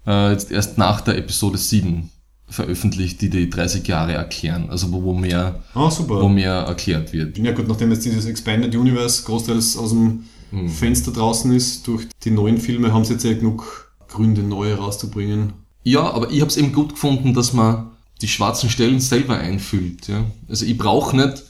äh, 0.06 0.32
jetzt 0.32 0.50
erst 0.50 0.78
nach 0.78 1.02
der 1.02 1.18
Episode 1.18 1.58
7 1.58 2.10
veröffentlicht, 2.50 3.22
die 3.22 3.30
die 3.30 3.50
30 3.50 3.86
Jahre 3.88 4.14
erklären. 4.14 4.70
Also 4.70 4.90
wo, 4.94 5.04
wo 5.04 5.14
mehr, 5.14 5.60
ah, 5.74 5.90
wo 6.08 6.30
mehr 6.30 6.54
erklärt 6.54 7.12
wird. 7.12 7.38
Ja 7.38 7.52
gut, 7.52 7.68
nachdem 7.68 7.92
jetzt 7.92 8.06
dieses 8.06 8.26
Expanded 8.26 8.74
Universe 8.74 9.24
großteils 9.24 9.76
aus 9.76 9.90
dem 9.90 10.24
Hm. 10.52 10.70
Fenster 10.70 11.12
draußen 11.12 11.52
ist, 11.54 11.88
durch 11.88 12.08
die 12.24 12.32
neuen 12.32 12.58
Filme 12.58 12.94
haben 12.94 13.06
sie 13.06 13.14
jetzt 13.14 13.24
ja 13.24 13.34
genug 13.34 13.92
Gründe, 14.08 14.42
neue 14.42 14.76
rauszubringen. 14.78 15.54
Ja, 15.84 16.10
aber 16.12 16.32
ich 16.32 16.42
habe 16.42 16.50
es 16.50 16.58
eben 16.58 16.74
gut 16.74 16.90
gefunden, 16.94 17.34
dass 17.34 17.54
man 17.54 17.92
die 18.22 18.28
schwarzen 18.28 18.70
Stellen 18.70 19.00
selber 19.00 19.38
einfüllt. 19.38 20.08
Ja? 20.08 20.26
Also 20.50 20.66
ich 20.66 20.78
brauche 20.78 21.16
nicht, 21.16 21.44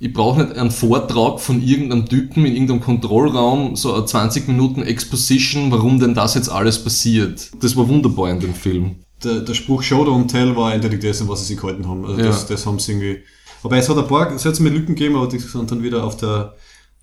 ich 0.00 0.12
brauche 0.12 0.42
nicht 0.42 0.56
einen 0.56 0.70
Vortrag 0.70 1.40
von 1.40 1.62
irgendeinem 1.62 2.06
Typen 2.08 2.44
in 2.46 2.52
irgendeinem 2.54 2.80
Kontrollraum, 2.80 3.76
so 3.76 3.94
eine 3.94 4.04
20 4.04 4.48
Minuten 4.48 4.82
Exposition, 4.82 5.70
warum 5.70 6.00
denn 6.00 6.14
das 6.14 6.34
jetzt 6.34 6.48
alles 6.48 6.82
passiert. 6.82 7.50
Das 7.60 7.76
war 7.76 7.88
wunderbar 7.88 8.30
in 8.30 8.40
dem 8.40 8.54
Film. 8.54 8.96
Der, 9.22 9.40
der 9.40 9.54
Spruch 9.54 9.82
Show 9.82 10.04
Don't 10.04 10.28
Tell 10.28 10.56
war 10.56 10.72
eindeutig 10.72 11.00
das, 11.00 11.20
an 11.20 11.28
was 11.28 11.40
sie 11.40 11.46
sich 11.54 11.60
gehalten 11.60 11.86
haben. 11.88 12.04
Also 12.04 12.18
Ja. 12.18 12.26
das, 12.26 12.46
das 12.46 12.66
haben 12.66 12.78
sie 12.78 12.92
irgendwie... 12.92 13.22
Aber 13.62 13.76
es 13.78 13.88
hat 13.88 13.96
ein 13.96 14.06
paar, 14.06 14.30
es 14.32 14.44
hat 14.44 14.60
mir 14.60 14.68
Lücken 14.68 14.94
gegeben, 14.94 15.16
aber 15.16 15.26
die 15.28 15.38
sind 15.38 15.70
dann 15.70 15.82
wieder 15.82 16.04
auf 16.04 16.16
der 16.16 16.54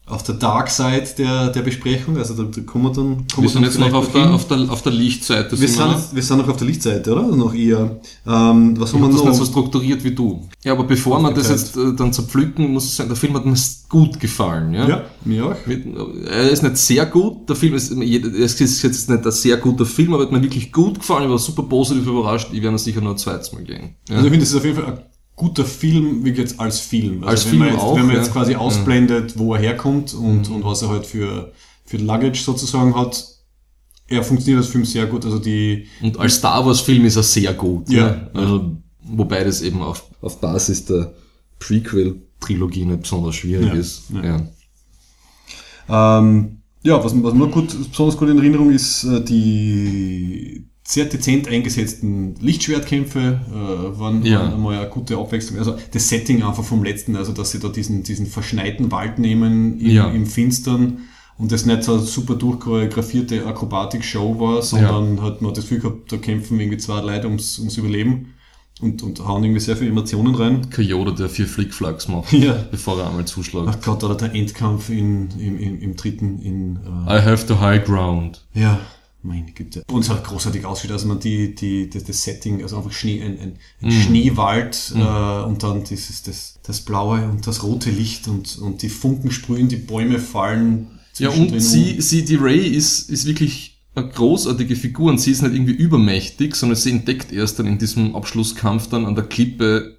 auf 0.07 0.23
der 0.23 0.35
Dark 0.35 0.69
Side 0.69 1.07
der, 1.17 1.49
der 1.51 1.61
Besprechung, 1.61 2.17
also 2.17 2.33
da, 2.33 2.43
da 2.43 2.61
kommen 2.61 2.85
wir 2.85 2.91
dann... 2.91 3.27
Kommen 3.33 3.43
Wir 3.43 3.49
sind 3.49 3.63
jetzt 3.63 3.79
noch 3.79 3.93
auf 3.93 4.11
der, 4.11 4.33
auf 4.33 4.45
der, 4.47 4.69
auf 4.69 4.81
der 4.81 4.91
Lichtseite. 4.91 5.59
wir, 5.59 5.67
sind 5.67 5.79
noch. 5.79 5.95
jetzt, 5.95 6.13
wir 6.13 6.21
sind 6.23 6.37
noch 6.39 6.49
auf 6.49 6.57
der 6.57 6.67
Lichtseite, 6.67 7.13
oder? 7.13 7.23
Noch 7.33 7.53
eher... 7.53 7.99
Ähm, 8.27 8.77
was 8.79 8.91
haben 8.93 8.99
Ich 8.99 9.01
wir 9.01 9.03
hab 9.03 9.11
das 9.11 9.19
noch? 9.21 9.25
nicht 9.29 9.35
so 9.37 9.45
strukturiert 9.45 10.03
wie 10.03 10.11
du. 10.13 10.47
Ja, 10.65 10.73
aber 10.73 10.83
bevor 10.83 11.19
man 11.21 11.33
das 11.33 11.49
jetzt 11.49 11.77
äh, 11.77 11.93
dann 11.95 12.11
zerpflücken, 12.11 12.73
muss 12.73 12.85
ich 12.87 12.93
sagen, 12.95 13.09
der 13.09 13.15
Film 13.15 13.35
hat 13.35 13.45
mir 13.45 13.55
gut 13.87 14.19
gefallen. 14.19 14.73
Ja? 14.73 14.87
ja, 14.89 15.03
mir 15.23 15.45
auch. 15.45 15.55
Mit- 15.65 15.85
Er 16.27 16.49
ist 16.49 16.63
nicht 16.63 16.77
sehr 16.77 17.05
gut, 17.05 17.47
der 17.47 17.55
Film 17.55 17.75
ist, 17.75 17.91
es 17.91 18.59
ist 18.59 18.81
jetzt 18.81 19.09
nicht 19.09 19.25
ein 19.25 19.31
sehr 19.31 19.57
guter 19.57 19.85
Film, 19.85 20.13
aber 20.13 20.23
hat 20.23 20.31
mir 20.31 20.41
wirklich 20.43 20.71
gut 20.73 20.99
gefallen, 20.99 21.23
ich 21.25 21.29
war 21.29 21.39
super 21.39 21.63
positiv 21.63 22.05
überrascht, 22.07 22.49
ich 22.51 22.61
werde 22.61 22.77
sicher 22.77 22.99
noch 23.01 23.11
ein 23.11 23.17
zweites 23.17 23.53
Mal 23.53 23.63
gehen. 23.63 23.95
Ja. 24.09 24.15
Also 24.15 24.27
ich 24.27 24.31
finde, 24.31 24.39
das 24.39 24.49
ist 24.49 24.55
auf 24.57 24.65
jeden 24.65 24.75
Fall 24.77 24.85
ein 24.87 24.99
guter 25.35 25.65
Film, 25.65 26.23
wie 26.23 26.31
jetzt 26.31 26.59
als 26.59 26.79
Film. 26.79 27.23
Also 27.23 27.27
Als 27.29 27.43
wenn 27.45 27.49
Film 27.51 27.59
man 27.61 27.69
jetzt, 27.73 27.81
auch, 27.81 27.95
Wenn 27.95 28.05
man 28.05 28.15
ja. 28.15 28.21
jetzt 28.21 28.31
quasi 28.33 28.55
ausblendet, 28.55 29.37
wo 29.37 29.53
er 29.55 29.59
herkommt 29.61 30.13
und, 30.13 30.49
und 30.49 30.63
was 30.63 30.81
er 30.81 30.89
halt 30.89 31.05
für, 31.05 31.51
für 31.85 31.97
Luggage 31.97 32.39
sozusagen 32.41 32.95
hat, 32.95 33.27
er 34.07 34.23
funktioniert 34.23 34.61
als 34.63 34.71
Film 34.71 34.85
sehr 34.85 35.05
gut. 35.07 35.25
Also 35.25 35.39
die, 35.39 35.87
Und 36.01 36.19
als 36.19 36.35
Star 36.35 36.65
Wars 36.65 36.81
Film 36.81 37.05
ist 37.05 37.15
er 37.15 37.23
sehr 37.23 37.53
gut. 37.53 37.89
Ja. 37.89 38.29
Also, 38.33 38.77
wobei 39.03 39.43
das 39.43 39.61
eben 39.61 39.81
auf, 39.81 40.03
auf 40.21 40.39
Basis 40.39 40.85
der 40.85 41.13
Prequel-Trilogie 41.59 42.85
nicht 42.85 43.01
besonders 43.03 43.35
schwierig 43.35 43.67
Ja, 43.67 43.73
ist. 43.73 44.03
ja. 44.11 44.41
Ja. 45.87 46.19
ähm, 46.19 46.57
ja, 46.83 47.03
was, 47.03 47.13
was 47.23 47.33
mir 47.33 47.47
gut, 47.47 47.75
besonders 47.89 48.17
gut 48.17 48.29
in 48.29 48.37
Erinnerung 48.37 48.71
ist, 48.71 49.03
äh, 49.03 49.23
die 49.23 50.67
sehr 50.91 51.05
dezent 51.05 51.47
eingesetzten 51.47 52.35
Lichtschwertkämpfe 52.41 53.39
äh, 53.49 53.99
waren, 53.99 54.25
Ja. 54.25 54.39
waren 54.41 54.53
einmal 54.53 54.77
eine 54.79 54.89
gute 54.89 55.17
Abwechslung. 55.17 55.57
Also 55.59 55.75
das 55.93 56.09
Setting 56.09 56.43
einfach 56.43 56.63
vom 56.63 56.83
letzten, 56.83 57.15
also 57.15 57.31
dass 57.31 57.51
sie 57.51 57.59
da 57.59 57.69
diesen, 57.69 58.03
diesen 58.03 58.25
verschneiten 58.25 58.91
Wald 58.91 59.17
nehmen 59.19 59.79
im, 59.79 59.89
Ja. 59.89 60.09
im 60.11 60.25
Finstern 60.25 60.99
und 61.37 61.51
das 61.51 61.65
nicht 61.65 61.83
so 61.83 61.93
eine 61.93 62.01
super 62.01 62.35
durchchoreografierte 62.35 63.45
Akrobatik-Show 63.45 64.39
war, 64.39 64.61
sondern 64.61 65.21
hat 65.21 65.41
man 65.41 65.53
das 65.53 65.63
Gefühl 65.63 65.79
gehabt, 65.79 66.11
da 66.11 66.17
kämpfen 66.17 66.59
irgendwie 66.59 66.77
zwei 66.77 67.01
Leute 67.01 67.27
ums, 67.27 67.57
ums 67.59 67.77
Überleben. 67.77 68.33
und, 68.81 69.03
und 69.03 69.19
hauen 69.27 69.43
irgendwie 69.43 69.59
sehr 69.61 69.77
viele 69.77 69.91
Emotionen 69.91 70.33
rein. 70.33 70.67
Yoda, 70.75 71.11
der 71.11 71.29
vier 71.29 71.45
Flickflacks 71.45 72.07
macht, 72.07 72.33
Ja. 72.47 72.53
bevor 72.71 72.99
er 72.99 73.09
einmal 73.09 73.25
zuschlägt. 73.25 73.67
Ach 73.69 73.77
Gott, 73.81 74.03
oder 74.03 74.15
der 74.15 74.33
Endkampf 74.33 74.89
in, 74.89 75.29
im, 75.39 75.59
im, 75.59 75.79
im 75.81 75.95
dritten 75.95 76.39
in 76.41 76.79
äh, 77.07 77.17
I 77.17 77.21
have 77.21 77.45
the 77.47 77.55
high 77.59 77.83
ground. 77.83 78.43
Ja, 78.55 78.79
meine 79.23 79.51
Güte. 79.51 79.83
Und 79.91 80.01
es 80.01 80.09
hat 80.09 80.23
großartig 80.23 80.65
aussieht. 80.65 80.91
Also 80.91 81.07
man 81.07 81.19
die, 81.19 81.53
die, 81.53 81.89
das, 81.89 82.03
das 82.03 82.23
Setting, 82.23 82.61
also 82.63 82.77
einfach 82.77 82.91
Schnee, 82.91 83.21
ein, 83.21 83.39
ein, 83.39 83.53
ein 83.81 83.87
Mhm. 83.87 83.91
Schneewald 83.91 84.93
äh, 84.95 85.43
und 85.43 85.63
dann 85.63 85.83
dieses, 85.83 86.23
das, 86.23 86.59
das 86.63 86.81
blaue 86.81 87.27
und 87.29 87.45
das 87.47 87.63
rote 87.63 87.91
Licht 87.91 88.27
und, 88.27 88.57
und 88.57 88.81
die 88.81 88.89
Funken 88.89 89.31
sprühen, 89.31 89.67
die 89.67 89.75
Bäume 89.75 90.19
fallen. 90.19 90.99
Ja, 91.17 91.29
und 91.29 91.59
sie, 91.61 92.01
sie, 92.01 92.25
die 92.25 92.35
Ray 92.35 92.67
ist, 92.67 93.09
ist 93.09 93.25
wirklich 93.25 93.81
eine 93.93 94.07
großartige 94.07 94.75
Figur 94.75 95.11
und 95.11 95.19
sie 95.19 95.31
ist 95.31 95.41
nicht 95.41 95.53
irgendwie 95.53 95.73
übermächtig, 95.73 96.55
sondern 96.55 96.77
sie 96.77 96.91
entdeckt 96.91 97.31
erst 97.31 97.59
dann 97.59 97.67
in 97.67 97.77
diesem 97.77 98.15
Abschlusskampf 98.15 98.87
dann 98.87 99.05
an 99.05 99.15
der 99.15 99.25
Klippe, 99.25 99.97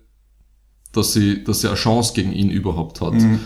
dass 0.93 1.13
sie, 1.13 1.45
dass 1.45 1.61
sie 1.61 1.69
eine 1.69 1.77
Chance 1.77 2.15
gegen 2.15 2.33
ihn 2.33 2.51
überhaupt 2.51 3.01
hat. 3.01 3.15
Mhm. 3.15 3.41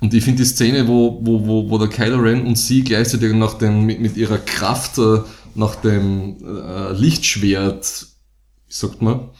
Und 0.00 0.12
ich 0.12 0.22
finde 0.24 0.42
die 0.42 0.48
Szene, 0.48 0.86
wo, 0.86 1.18
wo, 1.22 1.46
wo, 1.46 1.70
wo 1.70 1.78
der 1.78 1.88
Kylo 1.88 2.18
Ren 2.18 2.46
und 2.46 2.56
sie 2.56 2.84
gleichzeitig 2.84 3.32
nach 3.34 3.54
dem, 3.54 3.84
mit, 3.84 4.00
mit 4.00 4.16
ihrer 4.16 4.38
Kraft 4.38 4.98
äh, 4.98 5.20
nach 5.54 5.76
dem 5.76 6.36
äh, 6.44 6.92
Lichtschwert, 6.92 8.06
wie 8.68 8.74
sagt 8.74 9.00
man, 9.00 9.30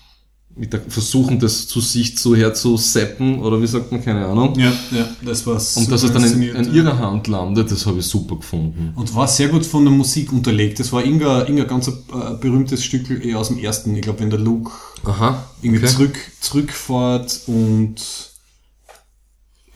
mit 0.59 0.73
der, 0.73 0.81
versuchen 0.81 1.38
das 1.38 1.69
zu 1.69 1.81
sich 1.81 2.16
zu 2.16 2.35
herzuseppen, 2.35 3.40
oder 3.40 3.61
wie 3.61 3.66
sagt 3.66 3.92
man, 3.92 4.03
keine 4.03 4.27
Ahnung. 4.27 4.59
Ja, 4.59 4.73
ja, 4.90 5.07
das 5.23 5.47
war's. 5.47 5.77
Und 5.77 5.92
dass 5.92 6.03
es 6.03 6.12
dann 6.12 6.25
in, 6.25 6.42
in 6.42 6.75
ihrer 6.75 6.99
Hand 6.99 7.29
landet, 7.29 7.71
das 7.71 7.85
habe 7.85 7.99
ich 7.99 8.07
super 8.07 8.37
gefunden. 8.37 8.92
Und 8.97 9.14
war 9.14 9.29
sehr 9.29 9.49
gut 9.49 9.66
von 9.66 9.85
der 9.85 9.92
Musik 9.92 10.33
unterlegt. 10.33 10.81
Das 10.81 10.92
war 10.92 11.05
Inga, 11.05 11.42
Inga 11.42 11.64
ganz 11.64 11.88
ein 11.88 11.95
äh, 11.95 12.38
berühmtes 12.40 12.83
Stück 12.83 13.11
eher 13.23 13.38
aus 13.38 13.49
dem 13.49 13.59
ersten. 13.59 13.95
Ich 13.95 14.03
glaube, 14.03 14.21
wenn 14.21 14.31
der 14.31 14.38
Luke 14.38 14.71
Aha. 15.05 15.45
irgendwie 15.61 15.85
okay. 15.85 15.95
zurück, 15.95 16.19
zurückfährt 16.40 17.42
und 17.47 17.97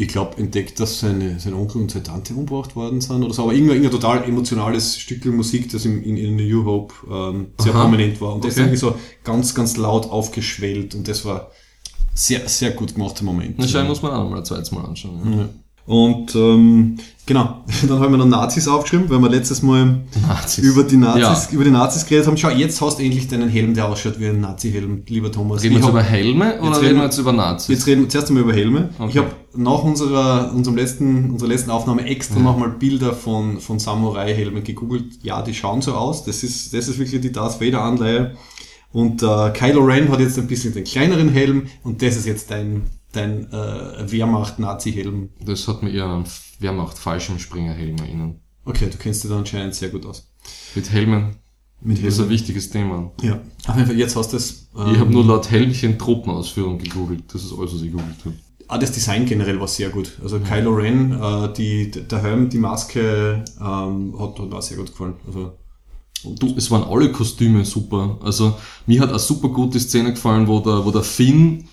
ich 0.00 0.08
glaube, 0.08 0.38
entdeckt, 0.38 0.80
dass 0.80 1.00
seine, 1.00 1.38
sein 1.38 1.52
Onkel 1.54 1.82
und 1.82 1.90
seine 1.90 2.04
Tante 2.04 2.34
umgebracht 2.34 2.74
worden 2.74 3.00
sind 3.00 3.22
oder 3.22 3.34
so. 3.34 3.42
Aber 3.42 3.52
irgendein, 3.52 3.82
irgendein 3.82 4.00
total 4.00 4.24
emotionales 4.24 4.98
Stück 4.98 5.24
Musik, 5.26 5.70
das 5.70 5.84
im, 5.84 6.02
in, 6.02 6.16
in 6.16 6.36
New 6.36 6.64
Hope 6.64 6.94
ähm, 7.10 7.48
sehr 7.58 7.74
Aha. 7.74 7.82
prominent 7.82 8.20
war. 8.20 8.34
Und 8.34 8.44
das 8.44 8.52
ist 8.52 8.58
Okay. 8.58 8.62
irgendwie 8.68 8.78
so 8.78 8.94
ganz, 9.24 9.54
ganz 9.54 9.76
laut 9.76 10.06
aufgeschwellt 10.10 10.94
und 10.94 11.06
das 11.06 11.24
war 11.24 11.50
sehr, 12.14 12.48
sehr 12.48 12.72
gut 12.72 12.94
gemachter 12.94 13.24
Moment. 13.24 13.56
Na, 13.58 13.68
schau, 13.68 13.84
muss 13.84 14.02
man 14.02 14.12
auch 14.12 14.24
noch 14.24 14.30
mal 14.30 14.38
ein 14.38 14.44
zweites 14.44 14.72
Mal 14.72 14.84
anschauen. 14.84 15.32
Ja. 15.32 15.38
Ja. 15.40 15.48
Und 15.90 16.36
ähm, 16.36 16.98
genau, 17.26 17.64
dann 17.88 17.98
haben 17.98 18.12
wir 18.12 18.18
noch 18.18 18.24
Nazis 18.26 18.68
aufgeschrieben, 18.68 19.10
weil 19.10 19.18
wir 19.18 19.28
letztes 19.28 19.60
Mal 19.60 20.02
Nazis. 20.24 20.62
über 20.64 20.84
die 20.84 20.96
Nazis, 20.96 21.48
Ja. 21.50 21.54
über 21.54 21.64
die 21.64 21.72
Nazis 21.72 22.06
geredet 22.06 22.28
haben. 22.28 22.36
Schau, 22.36 22.50
jetzt 22.50 22.80
hast 22.80 23.00
du 23.00 23.02
endlich 23.02 23.26
deinen 23.26 23.48
Helm, 23.48 23.74
der 23.74 23.88
ausschaut 23.88 24.20
wie 24.20 24.28
ein 24.28 24.40
Nazi-Helm, 24.40 25.02
lieber 25.08 25.32
Thomas. 25.32 25.64
Reden 25.64 25.72
wir 25.74 25.78
jetzt 25.78 25.86
hab- 25.86 25.92
über 25.94 26.02
Helme 26.04 26.60
oder 26.60 26.80
reden 26.80 26.98
wir 26.98 27.04
jetzt 27.06 27.18
über 27.18 27.32
Nazis? 27.32 27.68
Jetzt 27.76 27.86
reden 27.88 28.02
wir 28.02 28.08
zuerst 28.08 28.28
einmal 28.28 28.44
über 28.44 28.52
Helme. 28.52 28.90
Okay. 29.00 29.08
Ich 29.10 29.16
habe 29.18 29.30
nach 29.56 29.82
unserer, 29.82 30.52
unserem 30.54 30.76
letzten, 30.76 31.30
unserer 31.32 31.48
letzten 31.48 31.70
Aufnahme 31.72 32.04
extra 32.04 32.38
nochmal 32.38 32.70
Bilder 32.70 33.12
von, 33.12 33.58
von 33.58 33.80
Samurai-Helmen 33.80 34.62
gegoogelt. 34.62 35.06
Ja, 35.24 35.42
die 35.42 35.54
schauen 35.54 35.82
so 35.82 35.94
aus. 35.94 36.22
Das 36.24 36.44
ist, 36.44 36.72
das 36.72 36.86
ist 36.86 37.00
wirklich 37.00 37.20
die 37.20 37.32
Darth 37.32 37.60
Vader-Anleihe. 37.60 38.36
Und 38.92 39.24
äh, 39.24 39.50
Kylo 39.54 39.82
Ren 39.84 40.08
hat 40.08 40.20
jetzt 40.20 40.38
ein 40.38 40.46
bisschen 40.46 40.72
den 40.72 40.84
kleineren 40.84 41.30
Helm 41.30 41.64
und 41.82 42.00
das 42.00 42.16
ist 42.16 42.26
jetzt 42.26 42.50
dein, 42.52 42.82
dein 43.12 43.50
äh, 43.52 44.10
Wehrmacht-Nazi-Helm. 44.10 45.30
das 45.44 45.66
hat 45.68 45.82
mir 45.82 45.90
eher 45.90 46.06
an 46.06 46.24
Wehrmacht-Fallschirmspringerhelm 46.60 47.96
erinnert. 47.98 48.36
Okay, 48.64 48.88
du 48.90 48.96
kennst 48.98 49.24
dich 49.24 49.30
da 49.30 49.38
anscheinend 49.38 49.74
sehr 49.74 49.88
gut 49.88 50.06
aus. 50.06 50.30
Mit 50.74 50.90
Helmen. 50.92 51.36
Mit 51.82 51.98
Das 51.98 52.14
ist 52.14 52.20
ein 52.20 52.28
wichtiges 52.28 52.68
Thema. 52.70 53.10
Ja. 53.22 53.40
Auf 53.66 53.74
jeden 53.74 53.86
Fall, 53.86 53.98
jetzt 53.98 54.14
hast 54.14 54.32
du 54.32 54.36
es. 54.36 54.68
Ich 54.92 54.98
habe 54.98 55.10
nur 55.10 55.24
laut 55.24 55.50
Helmchen 55.50 55.98
Truppenausführung 55.98 56.78
gegoogelt. 56.78 57.24
Das 57.32 57.42
ist 57.42 57.52
alles, 57.52 57.72
was 57.74 57.80
ich 57.80 57.90
gegoogelt 57.90 58.16
habe. 58.24 58.34
Ah, 58.68 58.78
das 58.78 58.92
Design 58.92 59.24
generell 59.26 59.58
war 59.58 59.66
sehr 59.66 59.88
gut. 59.88 60.12
Also 60.22 60.38
Kylo 60.38 60.72
Ren, 60.74 61.12
äh, 61.20 61.52
die, 61.54 61.90
der 61.90 62.22
Helm, 62.22 62.50
die 62.50 62.58
Maske 62.58 63.44
ähm, 63.60 64.14
hat, 64.20 64.38
hat 64.38 64.52
auch 64.52 64.62
sehr 64.62 64.76
gut 64.76 64.92
gefallen. 64.92 65.14
Also, 65.26 65.52
und 66.22 66.40
Du, 66.40 66.54
es 66.56 66.70
waren 66.70 66.84
alle 66.84 67.10
Kostüme 67.10 67.64
super. 67.64 68.18
Also 68.22 68.54
mir 68.86 69.00
hat 69.00 69.08
eine 69.08 69.18
super 69.18 69.48
gute 69.48 69.80
Szene 69.80 70.10
gefallen, 70.12 70.46
wo 70.46 70.60
der, 70.60 70.84
wo 70.84 70.90
der 70.90 71.02
Finn, 71.02 71.64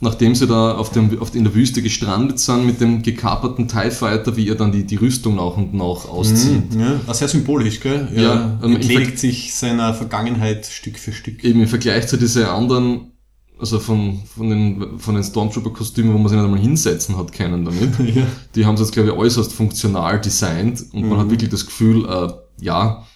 nachdem 0.00 0.34
sie 0.34 0.46
da 0.46 0.74
auf 0.76 0.90
dem, 0.90 1.18
auf, 1.20 1.34
in 1.34 1.44
der 1.44 1.54
Wüste 1.54 1.80
gestrandet 1.82 2.38
sind 2.38 2.66
mit 2.66 2.80
dem 2.80 3.02
gekaperten 3.02 3.68
TIE 3.68 3.90
Fighter, 3.90 4.36
wie 4.36 4.48
er 4.48 4.54
dann 4.54 4.72
die, 4.72 4.84
die 4.84 4.96
Rüstung 4.96 5.36
nach 5.36 5.56
und 5.56 5.72
nach 5.74 6.08
auszieht. 6.08 6.74
Mhm, 6.74 6.80
ja, 6.80 7.00
auch 7.06 7.14
sehr 7.14 7.28
symbolisch, 7.28 7.80
gell? 7.80 8.08
Ja, 8.14 8.22
Er 8.22 8.60
ähm, 8.64 8.76
entledigt 8.76 9.18
sich 9.18 9.54
seiner 9.54 9.94
Vergangenheit 9.94 10.66
Stück 10.66 10.98
für 10.98 11.12
Stück. 11.12 11.42
Eben 11.44 11.60
im 11.60 11.68
Vergleich 11.68 12.06
zu 12.08 12.16
diese 12.18 12.50
anderen, 12.50 13.12
also 13.58 13.78
von, 13.78 14.20
von 14.26 14.50
den, 14.50 14.98
von 14.98 15.14
den 15.14 15.24
Stormtrooper-Kostümen, 15.24 16.12
wo 16.12 16.18
man 16.18 16.28
sich 16.28 16.36
nicht 16.36 16.44
einmal 16.44 16.60
hinsetzen 16.60 17.16
hat 17.16 17.32
können 17.32 17.64
damit. 17.64 17.98
ja. 18.16 18.26
Die 18.54 18.66
haben 18.66 18.76
sie 18.76 18.82
jetzt, 18.82 18.92
glaube 18.92 19.10
ich, 19.10 19.14
äußerst 19.14 19.52
funktional 19.52 20.20
designt 20.20 20.84
und 20.92 21.02
man 21.08 21.18
Mhm. 21.18 21.22
hat 21.22 21.30
wirklich 21.30 21.50
das 21.50 21.64
Gefühl, 21.64 22.04
äh, 22.06 22.32
ja, 22.62 23.06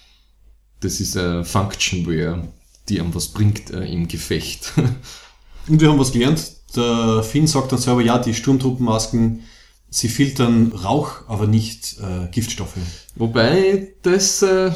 das 0.79 1.01
ist 1.01 1.15
äh, 1.17 1.43
Functionware, 1.43 2.47
die 2.87 2.99
einem 3.01 3.13
was 3.13 3.27
bringt 3.27 3.69
äh, 3.69 3.85
im 3.85 4.07
Gefecht. 4.07 4.73
Und 5.67 5.81
wir 5.81 5.89
haben 5.89 5.99
was 5.99 6.11
gelernt. 6.13 6.53
Der 6.75 7.23
Finn 7.23 7.47
sagt 7.47 7.71
dann 7.71 7.79
selber, 7.79 8.01
ja, 8.01 8.17
die 8.19 8.33
Sturmtruppenmasken, 8.33 9.41
sie 9.89 10.07
filtern 10.07 10.71
Rauch, 10.83 11.09
aber 11.27 11.47
nicht 11.47 11.95
äh, 11.99 12.27
Giftstoffe. 12.31 12.75
Wobei, 13.15 13.93
das 14.03 14.41
äh, 14.43 14.71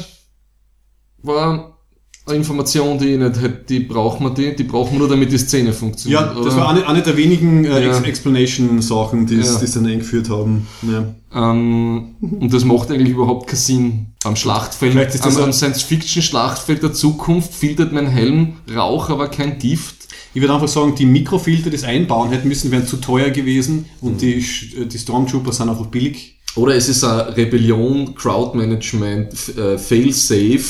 war 1.22 1.78
eine 2.26 2.36
Information, 2.36 2.98
die 2.98 3.12
ich 3.12 3.18
nicht 3.18 3.40
hätte, 3.40 3.64
die 3.68 3.80
braucht 3.80 4.20
man 4.20 4.34
die, 4.34 4.56
die 4.56 4.64
braucht 4.64 4.90
man 4.90 4.98
nur, 5.00 5.08
damit 5.08 5.30
die 5.30 5.38
Szene 5.38 5.72
funktioniert. 5.72 6.20
Ja, 6.20 6.28
das 6.28 6.38
oder? 6.38 6.56
war 6.56 6.68
eine, 6.70 6.86
eine 6.86 7.02
der 7.02 7.16
wenigen 7.16 7.64
äh, 7.66 7.84
Ja. 7.84 7.96
Ex 7.98 8.06
Explanation-Sachen, 8.06 9.26
die 9.26 9.36
Ja. 9.36 9.42
es 9.42 9.72
dann 9.72 9.86
eingeführt 9.86 10.30
haben. 10.30 10.66
Ja. 10.82 11.14
Ähm, 11.34 12.16
und 12.20 12.52
das 12.52 12.64
macht 12.64 12.90
eigentlich 12.90 13.10
überhaupt 13.10 13.48
keinen 13.48 13.58
Sinn. 13.58 14.06
Am 14.24 14.36
Schlachtfeld, 14.36 14.92
Vielleicht 14.92 15.14
ist 15.14 15.26
das 15.26 15.36
am, 15.36 15.44
am 15.44 15.52
Science-Fiction-Schlachtfeld 15.52 16.82
der 16.82 16.94
Zukunft 16.94 17.52
filtert 17.52 17.92
mein 17.92 18.06
Helm 18.06 18.54
Rauch, 18.74 19.10
aber 19.10 19.28
kein 19.28 19.58
Gift. 19.58 20.03
Ich 20.34 20.40
würde 20.40 20.52
einfach 20.52 20.68
sagen, 20.68 20.94
die 20.96 21.06
Mikrofilter, 21.06 21.70
die 21.70 21.76
es 21.76 21.84
einbauen 21.84 22.30
hätten 22.30 22.48
müssen, 22.48 22.70
wären 22.70 22.86
zu 22.86 22.96
teuer 22.98 23.30
gewesen 23.30 23.86
und 24.00 24.20
die, 24.20 24.42
Sch- 24.42 24.84
die 24.84 24.98
Stormtrooper 24.98 25.52
sind 25.52 25.68
einfach 25.68 25.86
billig. 25.86 26.38
Oder 26.56 26.74
es 26.74 26.88
ist 26.88 27.02
eine 27.04 27.36
Rebellion, 27.36 28.14
Crowdmanagement, 28.14 29.56
äh, 29.56 29.78
Fail-Safe, 29.78 30.62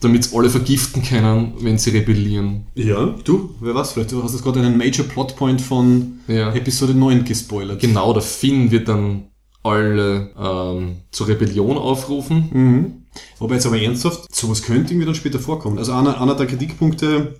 damit 0.00 0.24
sie 0.24 0.36
alle 0.36 0.48
vergiften 0.48 1.02
können, 1.02 1.52
wenn 1.60 1.76
sie 1.78 1.90
rebellieren. 1.90 2.66
Ja. 2.74 3.14
Du, 3.24 3.50
wer 3.60 3.74
weiß, 3.74 3.92
vielleicht 3.92 4.12
du 4.12 4.22
hast 4.22 4.32
jetzt 4.32 4.42
gerade 4.42 4.60
einen 4.60 4.78
Major 4.78 5.04
Plotpoint 5.06 5.60
von 5.60 6.20
Ja. 6.26 6.52
Episode 6.54 6.94
9 6.94 7.24
gespoilert. 7.24 7.80
Genau, 7.80 8.12
der 8.12 8.22
Finn 8.22 8.70
wird 8.70 8.88
dann 8.88 9.24
alle 9.62 10.30
ähm, 10.40 10.96
zur 11.10 11.28
Rebellion 11.28 11.76
aufrufen. 11.76 12.48
Mhm. 12.52 12.92
Aber 13.40 13.54
jetzt 13.54 13.66
aber 13.66 13.80
ernsthaft, 13.80 14.34
sowas 14.34 14.62
könnte 14.62 14.92
irgendwie 14.92 15.06
dann 15.06 15.14
später 15.14 15.38
vorkommen. 15.38 15.78
Also 15.78 15.92
einer, 15.92 16.18
einer 16.20 16.34
der 16.34 16.46
Kritikpunkte, 16.46 17.34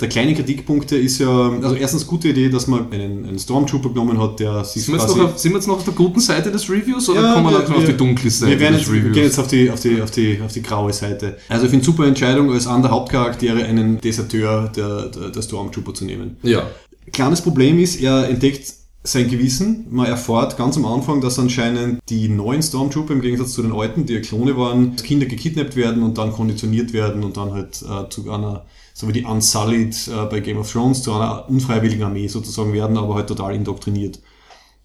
der 0.00 0.08
kleine 0.08 0.34
Kritikpunkte 0.34 0.96
ist 0.96 1.18
ja, 1.18 1.28
also 1.62 1.74
erstens 1.74 2.06
gute 2.06 2.28
Idee, 2.28 2.48
dass 2.48 2.66
man 2.66 2.90
einen, 2.92 3.26
einen 3.26 3.38
Stormtrooper 3.38 3.90
genommen 3.90 4.18
hat, 4.20 4.40
der 4.40 4.64
sich 4.64 4.84
Sind 4.84 4.94
wir, 4.94 5.00
jetzt 5.00 5.16
noch 5.16 5.24
auf, 5.24 5.38
sind 5.38 5.52
wir 5.52 5.58
jetzt 5.58 5.66
noch 5.68 5.76
auf 5.76 5.84
der 5.84 5.92
guten 5.94 6.20
Seite 6.20 6.50
des 6.50 6.68
Reviews 6.70 7.08
oder 7.08 7.20
Ja, 7.22 7.34
kommen 7.34 7.46
wir 7.46 7.52
wir- 7.58 7.58
dann 7.66 7.74
auf 7.74 7.82
wir- 7.82 7.88
die 7.88 7.96
dunkle 7.96 8.30
Seite 8.30 8.52
wir, 8.52 8.60
werden 8.60 8.72
des 8.74 8.82
jetzt, 8.82 8.92
wir 8.92 8.98
Reviews? 9.00 9.14
gehen 9.14 9.24
jetzt 9.24 9.38
auf 9.38 9.46
die, 9.48 9.70
auf, 9.70 9.80
die, 9.80 10.00
auf, 10.02 10.10
die, 10.10 10.40
auf 10.44 10.52
die 10.52 10.62
graue 10.62 10.92
Seite. 10.92 11.36
Also 11.48 11.64
ich 11.66 11.70
finde 11.70 11.84
super 11.84 12.06
Entscheidung, 12.06 12.50
als 12.52 12.66
einer 12.66 12.82
der 12.82 12.90
Hauptcharaktere 12.92 13.64
einen 13.64 14.00
Deserteur 14.00 14.70
der, 14.74 15.06
der, 15.08 15.30
der 15.30 15.42
Stormtrooper 15.42 15.94
zu 15.94 16.04
nehmen. 16.04 16.36
ja. 16.42 16.62
Kleines 17.12 17.40
Problem 17.40 17.78
ist, 17.80 18.00
er 18.00 18.28
entdeckt 18.28 18.72
sein 19.02 19.28
Gewissen. 19.28 19.86
Man 19.90 20.06
erfährt 20.06 20.56
ganz 20.56 20.76
am 20.76 20.84
Anfang, 20.84 21.20
dass 21.20 21.38
anscheinend 21.38 21.98
die 22.08 22.28
neuen 22.28 22.62
Stormtrooper 22.62 23.14
im 23.14 23.20
Gegensatz 23.20 23.54
zu 23.54 23.62
den 23.62 23.72
alten, 23.72 24.06
die 24.06 24.12
ja 24.12 24.20
Klone 24.20 24.56
waren, 24.56 24.92
als 24.92 25.02
Kinder 25.02 25.26
gekidnappt 25.26 25.74
werden 25.74 26.02
und 26.04 26.18
dann 26.18 26.30
konditioniert 26.32 26.92
werden 26.92 27.24
und 27.24 27.36
dann 27.36 27.52
halt 27.52 27.82
äh, 27.82 28.08
zu 28.10 28.30
einer, 28.30 28.64
so 29.00 29.08
wie 29.08 29.12
die 29.12 29.24
Unsullied 29.24 29.96
äh, 30.08 30.26
bei 30.26 30.40
Game 30.40 30.58
of 30.58 30.70
Thrones, 30.70 31.02
zu 31.02 31.14
einer 31.14 31.48
unfreiwilligen 31.48 32.02
Armee 32.02 32.28
sozusagen 32.28 32.74
werden, 32.74 32.98
aber 32.98 33.14
halt 33.14 33.28
total 33.28 33.54
indoktriniert. 33.54 34.20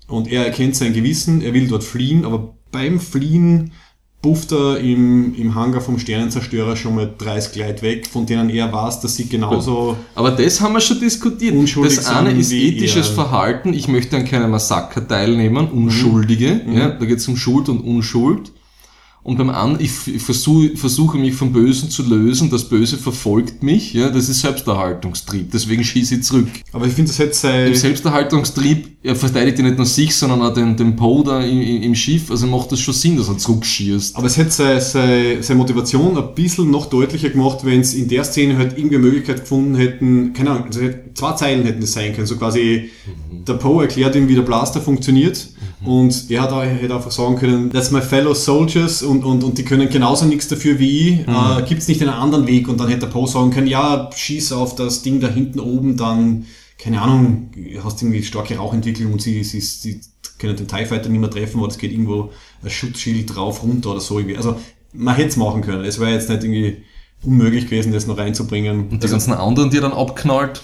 Und 0.08 0.32
er 0.32 0.45
erkennt 0.45 0.78
sein 0.78 0.93
Gewissen, 0.93 1.41
er 1.41 1.54
will 1.54 1.67
dort 1.67 1.84
fliehen, 1.84 2.23
aber 2.23 2.56
beim 2.71 2.99
Fliehen 2.99 3.73
bufft 4.21 4.54
er 4.54 4.80
im, 4.80 5.36
im 5.36 5.54
Hangar 5.54 5.82
vom 5.82 5.99
Sternenzerstörer 5.99 6.78
schon 6.78 6.95
mal 6.95 7.13
30 7.17 7.54
Gleit 7.54 7.82
weg, 7.82 8.08
von 8.08 8.25
denen 8.25 8.49
er 8.49 8.71
weiß, 8.71 9.01
dass 9.01 9.17
sie 9.17 9.28
genauso 9.28 9.97
Aber 10.15 10.32
das 10.32 10.62
haben 10.62 10.73
wir 10.73 10.82
schon 10.82 10.99
diskutiert. 10.99 11.54
Das 11.84 12.06
eine 12.08 12.32
ist 12.32 12.54
ethisches 12.54 13.10
er. 13.10 13.15
Verhalten. 13.15 13.73
Ich 13.73 13.88
möchte 13.89 14.15
an 14.15 14.25
keinem 14.25 14.51
Massaker 14.51 15.06
teilnehmen. 15.06 15.69
Unschuldige. 15.69 16.62
Ja, 16.73 16.89
da 16.89 17.06
geht 17.06 17.17
es 17.17 17.28
um 17.28 17.36
Schuld 17.36 17.67
und 17.67 17.82
Unschuld. 17.82 18.51
Und 19.26 19.40
beim 19.40 19.50
anderen, 19.50 19.84
ich, 19.84 19.92
ich 20.08 20.22
versuche, 20.22 20.78
versuche 20.78 21.18
mich 21.18 21.34
vom 21.34 21.52
Bösen 21.52 21.90
zu 21.90 22.04
lösen, 22.04 22.52
das 22.52 22.70
Böse 22.70 22.96
verfolgt 22.96 23.64
mich, 23.64 23.92
ja, 23.92 24.12
das 24.12 24.30
ist 24.30 24.42
Selbsterhaltungstrieb, 24.42 25.50
deswegen 25.52 25.84
schieße 25.84 26.16
ich 26.16 26.24
zurück. 26.24 26.48
Aber 26.72 26.86
ich 26.86 26.94
finde, 26.94 27.10
das 27.10 27.18
hätte 27.18 27.34
sei... 27.34 27.66
Im 27.66 27.74
Selbsterhaltungstrieb, 27.74 28.98
er 29.02 29.16
verteidigt 29.16 29.58
ja 29.58 29.64
nicht 29.64 29.78
nur 29.78 29.88
sich, 29.88 30.16
sondern 30.16 30.44
auch 30.44 30.54
den, 30.54 30.78
den 30.78 30.96
Po 30.96 31.24
da 31.24 31.42
im, 31.42 31.60
im, 31.60 31.96
Schiff, 31.96 32.30
also 32.30 32.46
macht 32.46 32.72
das 32.72 32.80
schon 32.80 32.94
Sinn, 32.94 33.18
dass 33.18 33.28
er 33.28 33.40
zurückschießt. 33.40 34.16
Aber 34.16 34.28
es 34.28 34.38
hätte 34.38 34.52
seine, 34.52 34.80
seine, 34.80 35.42
seine 35.42 35.58
Motivation 35.58 36.16
ein 36.16 36.36
bisschen 36.36 36.70
noch 36.70 36.86
deutlicher 36.86 37.32
gemacht, 37.32 37.62
wenn 37.64 37.82
es 37.82 37.96
in 37.96 38.08
der 38.08 38.26
Szene 38.26 38.60
halt 38.60 38.78
irgendwie 38.78 39.00
Möglichkeit 39.00 39.40
gefunden 39.40 39.74
hätten, 39.74 40.34
keine 40.34 40.52
Ahnung, 40.52 40.68
zwei 41.16 41.32
Zeilen 41.32 41.66
hätten 41.66 41.82
es 41.82 41.94
sein 41.94 42.14
können, 42.14 42.28
so 42.28 42.36
quasi, 42.36 42.92
mhm. 43.32 43.44
der 43.44 43.54
Poe 43.54 43.86
erklärt 43.86 44.16
ihm, 44.16 44.28
wie 44.28 44.36
der 44.36 44.44
Blaster 44.44 44.82
funktioniert. 44.82 45.48
Und 45.84 46.32
er 46.32 46.42
hat 46.42 46.52
auch, 46.52 46.64
hätte 46.64 46.96
einfach 46.96 47.12
sagen 47.12 47.36
können, 47.36 47.72
that's 47.72 47.92
my 47.92 48.02
fellow 48.02 48.34
soldiers 48.34 49.04
und 49.04 49.24
und, 49.26 49.44
und, 49.44 49.58
die 49.58 49.64
können 49.64 49.90
genauso 49.90 50.26
nichts 50.26 50.48
dafür 50.48 50.80
wie 50.80 51.10
ich. 51.10 51.28
Mhm. 51.28 51.34
Äh, 51.34 51.64
Gibt 51.68 51.82
es 51.82 51.88
nicht 51.88 52.02
einen 52.02 52.12
anderen 52.12 52.48
Weg? 52.48 52.68
Und 52.68 52.80
dann 52.80 52.88
hätte 52.88 53.08
Poe 53.08 53.28
sagen 53.28 53.52
können, 53.52 53.68
ja, 53.68 54.10
schieß 54.16 54.54
auf 54.54 54.76
das 54.76 55.02
Ding 55.02 55.20
da 55.20 55.28
hinten 55.28 55.60
oben, 55.60 55.98
dann, 55.98 56.46
keine 56.78 57.02
Ahnung, 57.02 57.52
hast 57.84 58.02
irgendwie 58.02 58.24
starke 58.24 58.58
Rauchentwicklung 58.58 59.14
und 59.14 59.22
sie, 59.22 59.44
sie, 59.44 59.60
sie 59.60 60.02
können 60.38 60.56
den 60.56 60.68
TIE 60.68 60.86
Fighter 60.86 61.10
nicht 61.10 61.20
mehr 61.20 61.30
treffen, 61.30 61.60
oder 61.60 61.72
es 61.72 61.78
geht 61.78 61.92
irgendwo 61.92 62.32
ein 62.64 62.70
Schutzschild 62.70 63.36
drauf, 63.36 63.64
runter 63.64 63.92
oder 63.92 64.02
so 64.02 64.20
irgendwie. 64.20 64.38
Also 64.38 64.58
man 64.94 65.16
hätte 65.16 65.30
es 65.30 65.38
machen 65.38 65.62
können. 65.62 65.84
Es 65.84 66.00
wäre 66.00 66.12
jetzt 66.12 66.30
nicht 66.30 66.44
irgendwie 66.44 66.78
unmöglich 67.24 67.66
gewesen, 67.66 67.92
das 67.92 68.08
noch 68.08 68.18
reinzubringen. 68.18 68.90
Und 68.90 68.92
die 68.92 68.96
also, 69.04 69.14
ganzen 69.14 69.34
anderen, 69.34 69.70
die 69.70 69.78
er 69.78 69.82
dann 69.82 69.94
abknallt? 69.94 70.62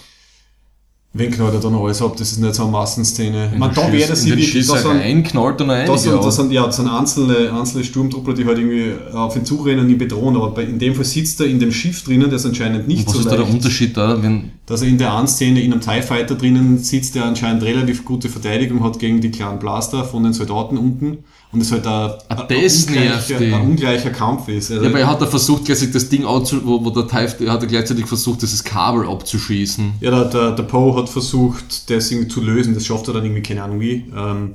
Wen 1.14 1.30
knallt 1.30 1.54
er 1.54 1.60
dann 1.60 1.76
alles 1.76 2.02
ab? 2.02 2.16
Das 2.18 2.32
ist 2.32 2.40
nicht 2.40 2.56
so 2.56 2.64
eine 2.64 2.72
Massenszene. 2.72 3.52
Man, 3.58 3.74
da 3.74 3.92
wäre 3.92 4.10
das 4.10 4.26
wirklich. 4.26 4.66
Da 4.66 4.78
sind, 4.78 5.24
knallt 5.26 5.60
dann 5.60 5.68
da 5.68 5.98
sind, 5.98 6.24
da 6.24 6.32
sind, 6.32 6.52
ja, 6.54 6.66
das 6.66 6.78
sind 6.78 6.88
einzelne, 6.88 7.52
einzelne 7.52 7.84
Sturmtruppler, 7.84 8.34
die 8.34 8.46
halt 8.46 8.60
irgendwie 8.60 8.94
auf 9.14 9.36
ihn 9.36 9.44
zurennen 9.44 9.86
und 9.86 9.92
ihn 9.92 9.98
bedrohen. 9.98 10.38
Aber 10.38 10.52
bei, 10.52 10.64
in 10.64 10.80
dem 10.80 10.96
Fall 10.96 11.04
sitzt 11.04 11.42
er 11.42 11.48
in 11.48 11.60
dem 11.60 11.74
Schiff 11.74 12.06
drinnen, 12.06 12.30
der 12.30 12.38
ist 12.38 12.46
anscheinend 12.46 12.88
nicht 12.88 13.02
und 13.02 13.08
was 13.08 13.14
so 13.14 13.20
ist 13.20 13.26
leicht. 13.26 13.40
da 13.40 13.44
der 13.44 13.54
Unterschied 13.54 13.98
da? 13.98 14.24
Wenn 14.24 14.52
dass 14.72 14.82
er 14.82 14.88
in 14.88 14.98
der 14.98 15.14
einen 15.14 15.28
Szene 15.28 15.62
in 15.62 15.74
einem 15.74 15.82
TIE 15.82 16.02
Fighter 16.02 16.36
drinnen 16.36 16.78
sitzt, 16.78 17.16
der 17.16 17.26
anscheinend 17.26 17.62
relativ 17.64 18.06
gute 18.06 18.30
Verteidigung 18.30 18.82
hat 18.84 19.00
gegen 19.00 19.20
die 19.20 19.30
kleinen 19.30 19.60
Blaster 19.60 20.06
von 20.06 20.24
den 20.24 20.32
Soldaten 20.32 20.78
unten 20.78 21.26
und 21.52 21.60
es 21.60 21.74
halt 21.74 21.86
ein, 21.86 22.14
ein, 22.30 22.40
ungleicher, 22.40 23.38
ein 23.38 23.54
ungleicher 23.54 24.12
Kampf 24.12 24.48
ist. 24.48 24.72
Also 24.72 24.84
ja, 24.84 24.90
aber 24.90 25.00
er 25.00 25.08
hat 25.08 25.22
da 25.22 25.26
versucht, 25.26 25.66
gleichzeitig 25.66 25.94
das 25.94 26.08
Ding 26.08 26.26
abzu, 26.26 26.66
wo, 26.66 26.86
wo 26.86 26.90
der 26.90 27.06
TIE, 27.06 27.46
er 27.46 27.52
hat 27.52 27.68
gleichzeitig 27.68 28.06
versucht, 28.06 28.42
dieses 28.44 28.64
Kabel 28.64 29.06
abzuschießen. 29.06 29.96
Ja, 30.00 30.12
der, 30.12 30.26
der, 30.26 30.52
der 30.54 30.64
Poe 30.64 30.96
hat 30.96 31.10
versucht, 31.10 31.90
das 31.90 32.10
irgendwie 32.10 32.30
zu 32.30 32.40
lösen, 32.40 32.74
das 32.74 32.86
schafft 32.86 33.10
er 33.10 33.16
dann 33.16 33.26
irgendwie, 33.26 33.44
keine 33.44 33.64
Ahnung 33.64 33.82
wie. 33.82 34.06
Ähm, 34.16 34.54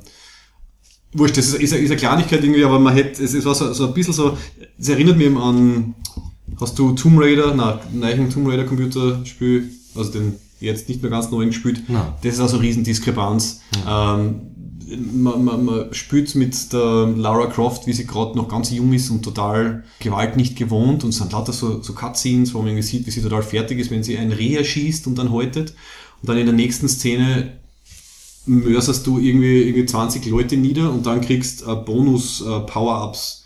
wurscht, 1.13 1.37
das 1.37 1.49
ist, 1.49 1.61
ist, 1.61 1.73
ist 1.73 1.91
eine 1.91 1.95
Kleinigkeit 1.99 2.43
irgendwie, 2.43 2.63
aber 2.63 2.79
man 2.79 2.95
hätte, 2.95 3.23
es, 3.23 3.35
es 3.35 3.45
war 3.45 3.53
so, 3.53 3.71
so 3.71 3.85
ein 3.85 3.93
bisschen 3.93 4.13
so, 4.13 4.35
es 4.79 4.89
erinnert 4.89 5.17
mich 5.17 5.35
an, 5.37 5.93
hast 6.59 6.79
du 6.79 6.93
Tomb 6.93 7.19
Raider, 7.21 7.53
nein, 7.53 7.77
neuen 7.93 8.29
Tomb 8.31 8.47
Raider 8.47 8.63
Computerspiel, 8.63 9.69
also 9.97 10.11
den 10.11 10.35
jetzt 10.59 10.89
nicht 10.89 11.01
mehr 11.01 11.11
ganz 11.11 11.29
neuen 11.29 11.49
gespielt, 11.49 11.83
Nein. 11.87 12.13
das 12.23 12.35
ist 12.35 12.39
also 12.39 12.57
eine 12.57 12.67
Riesendiskrepanz. 12.67 13.61
Ähm, 13.87 14.41
man, 15.13 15.43
man, 15.43 15.65
man 15.65 15.93
spürt 15.93 16.33
mit 16.35 16.71
der 16.71 17.07
Lara 17.15 17.47
Croft, 17.47 17.87
wie 17.87 17.93
sie 17.93 18.07
gerade 18.07 18.37
noch 18.37 18.47
ganz 18.47 18.71
jung 18.71 18.93
ist 18.93 19.09
und 19.09 19.23
total 19.23 19.83
Gewalt 19.99 20.37
nicht 20.37 20.55
gewohnt 20.55 21.03
und 21.03 21.11
sind 21.11 21.31
lauter 21.31 21.53
so, 21.53 21.81
so 21.81 21.93
Cutscenes, 21.93 22.53
wo 22.53 22.59
man 22.59 22.69
irgendwie 22.69 22.83
sieht, 22.83 23.05
wie 23.05 23.11
sie 23.11 23.21
total 23.21 23.43
fertig 23.43 23.79
ist, 23.79 23.91
wenn 23.91 24.03
sie 24.03 24.17
ein 24.17 24.31
Reh 24.31 24.55
erschießt 24.55 25.07
und 25.07 25.17
dann 25.17 25.31
haltet. 25.31 25.73
Und 26.21 26.29
dann 26.29 26.37
in 26.37 26.45
der 26.45 26.55
nächsten 26.55 26.87
Szene 26.87 27.53
mörserst 28.45 29.05
du 29.05 29.19
irgendwie, 29.19 29.63
irgendwie 29.63 29.85
20 29.85 30.25
Leute 30.27 30.55
nieder 30.55 30.91
und 30.91 31.05
dann 31.05 31.21
kriegst 31.21 31.63
äh, 31.67 31.75
Bonus-Power-Ups, 31.75 33.43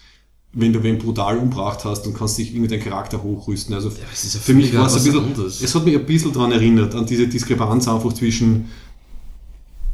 wenn 0.54 0.74
du 0.74 0.84
wen 0.84 0.98
brutal 0.98 1.38
umbracht 1.38 1.86
hast 1.86 2.06
und 2.08 2.14
kannst 2.14 2.38
dich 2.38 2.54
irgendwie 2.54 2.68
deinen 2.68 2.84
Charakter 2.84 3.24
hochrüsten. 3.24 3.74
Also 3.74 3.90
ja, 3.90 3.96
ja 3.96 4.40
für 4.40 4.54
mich 4.54 4.76
war 4.76 4.88
es 4.88 4.96
ein 4.96 5.04
bisschen, 5.04 5.26
anders. 5.26 5.62
es 5.62 5.76
hat 5.76 5.86
mich 5.86 5.96
ein 5.96 6.06
bisschen 6.06 6.34
daran 6.34 6.52
erinnert, 6.52 6.94
an 6.94 7.06
diese 7.06 7.28
Diskrepanz 7.28 7.88
einfach 7.88 8.14
zwischen 8.14 8.66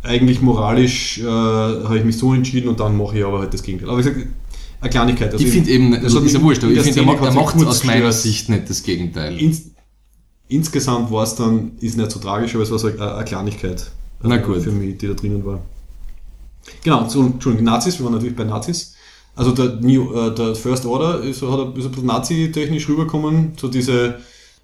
eigentlich 0.04 0.41
moralisch 0.41 1.20
äh, 1.20 1.26
habe 1.26 2.00
ich 2.00 2.06
mich 2.06 2.17
so 2.17 2.34
entschieden 2.34 2.70
und 2.70 2.80
dann 2.80 2.98
mache 2.98 3.17
ich 3.17 3.26
aber 3.26 3.39
halt 3.39 3.54
das 3.54 3.62
Gegenteil. 3.62 3.89
Aber 3.89 4.00
ich 4.00 4.06
sage, 4.06 4.28
eine 4.80 4.89
Kleinigkeit. 4.89 5.34
Also 5.34 5.43
ich 5.43 5.52
finde 5.52 5.70
eben, 5.70 5.93
also 5.93 6.20
ist 6.20 6.34
ja 6.34 6.41
wurscht, 6.41 6.63
aber 6.63 6.74
ich 6.74 6.82
finde, 6.82 7.02
er, 7.02 7.22
er 7.22 7.34
macht 7.34 7.65
aus 7.65 7.84
meiner 7.84 8.12
Sicht 8.12 8.50
nicht 8.50 8.70
das 8.70 8.84
Gegenteil. 8.84 9.38
Ins, 9.38 9.72
insgesamt 10.48 11.12
war 11.12 11.24
es 11.24 11.36
dann, 11.36 11.74
ist 11.82 11.98
nicht 11.98 12.12
so 12.12 12.20
tragisch, 12.20 12.54
aber 12.56 12.63
es 12.63 12.72
war 12.72 12.80
so 12.80 12.88
eine, 12.88 13.15
eine 13.15 13.26
Kleinigkeit 13.26 13.91
Na 14.22 14.38
äh, 14.38 14.41
gut. 14.41 14.62
für 14.62 14.72
mich, 14.72 14.98
die 14.98 15.08
da 15.08 15.13
drinnen 15.13 15.46
war. 15.46 15.62
Genau, 16.84 17.08
so, 17.08 17.22
Entschuldigung, 17.24 17.65
Nazis, 17.65 17.98
wir 17.98 18.06
waren 18.06 18.13
natürlich 18.13 18.36
bei 18.36 18.43
Nazis. 18.43 18.93
Also 19.38 19.52
der, 19.52 19.78
New, 19.82 20.13
äh, 20.13 20.34
der 20.34 20.56
First 20.56 20.86
Order 20.86 21.21
ist, 21.21 21.41
hat, 21.41 21.78
ist 21.78 21.86
ein 21.86 21.91
bisschen 21.91 22.06
nazi-technisch 22.06 22.89
rübergekommen, 22.89 23.54
so 23.56 23.67
diese 23.67 24.15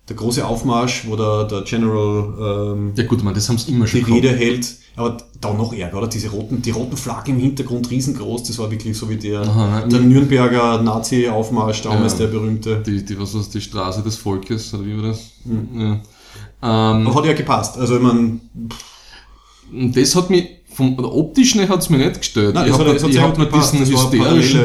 der 0.10 0.16
große 0.18 0.46
Aufmarsch, 0.46 1.06
wo 1.08 1.16
der, 1.16 1.46
der 1.46 1.62
General 1.62 2.74
ähm, 2.76 2.92
ja 2.96 3.06
gut, 3.06 3.24
man, 3.24 3.34
das 3.34 3.48
haben 3.48 3.58
sie 3.58 3.72
immer 3.72 3.88
schon 3.88 4.04
die 4.04 4.12
Rede 4.12 4.30
hält. 4.36 4.76
Aber 4.96 5.18
da 5.42 5.54
noch 5.54 5.74
ärger, 5.74 5.98
oder? 5.98 6.08
Diese 6.08 6.30
roten, 6.30 6.62
die 6.62 6.70
roten 6.70 6.98
Flaggen 6.98 7.36
im 7.36 7.42
Hintergrund 7.42 7.90
riesengroß, 7.90 8.44
das 8.44 8.60
war 8.60 8.70
wirklich 8.70 8.96
so 8.96 9.10
wie 9.10 9.16
der, 9.16 9.42
Aha, 9.42 9.82
der 9.88 10.02
Nürnberger 10.02 10.82
Nazi-Aufmarsch 10.84 11.82
damals, 11.82 12.14
ja, 12.14 12.20
der 12.20 12.28
berühmte. 12.28 12.84
Die, 12.86 13.04
die, 13.04 13.20
was 13.20 13.34
ist 13.34 13.54
die 13.56 13.62
Straße 13.62 14.04
des 14.04 14.18
Volkes, 14.18 14.74
oder 14.74 14.86
wie 14.86 14.96
war 14.98 15.10
das? 15.10 15.32
Mhm. 15.46 15.80
Ja. 15.80 15.92
Ähm, 16.62 17.08
Aber 17.08 17.16
hat 17.16 17.26
ja 17.26 17.34
gepasst. 17.34 17.78
Also 17.78 17.96
ich 17.96 18.02
meine. 18.02 18.40
Das 19.72 20.16
hat 20.16 20.30
mich 20.30 20.48
vom 20.74 20.98
optischen 21.00 21.68
hat 21.68 21.80
es 21.80 21.90
mir 21.90 21.98
nicht 21.98 22.20
gestört. 22.20 22.56
Nein, 22.56 22.68
ich 22.68 22.74
habe 22.74 22.90
hab 22.90 23.38
mir 23.38 23.46
diesen 23.46 23.80
hysterisch, 23.80 24.56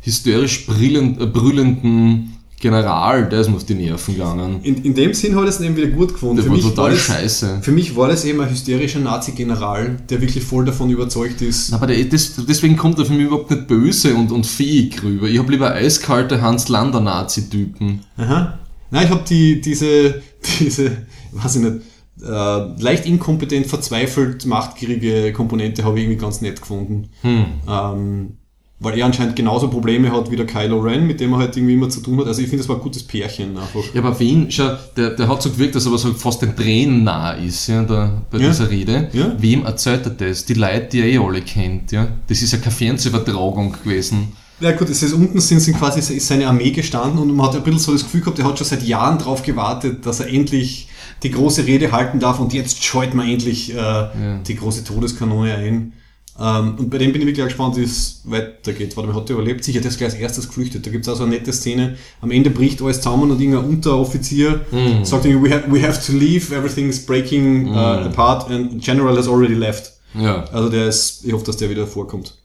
hysterisch 0.00 0.66
brillend, 0.66 1.20
äh, 1.20 1.26
brüllenden 1.26 2.36
General, 2.58 3.28
der 3.28 3.40
ist 3.40 3.50
mir 3.50 3.56
auf 3.56 3.64
die 3.64 3.74
Nerven 3.74 4.14
gegangen. 4.14 4.60
In, 4.62 4.82
in 4.82 4.94
dem 4.94 5.12
Sinn 5.12 5.36
ich 5.38 5.44
es 5.44 5.60
eben 5.60 5.76
wieder 5.76 5.88
gut 5.88 6.14
gefunden. 6.14 6.36
Der 6.36 6.44
für 6.44 6.50
war 6.50 6.56
mich 6.56 6.64
total 6.64 6.84
war 6.84 6.90
das, 6.90 7.00
scheiße. 7.00 7.58
Für 7.60 7.70
mich 7.70 7.94
war 7.96 8.08
das 8.08 8.24
eben 8.24 8.40
ein 8.40 8.48
hysterischer 8.48 8.98
Nazi-General, 8.98 9.98
der 10.08 10.20
wirklich 10.22 10.42
voll 10.42 10.64
davon 10.64 10.88
überzeugt 10.88 11.42
ist. 11.42 11.74
Aber 11.74 11.86
der, 11.86 12.02
das, 12.04 12.32
deswegen 12.48 12.76
kommt 12.76 12.98
er 12.98 13.04
für 13.04 13.12
mich 13.12 13.26
überhaupt 13.26 13.50
nicht 13.50 13.66
böse 13.66 14.14
und, 14.14 14.32
und 14.32 14.46
fähig 14.46 15.02
rüber. 15.02 15.28
Ich 15.28 15.38
habe 15.38 15.52
lieber 15.52 15.72
eiskalte 15.74 16.40
Hans-Lander-Nazi-Typen. 16.40 18.00
Aha. 18.16 18.58
Nein, 18.90 19.04
ich 19.04 19.10
habe 19.10 19.24
die, 19.28 19.60
diese, 19.60 20.22
diese, 20.58 20.92
weiß 21.32 21.56
ich 21.56 21.62
nicht, 21.62 21.76
äh, 22.22 22.82
leicht 22.82 23.06
inkompetent, 23.06 23.66
verzweifelt, 23.66 24.46
machtgierige 24.46 25.32
Komponente 25.32 25.84
habe 25.84 25.98
ich 25.98 26.04
irgendwie 26.04 26.20
ganz 26.20 26.40
nett 26.40 26.60
gefunden. 26.60 27.10
Hm. 27.22 27.44
Ähm, 27.68 28.36
weil 28.78 28.98
er 28.98 29.06
anscheinend 29.06 29.36
genauso 29.36 29.68
Probleme 29.68 30.12
hat 30.12 30.30
wie 30.30 30.36
der 30.36 30.46
Kylo 30.46 30.80
Ren, 30.80 31.06
mit 31.06 31.20
dem 31.20 31.32
er 31.32 31.38
halt 31.38 31.56
irgendwie 31.56 31.74
immer 31.74 31.88
zu 31.88 32.00
tun 32.00 32.18
hat. 32.20 32.26
Also 32.26 32.42
ich 32.42 32.48
finde, 32.48 32.62
das 32.62 32.68
war 32.68 32.76
ein 32.76 32.82
gutes 32.82 33.02
Pärchen 33.02 33.56
einfach. 33.56 33.82
Ja, 33.94 34.02
aber 34.02 34.18
wen, 34.20 34.50
schau, 34.50 34.76
der, 34.96 35.10
der 35.10 35.28
hat 35.28 35.40
so 35.40 35.50
gewirkt, 35.50 35.74
dass 35.74 35.86
er 35.86 35.88
aber 35.88 35.98
so 35.98 36.12
fast 36.12 36.42
den 36.42 36.54
Tränen 36.54 37.02
nah 37.02 37.32
ist, 37.32 37.68
ja, 37.68 37.82
da, 37.84 38.22
bei 38.30 38.38
ja. 38.38 38.48
dieser 38.48 38.70
Rede. 38.70 39.08
Ja. 39.14 39.34
Wem 39.38 39.64
erzählt 39.64 40.04
er 40.04 40.10
das? 40.10 40.44
Die 40.44 40.54
Leute, 40.54 40.88
die 40.92 41.00
er 41.00 41.06
eh 41.06 41.18
alle 41.18 41.40
kennt, 41.40 41.90
ja. 41.92 42.08
Das 42.26 42.42
ist 42.42 42.52
ja 42.52 42.58
keine 42.58 42.72
Fernsehübertragung 42.72 43.76
gewesen. 43.82 44.32
Ja 44.60 44.72
gut, 44.72 44.88
es 44.88 45.02
ist 45.02 45.12
unten 45.12 45.40
sind, 45.40 45.60
sind 45.60 45.78
quasi 45.78 46.00
ist 46.00 46.26
seine 46.26 46.46
Armee 46.46 46.70
gestanden 46.70 47.18
und 47.18 47.34
man 47.34 47.46
hat 47.46 47.56
ein 47.56 47.62
bisschen 47.62 47.78
so 47.78 47.92
das 47.92 48.04
Gefühl 48.04 48.20
gehabt, 48.20 48.38
er 48.38 48.46
hat 48.46 48.58
schon 48.58 48.66
seit 48.66 48.82
Jahren 48.82 49.18
darauf 49.18 49.42
gewartet, 49.42 50.04
dass 50.06 50.20
er 50.20 50.28
endlich 50.28 50.88
die 51.22 51.30
große 51.30 51.66
Rede 51.66 51.92
halten 51.92 52.20
darf 52.20 52.40
und 52.40 52.52
jetzt 52.52 52.84
scheut 52.84 53.14
man 53.14 53.28
endlich 53.28 53.72
äh, 53.72 53.76
ja. 53.76 54.38
die 54.46 54.56
große 54.56 54.84
Todeskanone 54.84 55.54
ein. 55.54 55.92
Ähm, 56.38 56.74
und 56.78 56.90
bei 56.90 56.98
dem 56.98 57.12
bin 57.12 57.22
ich 57.22 57.26
wirklich 57.26 57.46
gespannt, 57.46 57.76
wie 57.76 57.82
es 57.82 58.20
weitergeht. 58.24 58.96
Weil 58.96 59.08
er 59.08 59.14
hat 59.14 59.30
überlebt, 59.30 59.64
sicher, 59.64 59.80
der 59.80 59.90
ist 59.90 59.98
gleich 59.98 60.12
als 60.12 60.20
erstes 60.20 60.48
geflüchtet. 60.48 60.86
Da 60.86 60.90
gibt 60.90 61.06
es 61.06 61.12
auch 61.12 61.16
so 61.16 61.24
eine 61.24 61.34
nette 61.34 61.52
Szene. 61.52 61.96
Am 62.20 62.30
Ende 62.30 62.50
bricht 62.50 62.82
alles 62.82 63.00
zusammen 63.00 63.30
und 63.30 63.40
irgendein 63.40 63.64
Unteroffizier 63.64 64.60
mm. 64.70 65.04
sagt 65.04 65.24
irgendwie, 65.24 65.50
we 65.50 65.54
have, 65.54 65.72
we 65.72 65.82
have 65.82 66.04
to 66.04 66.12
leave, 66.12 66.54
everything's 66.54 67.04
breaking 67.04 67.68
uh, 67.68 67.70
mm. 67.70 67.74
apart 68.08 68.50
and 68.50 68.82
General 68.82 69.16
has 69.16 69.28
already 69.28 69.54
left. 69.54 69.92
Ja. 70.14 70.44
Also 70.52 70.68
der 70.68 70.88
ist, 70.88 71.24
ich 71.24 71.32
hoffe, 71.32 71.44
dass 71.44 71.56
der 71.56 71.70
wieder 71.70 71.86
vorkommt. 71.86 72.36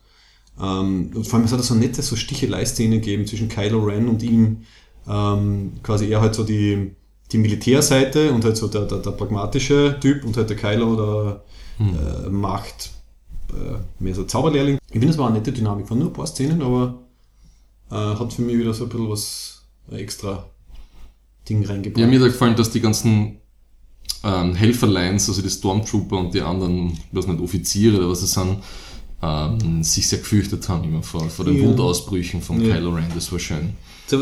Ähm, 0.62 1.12
und 1.14 1.28
vor 1.28 1.40
allem, 1.40 1.46
es 1.46 1.52
hat 1.52 1.64
so 1.64 1.76
nette 1.76 2.02
so 2.02 2.16
Stichelei-Szene 2.16 3.00
gegeben 3.00 3.28
zwischen 3.28 3.50
Kylo 3.50 3.80
Ren 3.80 4.08
und 4.08 4.24
ihm. 4.24 4.64
Ähm, 5.10 5.74
quasi 5.84 6.08
er 6.10 6.22
halt 6.22 6.36
so 6.36 6.44
die, 6.44 6.92
die 7.32 7.38
Militärseite 7.38 8.32
und 8.32 8.44
halt 8.44 8.58
so 8.58 8.67
der, 8.67 8.86
der, 8.86 9.00
der 9.00 9.12
pragmatische 9.12 9.98
Typ 10.00 10.26
und 10.26 10.36
halt 10.38 10.50
der 10.50 10.58
Kylo 10.58 10.96
der 10.96 11.86
mm. 11.86 12.28
äh, 12.28 12.30
Macht 12.30 12.91
äh, 13.52 14.04
mehr 14.04 14.15
so 14.15 14.24
Zauberlehrling. 14.24 14.78
Ich 14.88 15.00
finde, 15.00 15.10
es 15.10 15.17
war 15.17 15.28
eine 15.28 15.38
nette 15.38 15.52
Dynamik, 15.52 15.88
von 15.88 16.00
nur 16.00 16.08
ein 16.10 16.13
paar 16.13 16.28
Szenen, 16.28 16.62
aber 16.62 17.00
äh, 17.89 17.96
hat 17.96 18.34
für 18.34 18.41
mich 18.41 18.58
wieder 18.58 18.74
so 18.74 18.86
ein 18.86 18.89
bisschen 18.89 19.10
was 19.10 19.63
extra 19.91 20.46
Ding 21.48 21.65
reingebracht. 21.65 22.00
Ja, 22.00 22.08
mir 22.08 22.20
hat 22.20 22.28
gefallen, 22.28 22.56
dass 22.56 22.72
die 22.72 22.82
ganzen 22.82 23.38
ähm, 24.24 24.54
Helferlines, 24.56 25.28
also 25.30 25.41
die 25.41 25.50
Stormtrooper 25.50 26.17
und 26.17 26.34
die 26.34 26.41
anderen, 26.41 26.98
was 27.12 27.28
nicht, 27.28 27.41
Offiziere 27.41 27.98
oder 27.98 28.10
was 28.10 28.22
es 28.22 28.34
sind, 28.34 28.58
ähm, 29.22 29.84
sich 29.84 30.08
sehr 30.08 30.20
gefürchtet 30.20 30.67
haben 30.70 30.84
immer 30.84 31.04
vor, 31.04 31.30
vor 31.30 31.46
den 31.46 31.62
ja. 31.62 31.67
Wutausbrüchen 31.67 32.41
von 32.41 32.62
ja. 32.62 32.76
Kylo 32.76 32.91
Ren, 32.91 33.12
das 33.13 33.32
war 33.32 33.39
schön. 33.39 33.76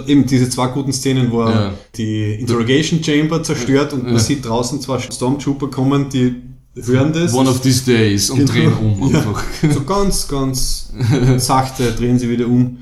Eben 0.08 0.26
diese 0.26 0.50
zwei 0.50 0.68
guten 0.68 0.94
Szenen, 0.94 1.32
wo 1.32 1.42
er 1.42 1.52
ja. 1.52 1.74
die 1.96 2.36
Interrogation 2.36 3.04
Chamber 3.04 3.42
zerstört 3.42 3.94
und 3.94 4.04
man 4.04 4.20
sieht 4.20 4.46
draußen 4.46 4.80
zwei 4.82 5.00
Stormtrooper 5.00 5.68
kommen, 5.68 6.10
die 6.10 6.36
hören 6.76 7.12
das. 7.12 7.34
One 7.34 7.50
of 7.50 7.62
these 7.62 7.86
days 7.86 8.30
und 8.30 8.40
genau. 8.40 8.52
drehen 8.52 8.74
um 8.74 9.04
einfach. 9.04 9.44
Ja, 9.64 9.72
so 9.72 9.84
ganz, 9.84 10.28
ganz 10.28 10.94
sachte 11.38 11.92
drehen 11.92 12.20
sie 12.20 12.30
wieder 12.30 12.48
um. 12.48 12.80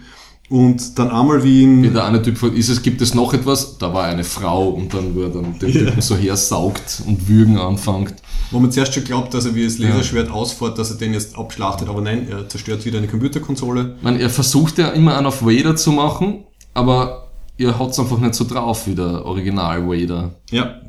Und 0.50 0.98
dann 0.98 1.12
einmal 1.12 1.44
wie 1.44 1.64
in... 1.64 1.84
Wie 1.84 1.90
der 1.90 2.06
eine 2.06 2.22
Typ 2.22 2.38
fragt, 2.38 2.58
ist 2.58 2.70
es, 2.70 2.82
gibt 2.82 3.02
es 3.02 3.14
noch 3.14 3.34
etwas? 3.34 3.78
Da 3.80 3.94
war 3.94 4.06
eine 4.06 4.24
Frau 4.24 4.70
und 4.70 4.94
dann, 4.94 5.14
wo 5.14 5.24
er 5.24 5.30
dann 5.30 5.60
den 5.60 5.70
Ja. 5.70 5.80
Typen 5.82 6.02
so 6.02 6.16
hersaugt 6.16 7.02
und 7.06 7.28
würgen 7.28 7.58
anfängt. 7.58 8.14
Wo 8.52 8.60
man 8.60 8.72
zuerst 8.72 8.94
schon 8.94 9.04
glaubt, 9.04 9.34
dass 9.34 9.46
er 9.46 9.56
wie 9.56 9.66
das 9.66 9.78
Laserschwert 9.78 10.32
ausfährt, 10.32 10.78
dass 10.78 10.90
er 10.90 10.96
den 10.98 11.14
jetzt 11.14 11.38
abschlachtet, 11.38 11.90
aber 11.90 12.00
nein, 12.00 12.30
er 12.30 12.48
zerstört 12.48 12.86
wieder 12.86 12.98
eine 12.98 13.08
Computerkonsole. 13.08 13.98
Meine, 14.02 14.20
er 14.20 14.30
versucht 14.30 14.78
ja 14.78 14.88
immer 14.90 15.18
einen 15.18 15.28
auf 15.28 15.42
Vader 15.42 15.76
zu 15.76 15.92
machen, 15.92 16.46
aber 16.78 17.28
er 17.58 17.78
hat's 17.80 18.00
einfach 18.00 18.20
nicht 18.20 18.36
so 18.36 18.44
drauf 18.44 18.86
wie 18.86 18.94
der 18.94 19.26
Original 19.26 19.88
Vader. 19.88 20.36
Ja. 20.52 20.80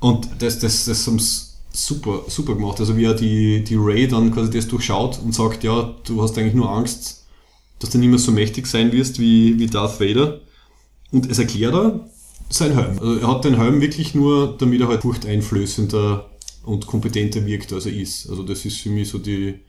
Und 0.00 0.28
das, 0.38 0.58
das, 0.58 0.86
das 0.86 1.06
haben 1.06 1.18
sie 1.18 1.42
super, 1.70 2.22
super 2.28 2.54
gemacht. 2.54 2.80
Also 2.80 2.96
wie 2.96 3.04
er 3.04 3.12
die, 3.12 3.62
die 3.62 3.76
Ray 3.76 4.08
dann 4.08 4.32
quasi 4.32 4.50
das 4.50 4.66
durchschaut 4.66 5.20
und 5.22 5.34
sagt, 5.34 5.64
ja, 5.64 5.94
du 6.06 6.22
hast 6.22 6.38
eigentlich 6.38 6.54
nur 6.54 6.70
Angst, 6.70 7.26
dass 7.78 7.90
du 7.90 7.98
nicht 7.98 8.08
mehr 8.08 8.18
so 8.18 8.32
mächtig 8.32 8.66
sein 8.66 8.90
wirst 8.92 9.18
wie, 9.18 9.58
wie 9.58 9.66
Darth 9.66 10.00
Vader. 10.00 10.40
Und 11.12 11.30
es 11.30 11.38
erklärt 11.38 11.74
er 11.74 12.00
sein 12.48 12.74
Helm. 12.74 12.98
Also 12.98 13.16
er 13.16 13.28
hat 13.28 13.44
den 13.44 13.58
Helm 13.58 13.82
wirklich 13.82 14.14
nur, 14.14 14.56
damit 14.56 14.80
er 14.80 14.88
halt 14.88 15.02
furchteinflößender 15.02 16.30
und 16.64 16.86
kompetenter 16.86 17.44
wirkt, 17.44 17.70
als 17.74 17.84
er 17.84 17.92
ist. 17.92 18.30
Also 18.30 18.42
das 18.44 18.64
ist 18.64 18.78
für 18.80 18.88
mich 18.88 19.10
so 19.10 19.18
die, 19.18 19.60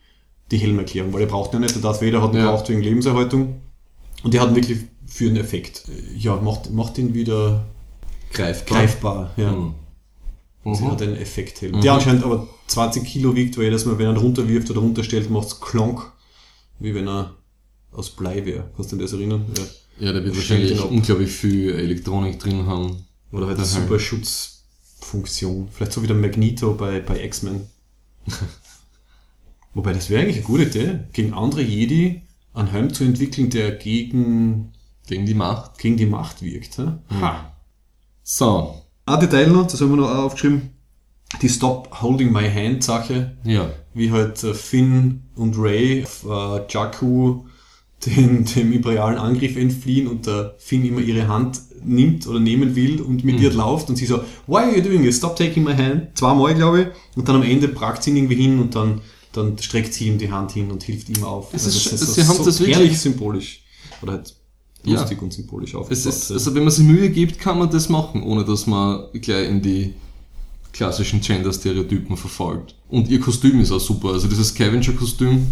die 0.51 0.57
Helmerklärung, 0.57 1.11
weil 1.11 1.21
er 1.21 1.27
braucht 1.27 1.53
ja 1.53 1.59
nicht. 1.59 1.75
Der 1.75 1.81
Darth 1.81 2.01
Vader 2.01 2.21
hat 2.21 2.33
ihn 2.33 2.39
Ja. 2.39 2.51
braucht 2.51 2.69
wegen 2.69 2.81
Lebenserhaltung. 2.81 3.61
Und 4.25 4.33
der 4.33 4.41
hat 4.41 4.49
ihn 4.49 4.55
wirklich 4.55 4.79
für 5.07 5.27
einen 5.27 5.37
Effekt. 5.37 5.83
Ja, 6.17 6.35
macht, 6.37 6.71
macht 6.71 6.97
ihn 6.97 7.13
wieder 7.13 7.65
Greifbar. 8.33 8.77
greifbar. 8.77 9.31
Ja. 9.37 9.51
Mhm. 9.51 9.75
Sie 10.73 10.83
Mhm. 10.83 10.91
hat 10.91 11.01
einen 11.03 11.15
Effekthelm. 11.15 11.79
Der 11.81 11.93
anscheinend 11.93 12.23
aber 12.23 12.47
20 12.67 13.05
Kilo 13.05 13.35
wiegt, 13.35 13.55
weil 13.57 13.65
jedes 13.65 13.85
Mal, 13.85 13.97
wenn 13.99 14.07
er 14.07 14.13
ihn 14.13 14.17
runterwirft 14.17 14.69
oder 14.71 14.79
runterstellt, 14.81 15.29
macht 15.29 15.47
es 15.47 15.61
Klonk, 15.61 16.11
wie 16.79 16.95
wenn 16.95 17.07
er 17.07 17.35
aus 17.91 18.09
Blei 18.09 18.43
wäre. 18.45 18.71
Kannst 18.75 18.91
du 18.91 18.95
dich 18.97 19.03
an 19.05 19.11
das 19.11 19.13
erinnern? 19.13 19.45
Ja. 19.55 19.63
Ja, 20.07 20.11
der 20.13 20.25
wird 20.25 20.35
wahrscheinlich 20.35 20.81
unglaublich 20.83 21.29
viel 21.31 21.69
Elektronik 21.73 22.37
drin 22.39 22.65
haben. 22.65 23.05
Oder 23.31 23.47
halt 23.47 23.57
eine 23.57 23.65
super 23.65 23.97
Schutzfunktion. 23.99 25.69
Vielleicht 25.71 25.93
so 25.93 26.01
wie 26.03 26.07
der 26.07 26.15
Magneto 26.17 26.73
bei, 26.73 26.99
bei 26.99 27.23
X-Men. 27.23 27.61
Wobei, 29.73 29.93
das 29.93 30.09
wäre 30.09 30.21
eigentlich 30.23 30.37
eine 30.37 30.45
gute 30.45 30.63
Idee, 30.63 30.99
gegen 31.13 31.33
andere 31.33 31.61
Jedi 31.61 32.21
einen 32.55 32.69
Helm 32.69 32.93
zu 32.93 33.03
entwickeln, 33.03 33.49
der 33.49 33.71
gegen, 33.71 34.71
Gegen 35.07 35.25
die 35.25 35.33
Macht. 35.35 35.77
gegen 35.77 35.97
die 35.97 36.05
Macht 36.07 36.41
wirkt. 36.41 36.77
Ha? 36.79 36.99
ha. 37.21 37.51
So. 38.23 38.75
Ein 39.05 39.19
Detail 39.19 39.47
noch, 39.47 39.67
das 39.67 39.81
haben 39.81 39.91
wir 39.91 39.97
noch 39.97 40.09
aufgeschrieben. 40.09 40.71
Die 41.41 41.49
Stop 41.49 42.01
Holding 42.01 42.31
My 42.31 42.49
Hand 42.49 42.83
Sache, 42.83 43.37
Ja. 43.43 43.69
wie 43.93 44.11
halt 44.11 44.43
äh, 44.43 44.53
Finn 44.53 45.23
und 45.35 45.55
Ray 45.57 46.03
auf 46.03 46.25
äh, 46.27 46.61
Jakku 46.71 47.45
den, 48.05 48.45
dem 48.45 48.71
imperialen 48.73 49.17
Angriff 49.17 49.55
entfliehen 49.57 50.07
und 50.07 50.25
der 50.27 50.55
Finn 50.57 50.85
immer 50.85 51.01
ihre 51.01 51.27
Hand 51.27 51.61
nimmt 51.83 52.25
oder 52.27 52.39
nehmen 52.39 52.75
will 52.75 53.01
und 53.01 53.23
mit 53.23 53.39
ihr 53.39 53.53
läuft 53.53 53.89
und 53.89 53.95
sie 53.95 54.05
so, 54.05 54.21
why 54.47 54.57
are 54.63 54.75
you 54.75 54.81
doing 54.81 55.03
this? 55.03 55.17
Stop 55.17 55.35
taking 55.35 55.63
my 55.63 55.73
hand. 55.75 56.09
Zweimal, 56.15 56.55
glaube 56.55 56.81
ich. 56.81 56.87
Und 57.17 57.27
dann 57.29 57.35
am 57.37 57.43
Ende 57.43 57.67
pragt 57.67 58.01
sie 58.03 58.09
ihn 58.11 58.17
irgendwie 58.17 58.35
hin 58.35 58.59
und 58.59 58.73
dann, 58.75 59.01
dann 59.37 59.57
streckt 59.57 59.93
sie 59.93 60.07
ihm 60.07 60.17
die 60.17 60.31
Hand 60.31 60.51
hin 60.51 60.71
und 60.71 60.83
hilft 60.83 61.09
ihm 61.09 61.23
auf. 61.23 61.53
Also 61.53 61.67
Es 61.69 61.75
ist- 61.75 61.91
das 62.01 62.15
sie 62.15 62.23
haben 62.27 62.43
das 62.43 62.59
wirklich- 62.59 62.77
herrlich 62.77 62.99
symbolisch. 62.99 63.63
Oder 64.01 64.13
halt 64.13 64.35
Ja. 64.83 64.99
lustig 65.01 65.21
und 65.21 65.33
symbolisch 65.33 65.73
ist, 65.89 66.31
also 66.31 66.53
wenn 66.53 66.63
man 66.63 66.71
sich 66.71 66.85
Mühe 66.85 67.09
gibt, 67.09 67.39
kann 67.39 67.57
man 67.57 67.69
das 67.69 67.89
machen, 67.89 68.21
ohne 68.23 68.45
dass 68.45 68.67
man 68.67 69.05
gleich 69.13 69.49
in 69.49 69.61
die 69.61 69.93
klassischen 70.73 71.21
Gender-Stereotypen 71.21 72.17
verfolgt. 72.17 72.75
Und 72.89 73.07
ihr 73.09 73.19
Kostüm 73.19 73.59
ist 73.61 73.71
auch 73.71 73.79
super. 73.79 74.09
Also 74.09 74.27
dieses 74.27 74.49
Scavenger-Kostüm, 74.49 75.47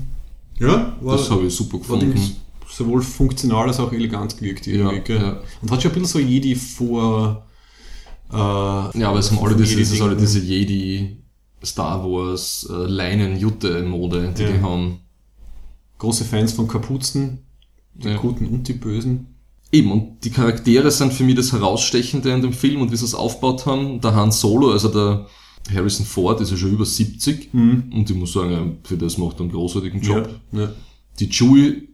ja, 0.60 0.96
war, 1.02 1.18
das 1.18 1.30
habe 1.32 1.46
ich 1.48 1.56
super 1.56 1.78
gefunden. 1.80 2.14
Sowohl 2.70 3.02
funktional 3.02 3.68
als 3.68 3.80
auch 3.80 3.92
elegant 3.94 4.38
gewirkt 4.38 4.68
irgendwie. 4.68 5.14
Ja, 5.14 5.22
ja. 5.22 5.40
Und 5.62 5.72
hat 5.72 5.82
schon 5.82 5.92
ein 5.92 6.02
bisschen 6.02 6.08
so 6.08 6.20
Jedi 6.20 6.56
vor... 6.56 7.46
Äh, 8.32 8.36
Ja, 8.36 9.10
aber 9.10 9.20
es 9.20 9.30
haben 9.32 9.40
alle 9.46 9.56
diese, 9.56 9.80
ist 9.80 9.94
diese 10.20 10.40
Jedi, 10.40 11.18
Star 11.64 12.04
Wars, 12.04 12.68
äh, 12.70 12.74
Leinen-Jutte-Mode, 12.88 14.34
die 14.38 14.44
Ja. 14.44 14.52
die 14.52 14.62
haben. 14.62 15.00
große 16.00 16.26
Fans 16.26 16.52
von 16.54 16.68
Kapuzen, 16.68 17.40
die 17.94 18.10
Ja. 18.10 18.18
Guten 18.18 18.48
und 18.48 18.68
die 18.68 18.74
Bösen. 18.74 19.28
Eben, 19.72 19.92
und 19.92 20.24
die 20.26 20.32
Charaktere 20.32 20.92
sind 20.92 21.14
für 21.14 21.24
mich 21.24 21.36
das 21.36 21.54
Herausstechende 21.54 22.30
in 22.32 22.42
dem 22.42 22.52
Film 22.54 22.82
und 22.82 22.92
wie 22.92 22.96
sie 22.98 23.06
es 23.06 23.16
aufgebaut 23.16 23.66
haben. 23.66 24.02
Der 24.02 24.14
Han 24.14 24.32
Solo, 24.32 24.72
also 24.72 24.90
der 24.90 25.26
Harrison 25.74 26.06
Ford, 26.06 26.42
ist 26.42 26.52
ja 26.52 26.58
schon 26.58 26.72
über 26.72 26.86
70 26.86 27.54
und 27.54 28.10
ich 28.10 28.16
muss 28.16 28.34
sagen, 28.34 28.80
für 28.84 28.98
das 28.98 29.18
macht 29.18 29.38
er 29.38 29.42
einen 29.44 29.52
großartigen 29.52 30.02
Job. 30.02 30.30
Ja. 30.52 30.60
Ja. 30.64 30.70
Die 31.20 31.30
Chewie 31.30 31.88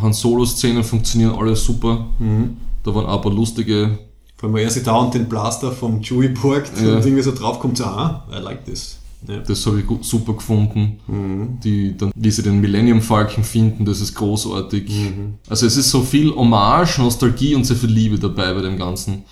Han 0.00 0.12
Solo-Szenen 0.12 0.84
funktionieren 0.84 1.34
alle 1.34 1.56
super. 1.56 2.06
Mhm. 2.18 2.58
Da 2.84 2.94
waren 2.94 3.06
auch 3.06 3.16
ein 3.16 3.22
paar 3.22 3.32
lustige, 3.32 3.98
Vor 4.40 4.46
allem, 4.48 4.54
weil 4.54 4.64
er 4.64 4.70
sich 4.70 4.82
dauernd 4.84 5.12
den 5.12 5.28
Blaster 5.28 5.70
vom 5.70 6.00
Chewie 6.00 6.28
borgt 6.28 6.72
Ja. 6.80 6.94
und 6.96 7.04
irgendwie 7.04 7.22
so 7.22 7.32
draufkommt, 7.32 7.76
so, 7.76 7.84
ah, 7.84 8.26
I 8.32 8.40
like 8.42 8.64
this. 8.64 8.96
Ja. 9.28 9.36
das 9.40 9.66
habe 9.66 9.80
ich 9.80 9.84
super 10.00 10.32
gefunden. 10.32 10.98
Mhm. 11.06 11.58
Die, 11.62 11.94
dann, 11.94 12.10
wie 12.14 12.30
sie 12.30 12.42
den 12.42 12.58
Millennium 12.58 13.02
Falcon 13.02 13.44
finden, 13.44 13.84
das 13.84 14.00
ist 14.00 14.14
großartig. 14.14 14.88
Mhm. 14.88 15.34
Also 15.46 15.66
es 15.66 15.76
ist 15.76 15.90
so 15.90 16.00
viel 16.00 16.34
Hommage, 16.34 16.98
Nostalgie 17.02 17.54
und 17.54 17.64
sehr 17.64 17.76
viel 17.76 17.90
Liebe 17.90 18.18
dabei 18.18 18.54
bei 18.54 18.62
dem 18.62 18.78
Ganzen. 18.78 19.24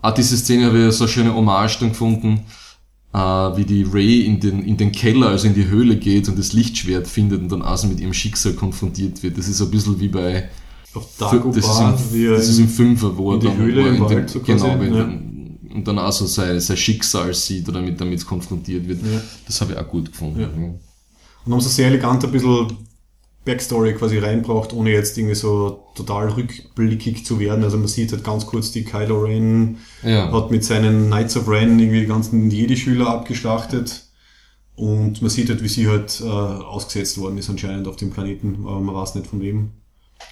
Auch 0.00 0.12
diese 0.12 0.34
Szene 0.34 0.64
habe 0.64 0.88
ich 0.88 0.94
so 0.94 1.04
eine 1.04 1.12
schöne 1.12 1.34
Hommage 1.34 1.76
dann 1.80 1.90
gefunden, 1.90 2.40
äh, 3.12 3.18
wie 3.18 3.64
die 3.66 3.82
Ray 3.82 4.22
in 4.22 4.40
den, 4.40 4.62
in 4.64 4.78
den 4.78 4.92
Keller, 4.92 5.28
also 5.28 5.46
in 5.46 5.54
die 5.54 5.66
Höhle 5.66 5.96
geht 5.96 6.26
und 6.30 6.38
das 6.38 6.54
Lichtschwert 6.54 7.06
findet 7.06 7.42
und 7.42 7.52
dann 7.52 7.60
also 7.60 7.86
mit 7.86 8.00
ihrem 8.00 8.14
Schicksal 8.14 8.54
konfrontiert 8.54 9.22
wird. 9.22 9.36
Das 9.36 9.46
ist 9.46 9.60
ein 9.60 9.70
bisschen 9.70 10.00
wie 10.00 10.08
bei 10.08 10.48
Auf 10.94 11.06
das 11.18 11.30
Dagobah, 11.30 11.58
ist, 11.58 12.12
wie 12.12 12.24
im, 12.24 12.32
er 12.32 12.36
das 12.36 12.48
ist 12.48 12.58
im 12.58 12.68
Fünfer, 12.68 13.16
wo 13.16 13.32
in 13.32 13.38
er 13.38 13.40
die 13.40 13.46
dann 13.46 13.56
Höhle 13.58 13.84
wo 13.84 13.86
im 13.88 13.94
in 13.94 13.98
so 13.98 14.08
den, 14.08 14.26
quasi, 14.26 14.40
genau, 14.44 14.80
wenn 14.80 14.94
ja. 14.94 15.74
und 15.74 15.86
dann 15.86 15.98
auch 15.98 16.12
so 16.12 16.26
sein, 16.26 16.58
sein 16.60 16.76
Schicksal 16.76 17.34
sieht 17.34 17.68
oder 17.68 17.80
mit, 17.80 18.00
damit 18.00 18.24
konfrontiert 18.26 18.88
wird. 18.88 19.00
Ja. 19.02 19.20
Das 19.46 19.60
habe 19.60 19.72
ich 19.72 19.78
auch 19.78 19.88
gut 19.88 20.10
gefunden. 20.10 20.40
Ja. 20.40 20.48
und 20.48 21.52
haben 21.52 21.60
so 21.60 21.68
sehr 21.68 21.88
elegant 21.88 22.24
ein 22.24 22.32
bisschen 22.32 22.68
Backstory 23.48 23.94
quasi 23.94 24.18
reinbracht, 24.18 24.74
ohne 24.74 24.90
jetzt 24.90 25.16
irgendwie 25.16 25.34
so 25.34 25.86
total 25.94 26.28
rückblickig 26.28 27.24
zu 27.24 27.40
werden. 27.40 27.64
Also 27.64 27.78
man 27.78 27.88
sieht 27.88 28.12
halt 28.12 28.22
ganz 28.22 28.44
kurz, 28.44 28.72
die 28.72 28.84
Kylo 28.84 29.20
Ren 29.22 29.78
Ja. 30.02 30.30
hat 30.30 30.50
mit 30.50 30.64
seinen 30.64 31.06
Knights 31.06 31.36
of 31.36 31.48
Ren 31.48 31.78
irgendwie 31.78 32.00
die 32.00 32.06
ganzen 32.06 32.50
Jedi-Schüler 32.50 33.08
abgeschlachtet. 33.08 34.04
Und 34.74 35.22
man 35.22 35.30
sieht 35.30 35.48
halt, 35.48 35.62
wie 35.62 35.68
sie 35.68 35.88
halt 35.88 36.20
äh, 36.20 36.26
ausgesetzt 36.26 37.18
worden 37.18 37.38
ist 37.38 37.48
anscheinend 37.50 37.88
auf 37.88 37.96
dem 37.96 38.10
Planeten, 38.10 38.58
aber 38.64 38.80
man 38.80 38.94
weiß 38.94 39.14
nicht 39.14 39.26
von 39.26 39.40
wem. 39.40 39.70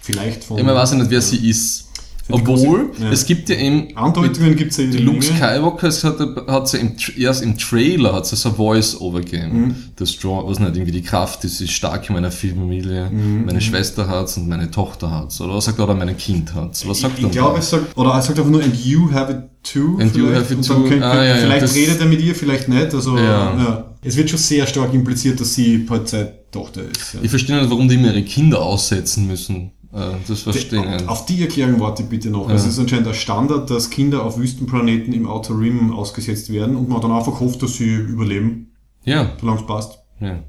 Vielleicht 0.02 0.44
von... 0.44 0.58
Ja, 0.58 0.64
man 0.64 0.74
weiß 0.74 0.92
ja 0.92 0.98
nicht, 0.98 1.10
wer 1.10 1.20
sie 1.20 1.48
ist. 1.48 1.84
Obwohl, 2.28 2.90
große- 2.98 3.02
ja. 3.04 3.10
es 3.12 3.24
gibt 3.24 3.48
ja 3.50 3.54
eben, 3.54 3.96
Andeutungen 3.96 4.56
gibt 4.56 4.72
es 4.72 4.78
ja 4.78 4.86
die 4.86 4.98
Luke. 4.98 5.22
Skywalker, 5.22 5.88
hat, 5.92 6.48
hat 6.48 6.68
sie 6.68 6.78
im, 6.78 6.96
erst 7.16 7.40
im 7.44 7.56
Trailer 7.56 8.14
hat 8.14 8.24
es 8.32 8.42
so 8.42 8.48
ein 8.48 8.56
Voice-Over 8.56 9.20
gegeben. 9.20 9.60
Mhm. 9.60 9.74
Das 9.94 10.10
Strong, 10.10 10.44
was 10.48 10.58
nicht, 10.58 10.74
irgendwie 10.74 10.90
die 10.90 11.02
Kraft 11.02 11.44
ist, 11.44 11.60
ist 11.60 11.70
stark 11.70 12.08
in 12.08 12.16
meiner 12.16 12.32
Familie, 12.32 13.10
Mhm. 13.12 13.44
meine 13.46 13.60
Schwester 13.60 14.08
hat's 14.08 14.36
und 14.38 14.48
meine 14.48 14.68
Tochter 14.72 15.08
hat's. 15.12 15.40
Oder 15.40 15.54
was 15.54 15.66
sagt 15.66 15.78
er, 15.78 15.84
oder 15.84 15.94
mein 15.94 16.16
Kind 16.16 16.52
hat's. 16.52 16.84
Was 16.88 16.98
sagt 17.00 17.16
Ich, 17.18 17.22
er 17.22 17.26
ich 17.30 17.32
glaube, 17.32 17.60
es 17.60 17.70
sagt, 17.70 17.96
oder 17.96 18.10
er 18.10 18.22
sagt 18.22 18.36
einfach 18.40 18.50
nur, 18.50 18.60
and 18.64 18.74
you 18.84 19.08
have 19.12 19.30
it 19.30 19.38
too. 19.72 19.96
And 20.00 20.12
you 20.16 20.26
vielleicht. 20.26 20.50
have 20.50 20.54
it 20.54 20.66
too. 20.66 20.82
könnt- 20.88 21.02
Ah, 21.04 21.14
ja, 21.14 21.24
ja, 21.24 21.36
vielleicht 21.36 21.62
das- 21.62 21.74
redet 21.76 22.00
er 22.00 22.06
mit 22.06 22.20
ihr, 22.20 22.34
vielleicht 22.34 22.66
nicht. 22.68 22.92
Also, 22.92 23.16
Ja. 23.18 23.22
ja. 23.56 23.84
Es 24.02 24.16
wird 24.16 24.30
schon 24.30 24.38
sehr 24.38 24.66
stark 24.66 24.92
impliziert, 24.94 25.40
dass 25.40 25.54
sie 25.54 25.84
halt 25.90 26.08
seine 26.08 26.32
Tochter 26.52 26.82
ist. 26.82 27.14
Ja. 27.14 27.20
Ich 27.22 27.30
verstehe 27.30 27.56
nicht, 27.58 27.68
warum 27.70 27.88
die 27.88 27.96
immer 27.96 28.08
ihre 28.08 28.22
Kinder 28.22 28.62
aussetzen 28.62 29.26
müssen. 29.26 29.72
Äh, 29.96 30.16
Das 30.28 30.42
verstehe 30.42 30.96
ich 30.98 31.08
Auf, 31.08 31.24
die 31.24 31.40
Erklärung 31.40 31.80
warte 31.80 32.02
ich 32.02 32.08
bitte 32.08 32.28
noch. 32.30 32.50
Es 32.50 32.66
ist 32.66 32.78
anscheinend 32.78 33.08
ein 33.08 33.14
Standard, 33.14 33.70
dass 33.70 33.88
Kinder 33.88 34.22
auf 34.24 34.36
Wüstenplaneten 34.38 35.12
im 35.14 35.26
Outer 35.26 35.58
Rim 35.58 35.92
ausgesetzt 35.92 36.52
werden 36.52 36.76
und 36.76 36.88
man 36.88 37.00
dann 37.00 37.12
einfach 37.12 37.40
hofft, 37.40 37.62
dass 37.62 37.74
sie 37.76 37.94
überleben, 37.94 38.72
Ja, 39.04 39.32
solange 39.40 39.60
es 39.60 39.66
passt. 39.66 39.98
ja. 40.20 40.42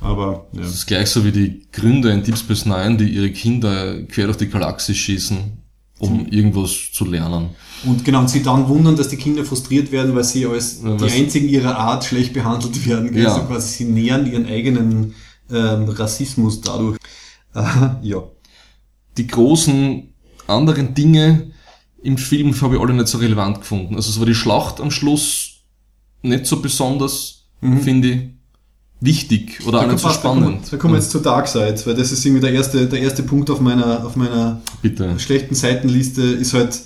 Aber 0.00 0.46
ja. 0.52 0.60
Das 0.62 0.74
ist 0.74 0.86
gleich 0.86 1.08
so 1.08 1.24
wie 1.24 1.32
die 1.32 1.62
Gründer 1.72 2.12
in 2.12 2.22
Deep 2.22 2.36
Space 2.36 2.66
Nine, 2.66 2.96
die 2.98 3.08
ihre 3.08 3.30
Kinder 3.30 4.02
quer 4.02 4.26
durch 4.26 4.36
die 4.36 4.48
Galaxis 4.50 4.96
schießen, 4.98 5.36
um 5.98 6.26
irgendwas 6.28 6.90
zu 6.92 7.06
lernen. 7.06 7.50
Und 7.86 8.04
genau, 8.04 8.20
und 8.20 8.28
sie 8.28 8.42
dann 8.42 8.68
wundern, 8.68 8.96
dass 8.96 9.08
die 9.08 9.16
Kinder 9.16 9.44
frustriert 9.46 9.92
werden, 9.92 10.14
weil 10.14 10.24
sie 10.24 10.44
als 10.46 10.82
Ja, 10.84 10.96
die 10.96 11.10
einzigen 11.10 11.48
ihrer 11.48 11.78
Art 11.78 12.04
schlecht 12.04 12.34
behandelt 12.34 12.86
werden. 12.86 13.16
Ja. 13.16 13.32
Also 13.32 13.46
quasi 13.46 13.68
sie 13.78 13.84
nähern 13.90 14.30
ihren 14.30 14.44
eigenen 14.46 15.14
ähm, 15.50 15.88
Rassismus 15.88 16.60
dadurch. 16.60 16.98
Äh, 17.56 17.62
ja. 18.02 18.20
Die 19.16 19.26
großen 19.26 20.12
anderen 20.46 20.94
Dinge 20.94 21.50
im 22.02 22.18
Film 22.18 22.60
habe 22.60 22.74
ich 22.76 22.80
alle 22.80 22.92
nicht 22.92 23.08
so 23.08 23.18
relevant 23.18 23.60
gefunden. 23.60 23.96
Also 23.96 24.10
es 24.10 24.18
war 24.18 24.26
die 24.26 24.34
Schlacht 24.34 24.80
am 24.80 24.90
Schluss 24.90 25.52
nicht 26.22 26.46
so 26.46 26.60
besonders, 26.60 27.44
finde 27.82 28.08
ich, 28.10 28.20
wichtig 29.00 29.60
oder 29.66 29.80
auch 29.80 29.86
nicht 29.86 29.98
so 29.98 30.08
passt, 30.08 30.20
Mhm. 30.20 30.22
da 30.22 30.28
kommen, 30.28 30.42
spannend. 30.42 30.72
da 30.72 30.76
kommen 30.78 30.94
wir 30.94 30.98
jetzt 30.98 31.10
zur 31.10 31.22
Dark 31.22 31.46
Side, 31.48 31.80
weil 31.84 31.94
das 31.94 32.10
ist 32.12 32.24
irgendwie 32.24 32.40
der 32.40 32.52
erste, 32.52 32.86
der 32.86 33.00
erste 33.00 33.22
Punkt 33.22 33.50
auf 33.50 33.60
meiner, 33.60 34.04
auf 34.04 34.16
meiner 34.16 34.60
Bitte. 34.82 35.18
schlechten 35.18 35.54
Seitenliste 35.54 36.22
ist 36.22 36.54
halt, 36.54 36.78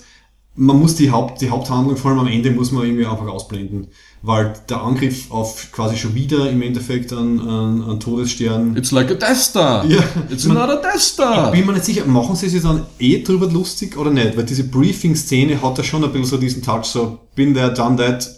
man 0.58 0.78
muss 0.78 0.96
die, 0.96 1.10
Haupt, 1.10 1.40
die 1.40 1.50
Haupthandlung, 1.50 1.96
vor 1.96 2.10
allem 2.10 2.20
am 2.20 2.26
Ende, 2.26 2.50
muss 2.50 2.72
man 2.72 2.84
irgendwie 2.84 3.06
einfach 3.06 3.28
ausblenden. 3.28 3.86
Weil 4.22 4.54
der 4.68 4.82
Angriff 4.82 5.30
auf 5.30 5.70
quasi 5.70 5.96
schon 5.96 6.16
wieder 6.16 6.50
im 6.50 6.60
Endeffekt 6.62 7.12
an, 7.12 7.38
an, 7.38 7.82
an 7.82 8.00
Todesstern. 8.00 8.76
It's 8.76 8.90
like 8.90 9.08
a 9.12 9.14
Death 9.14 9.36
Star. 9.36 9.86
Ja. 9.86 10.02
It's 10.28 10.44
not 10.46 10.68
a 10.68 10.76
Death 10.76 11.00
Star. 11.00 11.46
Ich 11.46 11.58
bin 11.58 11.66
mir 11.66 11.74
nicht 11.74 11.84
sicher, 11.84 12.04
machen 12.06 12.34
sie 12.34 12.48
sich 12.48 12.60
dann 12.60 12.84
eh 12.98 13.22
drüber 13.22 13.46
lustig 13.46 13.96
oder 13.96 14.10
nicht? 14.10 14.36
Weil 14.36 14.44
diese 14.44 14.64
Briefing-Szene 14.64 15.62
hat 15.62 15.78
ja 15.78 15.84
schon 15.84 16.02
ein 16.02 16.10
bisschen 16.10 16.26
so 16.26 16.36
diesen 16.36 16.62
Touch, 16.62 16.86
so, 16.86 17.20
bin 17.36 17.54
there, 17.54 17.72
done 17.72 17.96
that, 17.96 18.28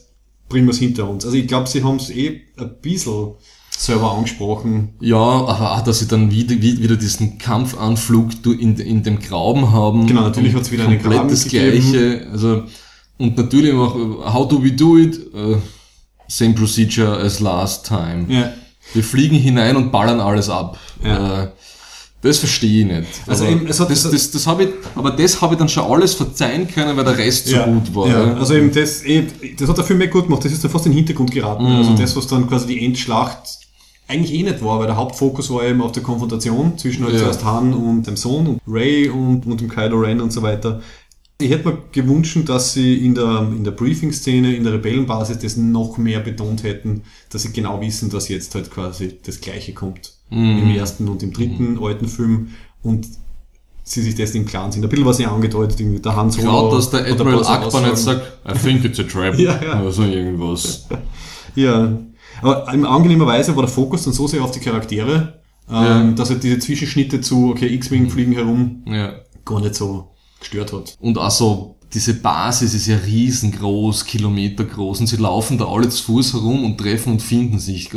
bringen 0.51 0.67
wir 0.67 0.73
es 0.73 0.79
hinter 0.79 1.09
uns. 1.09 1.25
Also 1.25 1.39
ich 1.39 1.49
glaube, 1.49 1.69
sie 1.69 1.83
haben 1.83 1.97
es 1.97 2.11
eh 2.11 2.43
ein 2.59 2.71
bisschen 2.83 3.31
selber 3.81 4.13
angesprochen. 4.13 4.91
Ja, 5.01 5.17
aber 5.17 5.73
auch, 5.73 5.81
dass 5.81 6.01
sie 6.01 6.09
dann 6.09 6.31
wieder, 6.31 6.61
wieder 6.61 6.97
diesen 6.97 7.39
Kampfanflug 7.39 8.31
in, 8.45 8.77
in 8.77 9.03
dem 9.03 9.19
Grauben 9.21 9.73
haben. 9.73 10.07
Genau, 10.07 10.23
natürlich 10.23 10.55
hat's 10.55 10.71
wieder 10.71 10.85
eine 10.85 10.99
Graben 10.99 11.29
das 11.29 11.45
gegeben. 11.45 11.91
Gleiche. 11.91 12.27
Also, 12.31 12.63
und 13.19 13.37
natürlich 13.37 13.73
auch, 13.73 13.97
äh, 13.97 14.33
how 14.33 14.47
do 14.49 14.63
we 14.63 14.73
do 14.73 14.99
it? 14.99 15.17
Äh, 15.35 15.57
same 16.29 16.55
procedure 16.55 17.19
as 17.19 17.41
last 17.41 17.87
time. 17.87 18.27
Ja. 18.29 18.53
Wir 18.93 19.03
fliegen 19.05 19.37
hinein 19.37 19.77
und 19.77 19.91
ballern 19.91 20.21
alles 20.21 20.49
ab. 20.51 20.79
Ja. 21.03 21.45
Äh, 21.45 21.49
das 22.23 22.37
verstehe 22.37 22.81
ich 22.81 22.87
nicht. 22.87 23.09
Also 23.27 23.45
aber 23.45 23.53
eben, 23.55 23.67
es 23.67 23.81
hat- 23.81 23.91
das, 23.91 24.03
das, 24.03 24.31
das 24.31 24.47
habe 24.47 24.65
ich, 24.65 24.69
aber 24.95 25.11
das 25.13 25.41
habe 25.41 25.55
ich 25.55 25.59
dann 25.59 25.71
schon 25.71 25.91
alles 25.91 26.13
verzeihen 26.13 26.69
können, 26.69 26.95
weil 26.99 27.05
der 27.05 27.17
Rest 27.17 27.47
so 27.49 27.57
gut 27.57 27.95
war. 27.95 28.09
Ja, 28.09 28.35
also 28.35 28.55
eben 28.55 28.71
das, 28.75 29.03
eh, 29.07 29.27
das 29.59 29.69
hat 29.71 29.79
der 29.79 29.85
Film 29.85 30.03
eh 30.03 30.09
gut 30.09 30.25
gemacht, 30.25 30.45
das 30.45 30.53
ist 30.53 30.63
dann 30.63 30.71
fast 30.71 30.85
in 30.85 30.93
den 30.93 30.99
Hintergrund 30.99 31.31
geraten. 31.31 31.65
Mhm. 31.65 31.77
Also 31.79 31.95
das, 31.95 32.15
was 32.17 32.27
dann 32.27 32.47
quasi 32.47 32.67
die 32.67 32.85
Endschlacht 32.85 33.59
eigentlich 34.11 34.35
eh 34.35 34.43
nicht 34.43 34.63
war, 34.63 34.79
weil 34.81 34.87
der 34.87 34.97
Hauptfokus 34.97 35.51
war 35.51 35.65
eben 35.65 35.81
auf 35.81 35.93
der 35.93 36.03
Konfrontation 36.03 36.77
zwischen 36.77 37.05
halt 37.05 37.15
Ja. 37.15 37.21
zuerst 37.21 37.45
Han 37.45 37.73
und 37.73 38.07
dem 38.07 38.17
Sohn 38.17 38.47
und 38.47 38.61
Ray 38.67 39.09
und, 39.09 39.47
und 39.47 39.61
dem 39.61 39.69
Kylo 39.69 39.99
Ren 40.01 40.21
und 40.21 40.33
so 40.33 40.43
weiter. 40.43 40.81
Ich 41.41 41.51
hätte 41.51 41.69
mir 41.71 41.79
gewünscht, 41.93 42.37
dass 42.47 42.75
sie 42.75 43.05
in 43.07 43.15
der, 43.15 43.49
in 43.57 43.65
der 43.65 43.71
Briefing-Szene, 43.71 44.55
in 44.55 44.65
der 44.65 44.75
Rebellenbasis 44.75 45.39
das 45.39 45.57
noch 45.57 45.97
mehr 45.97 46.21
betont 46.21 46.63
hätten, 46.65 47.03
dass 47.31 47.43
sie 47.43 47.53
genau 47.53 47.81
wissen, 47.81 48.11
dass 48.11 48.29
jetzt 48.29 48.55
halt 48.55 48.71
quasi 48.71 49.17
das 49.25 49.41
Gleiche 49.41 49.73
kommt. 49.73 50.13
Mhm. 50.29 50.59
Im 50.59 50.71
ersten 50.77 51.09
und 51.09 51.23
im 51.23 51.33
dritten 51.33 51.79
alten 51.83 52.09
Film 52.09 52.49
und 52.83 53.07
sie 53.85 54.03
sich 54.03 54.15
dessen 54.15 54.37
im 54.39 54.45
Klaren 54.47 54.71
sind. 54.71 54.85
Ein 54.85 54.91
bisschen 54.91 55.07
was 55.07 55.17
sie 55.17 55.27
angedeutet, 55.27 55.81
irgendwie 55.81 56.01
der 56.01 56.15
Han 56.15 56.31
Solo. 56.31 56.51
Gerade, 56.51 56.77
dass 56.77 56.91
der 56.91 57.07
Admiral 57.11 57.47
Akbar 57.47 57.81
nicht 57.83 57.97
sagt, 57.97 58.23
I 58.47 58.53
think 58.59 58.85
it's 58.85 59.01
a 59.01 59.05
trap. 59.05 59.35
Ja, 59.39 59.59
ja. 59.63 59.81
Oder 59.81 59.91
so 59.93 60.03
irgendwas. 60.03 60.87
Ja, 61.57 61.99
aber 62.43 62.73
in 62.73 62.85
angenehmer 62.85 63.27
Weise 63.27 63.55
war 63.57 63.63
der 63.65 63.73
Fokus 63.73 64.05
dann 64.05 64.13
so 64.13 64.27
sehr 64.27 64.43
auf 64.43 64.51
die 64.51 64.61
Charaktere, 64.61 65.41
ähm, 65.69 65.75
Ja. 65.75 66.11
dass 66.13 66.31
er 66.31 66.37
diese 66.37 66.59
Zwischenschnitte 66.59 67.21
zu, 67.21 67.51
okay, 67.51 67.67
X-Wing 67.75 68.11
fliegen 68.11 68.33
herum, 68.33 68.83
Ja. 68.87 69.13
gar 69.45 69.61
nicht 69.61 69.75
so 69.75 70.11
gestört 70.39 70.73
hat. 70.73 70.97
Und 71.01 71.19
also 71.19 71.77
diese 71.93 72.15
Basis 72.15 72.73
ist 72.73 72.87
ja 72.87 72.97
riesengroß, 73.05 74.05
kilometergroß 74.05 75.01
und 75.01 75.07
sie 75.09 75.17
laufen 75.17 75.59
da 75.59 75.65
alle 75.67 75.89
zu 75.89 76.05
Fuß 76.05 76.35
herum 76.35 76.65
und 76.65 76.79
treffen 76.79 77.15
und 77.15 77.23
finden 77.23 77.59
sich. 77.59 77.91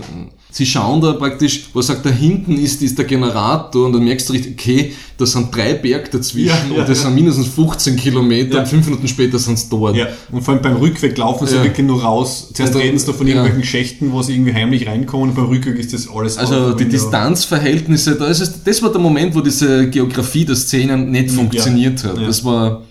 Sie 0.49 0.65
schauen 0.65 0.99
da 1.01 1.13
praktisch, 1.13 1.65
wo 1.73 1.79
er 1.79 1.83
sagt, 1.83 2.05
da 2.05 2.09
hinten 2.09 2.57
ist, 2.57 2.81
ist 2.81 2.97
der 2.97 3.05
Generator 3.05 3.85
und 3.85 3.93
dann 3.93 4.03
merkst 4.03 4.29
du 4.29 4.33
richtig, 4.33 4.53
okay, 4.59 4.93
da 5.17 5.25
sind 5.27 5.55
drei 5.55 5.75
Berge 5.75 6.09
dazwischen 6.11 6.47
Ja, 6.47 6.75
ja, 6.75 6.81
und 6.81 6.89
das 6.89 6.99
ja. 6.99 7.05
sind 7.05 7.15
mindestens 7.15 7.47
15 7.49 7.95
Kilometer 7.95 8.59
und 8.61 8.67
fünf 8.67 8.85
Minuten 8.87 9.07
später 9.07 9.37
sind 9.37 9.59
sie 9.59 9.67
dort. 9.69 9.95
Ja, 9.95 10.07
und 10.31 10.41
vor 10.41 10.55
allem 10.55 10.63
beim 10.63 10.77
Rückweg 10.77 11.15
laufen 11.17 11.45
sie 11.47 11.61
wirklich 11.61 11.85
nur 11.85 12.01
raus. 12.01 12.49
Zuerst 12.53 12.73
dann- 12.73 12.81
reden 12.81 12.97
sie 12.97 13.05
da 13.05 13.13
von 13.13 13.27
irgendwelchen 13.27 13.63
Schächten, 13.63 14.11
wo 14.11 14.23
sie 14.23 14.33
irgendwie 14.33 14.53
heimlich 14.53 14.87
reinkommen 14.87 15.29
und 15.29 15.35
beim 15.35 15.45
Rückweg 15.45 15.77
ist 15.77 15.93
das 15.93 16.07
alles 16.09 16.37
Also 16.39 16.73
die. 16.73 16.85
Distanzverhältnisse, 16.89 18.15
da 18.15 18.25
ist 18.27 18.41
es, 18.41 18.63
das 18.63 18.81
war 18.81 18.91
der 18.91 19.01
Moment, 19.01 19.35
wo 19.35 19.41
diese 19.41 19.89
Geografie 19.89 20.45
der 20.45 20.55
Szenen 20.55 21.11
nicht 21.11 21.31
funktioniert 21.31 22.03
hat. 22.03 22.17
Das 22.17 22.43
war 22.43 22.81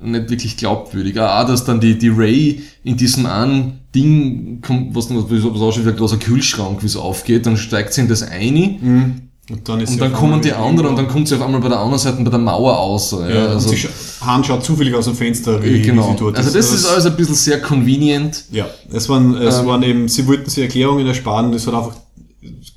nicht 0.00 0.30
wirklich 0.30 0.56
glaubwürdig. 0.56 1.18
Auch, 1.18 1.46
dass 1.46 1.64
dann 1.64 1.80
die, 1.80 1.98
die 1.98 2.08
Ray 2.08 2.62
in 2.84 2.96
diesem 2.96 3.26
einen 3.26 3.80
Ding 3.94 4.60
kommt, 4.60 4.94
was, 4.94 5.08
was, 5.10 5.24
was 5.30 5.60
ausschaut 5.60 5.86
wie 5.86 5.90
ein 5.90 5.96
großer 5.96 6.18
Kühlschrank, 6.18 6.82
wie 6.82 6.86
es 6.86 6.96
aufgeht, 6.96 7.46
dann 7.46 7.56
steigt 7.56 7.94
sie 7.94 8.02
in 8.02 8.08
das 8.08 8.22
eine 8.22 8.78
Mhm. 8.80 9.22
Und 9.48 9.68
dann, 9.68 9.78
und 9.78 10.00
dann 10.00 10.12
kommen 10.12 10.40
die 10.40 10.52
anderen 10.52 10.88
und 10.90 10.96
dann 10.96 11.06
kommt 11.06 11.28
sie 11.28 11.36
auf 11.36 11.42
einmal 11.42 11.60
bei 11.60 11.68
der 11.68 11.78
anderen 11.78 12.00
Seite 12.00 12.20
bei 12.20 12.30
der 12.30 12.38
Mauer 12.40 12.80
aus. 12.80 13.12
Ja, 13.12 13.28
Ja, 13.28 13.46
also, 13.46 13.72
scha 13.76 13.88
Han 14.22 14.42
schaut 14.42 14.64
zufällig 14.64 14.92
aus 14.92 15.04
dem 15.04 15.14
Fenster, 15.14 15.62
wie, 15.62 15.82
genau. 15.82 16.10
sie 16.10 16.16
dort 16.16 16.36
also 16.36 16.50
das 16.50 16.72
ist 16.72 16.84
alles 16.84 17.06
ein 17.06 17.16
bisschen 17.16 17.36
sehr 17.36 17.62
convenient. 17.62 18.44
Ja, 18.50 18.66
es 18.90 19.08
waren, 19.08 19.36
es 19.36 19.58
Ähm, 19.58 19.66
waren 19.66 19.82
eben, 19.84 20.08
sie 20.08 20.26
wollten 20.26 20.50
sich 20.50 20.64
Erklärungen 20.64 21.06
ersparen, 21.06 21.52
das 21.52 21.64
hat 21.68 21.74
einfach, 21.74 21.94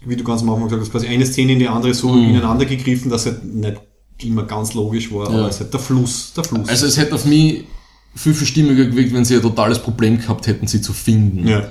wie 0.05 0.15
du 0.15 0.23
ganz 0.23 0.43
am 0.43 0.49
Anfang 0.49 0.65
gesagt 0.65 0.83
hast, 0.83 0.91
quasi 0.91 1.07
eine 1.07 1.25
Szene 1.25 1.53
in 1.53 1.59
die 1.59 1.67
andere 1.67 1.95
so 1.95 2.13
ineinander 2.13 2.65
gegriffen, 2.65 3.09
dass 3.09 3.25
halt 3.25 3.43
nicht 3.43 3.81
immer 4.23 4.43
ganz 4.43 4.73
logisch 4.73 5.11
war. 5.11 5.31
Ja. 5.31 5.37
aber 5.39 5.49
es 5.49 5.59
hat 5.59 5.73
der 5.73 5.79
Fluss, 5.79 6.33
der 6.35 6.43
Fluss. 6.43 6.67
Also 6.69 6.85
es 6.85 6.97
hätte 6.97 7.15
auf 7.15 7.25
mich 7.25 7.63
viel, 8.15 8.33
viel 8.33 8.47
stimmiger 8.47 8.85
gewirkt, 8.85 9.13
wenn 9.13 9.25
sie 9.25 9.35
ein 9.35 9.41
totales 9.41 9.79
Problem 9.79 10.17
gehabt 10.19 10.47
hätten, 10.47 10.67
sie 10.67 10.81
zu 10.81 10.93
finden. 10.93 11.47
ja, 11.47 11.69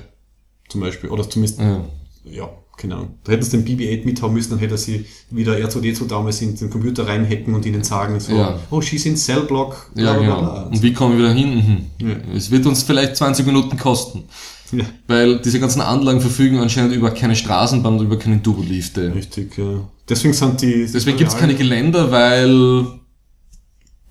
zum 0.68 0.80
Beispiel, 0.80 1.10
oder 1.10 1.28
zumindest, 1.28 1.60
Ja. 1.60 1.84
ja, 2.24 2.48
keine 2.76 2.94
Ahnung. 2.94 3.14
Da 3.24 3.32
hätten 3.32 3.42
sie 3.42 3.60
den 3.60 3.64
BB-8 3.66 4.04
mithaben 4.04 4.34
müssen, 4.34 4.50
dann 4.50 4.58
hätte 4.60 4.74
er 4.74 4.78
sie 4.78 5.04
wieder 5.30 5.54
R2D2 5.56 6.06
damals 6.06 6.40
in 6.42 6.54
den 6.56 6.70
Computer 6.70 7.06
reinhacken 7.08 7.54
und 7.54 7.66
ihnen 7.66 7.82
sagen, 7.82 8.20
so, 8.20 8.32
Ja. 8.36 8.58
oh, 8.70 8.80
she's 8.80 9.04
in 9.04 9.16
Cellblock, 9.16 9.90
bla, 9.94 10.04
Ja, 10.04 10.12
bla, 10.18 10.22
genau. 10.40 10.66
Und 10.68 10.82
wie 10.82 10.92
kommen 10.92 11.18
wir 11.18 11.24
wieder 11.24 11.34
hin? 11.34 11.86
Mhm. 11.98 12.08
Ja. 12.08 12.16
Es 12.36 12.50
wird 12.50 12.66
uns 12.66 12.82
vielleicht 12.84 13.16
20 13.16 13.44
Minuten 13.46 13.76
kosten. 13.76 14.24
Ja, 14.72 14.84
Weil 15.06 15.38
diese 15.40 15.60
ganzen 15.60 15.80
Anlagen 15.80 16.20
verfügen 16.20 16.58
anscheinend 16.58 16.94
über 16.94 17.10
keine 17.10 17.34
Straßenbahn 17.36 17.98
und 17.98 18.04
über 18.04 18.18
keine 18.18 18.42
Turbolifte. 18.42 19.14
richtig, 19.14 19.56
ja. 19.56 19.88
Deswegen 20.08 20.34
sind 20.34 20.60
die, 20.62 20.86
Deswegen 20.92 21.16
gibt's 21.16 21.36
keine 21.36 21.54
Geländer, 21.54 22.10
weil 22.10 22.86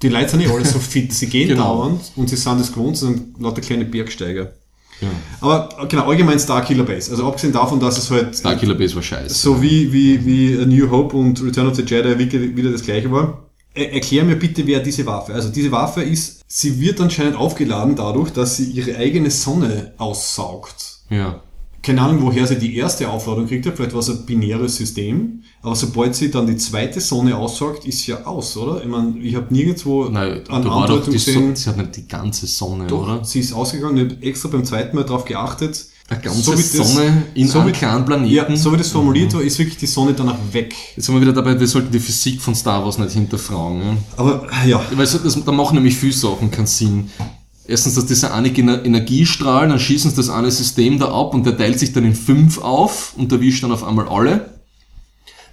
die 0.01 0.09
Leute 0.09 0.29
sind 0.29 0.39
nicht 0.39 0.51
alle 0.51 0.65
so 0.65 0.79
fit, 0.93 1.11
sie 1.13 1.27
gehen 1.27 1.49
Genau. 1.49 1.63
dauernd 1.75 2.01
und 2.15 2.29
sie 2.29 2.35
sind 2.35 2.59
das 2.59 2.71
gewohnt, 2.71 2.97
sie 2.97 3.05
sind 3.07 3.39
lauter 3.41 3.61
kleine 3.61 3.85
Bergsteiger. 3.85 4.53
ja, 5.01 5.07
Aber 5.41 5.69
genau, 5.87 6.03
allgemein 6.09 6.39
Starkiller 6.39 6.83
Base. 6.83 7.11
Also 7.11 7.27
abgesehen 7.27 7.53
davon, 7.53 7.79
dass 7.79 7.97
es 7.97 8.09
halt 8.11 8.35
Starkiller 8.35 8.75
Base 8.75 8.95
war 8.95 9.03
scheiße. 9.03 9.33
so 9.35 9.61
wie, 9.61 9.91
wie, 9.91 10.23
wie 10.25 10.59
A 10.61 10.65
New 10.65 10.89
Hope 10.89 11.15
und 11.17 11.41
Return 11.43 11.67
of 11.67 11.75
the 11.75 11.83
Jedi 11.83 12.17
wieder, 12.19 12.39
wieder 12.55 12.71
das 12.71 12.81
gleiche 12.83 13.11
war. 13.11 13.46
Er, 13.77 13.93
erklär 13.93 14.23
mir 14.23 14.35
bitte, 14.35 14.65
wer 14.65 14.79
diese 14.79 15.05
Waffe. 15.05 15.33
Also 15.33 15.49
diese 15.49 15.71
Waffe 15.71 16.01
ist, 16.01 16.41
sie 16.47 16.79
wird 16.79 16.99
anscheinend 16.99 17.35
aufgeladen 17.35 17.95
dadurch, 17.95 18.31
dass 18.31 18.57
sie 18.57 18.65
ihre 18.71 18.97
eigene 18.97 19.29
Sonne 19.29 19.93
aussaugt. 19.97 20.99
Ja. 21.09 21.41
Keine 21.83 22.01
Ahnung, 22.01 22.23
woher 22.23 22.45
sie 22.47 22.57
die 22.57 22.75
erste 22.75 23.07
Aufladung 23.07 23.47
kriegt, 23.47 23.65
vielleicht 23.65 23.93
war 23.93 23.99
es 23.99 24.09
ein 24.09 24.25
binäres 24.25 24.75
System, 24.75 25.43
aber 25.61 25.75
sobald 25.75 26.15
sie 26.15 26.29
dann 26.29 26.47
die 26.47 26.57
zweite 26.57 26.99
Sonne 26.99 27.37
aussaugt, 27.37 27.85
ist 27.85 27.99
sie 27.99 28.11
ja 28.11 28.25
aus, 28.25 28.57
oder? 28.57 28.81
Ich 28.81 28.89
meine, 28.89 29.17
ich 29.19 29.35
habe 29.35 29.53
nirgendwo 29.53 30.05
Nein, 30.05 30.41
an 30.49 30.67
Andeutung 30.67 31.13
gesehen, 31.13 31.33
Sonne, 31.33 31.55
sie 31.55 31.69
hat 31.69 31.77
nicht 31.77 31.95
die 31.95 32.07
ganze 32.07 32.47
Sonne, 32.47 32.87
doch, 32.87 33.03
oder? 33.03 33.23
sie 33.23 33.39
ist 33.39 33.53
ausgegangen, 33.53 33.97
ich 33.97 34.15
habe 34.15 34.25
extra 34.25 34.49
beim 34.49 34.65
zweiten 34.65 34.97
Mal 34.97 35.05
darauf 35.05 35.23
geachtet, 35.23 35.85
Eine 36.09 36.21
ganze 36.21 36.41
So 36.41 36.51
wie 36.53 36.55
das- 36.57 36.71
Sonne 36.93 37.23
in 37.33 37.47
so 37.47 37.59
einem 37.59 37.73
kleinen 37.73 38.05
Planeten. 38.05 38.33
Ja, 38.33 38.55
so 38.55 38.71
wie 38.71 38.77
das 38.77 38.89
formuliert 38.89 39.33
war, 39.33 39.41
ist 39.41 39.59
wirklich 39.59 39.77
die 39.77 39.87
Sonne 39.87 40.13
danach 40.13 40.37
weg. 40.53 40.73
Jetzt 40.95 41.05
sind 41.05 41.15
wir 41.15 41.21
wieder 41.21 41.33
dabei, 41.33 41.59
wir 41.59 41.67
sollten 41.67 41.91
die 41.91 41.99
Physik 41.99 42.41
von 42.41 42.55
Star 42.55 42.83
Wars 42.85 42.97
nicht 42.97 43.11
hinterfragen. 43.11 43.81
Ja? 43.81 43.97
Aber 44.15 44.47
ja, 44.65 44.81
Weil 44.91 45.05
das, 45.05 45.19
da 45.45 45.51
machen 45.51 45.75
nämlich 45.75 45.97
viele 45.97 46.13
Sachen 46.13 46.49
keinen 46.49 46.67
Sinn. 46.67 47.09
Erstens, 47.67 47.95
dass 47.95 48.05
dieser 48.05 48.33
eine 48.33 48.47
Ener- 48.47 48.85
Energiestrahl, 48.85 49.67
dann 49.67 49.77
schießen 49.79 50.11
sie 50.11 50.15
das 50.15 50.29
eine 50.29 50.49
System 50.49 50.97
da 50.99 51.07
ab 51.11 51.33
und 51.33 51.45
der 51.45 51.57
teilt 51.57 51.77
sich 51.77 51.91
dann 51.91 52.05
in 52.05 52.15
fünf 52.15 52.59
auf 52.59 53.13
und 53.17 53.29
erwischt 53.33 53.63
dann 53.63 53.73
auf 53.73 53.83
einmal 53.83 54.07
alle. 54.07 54.56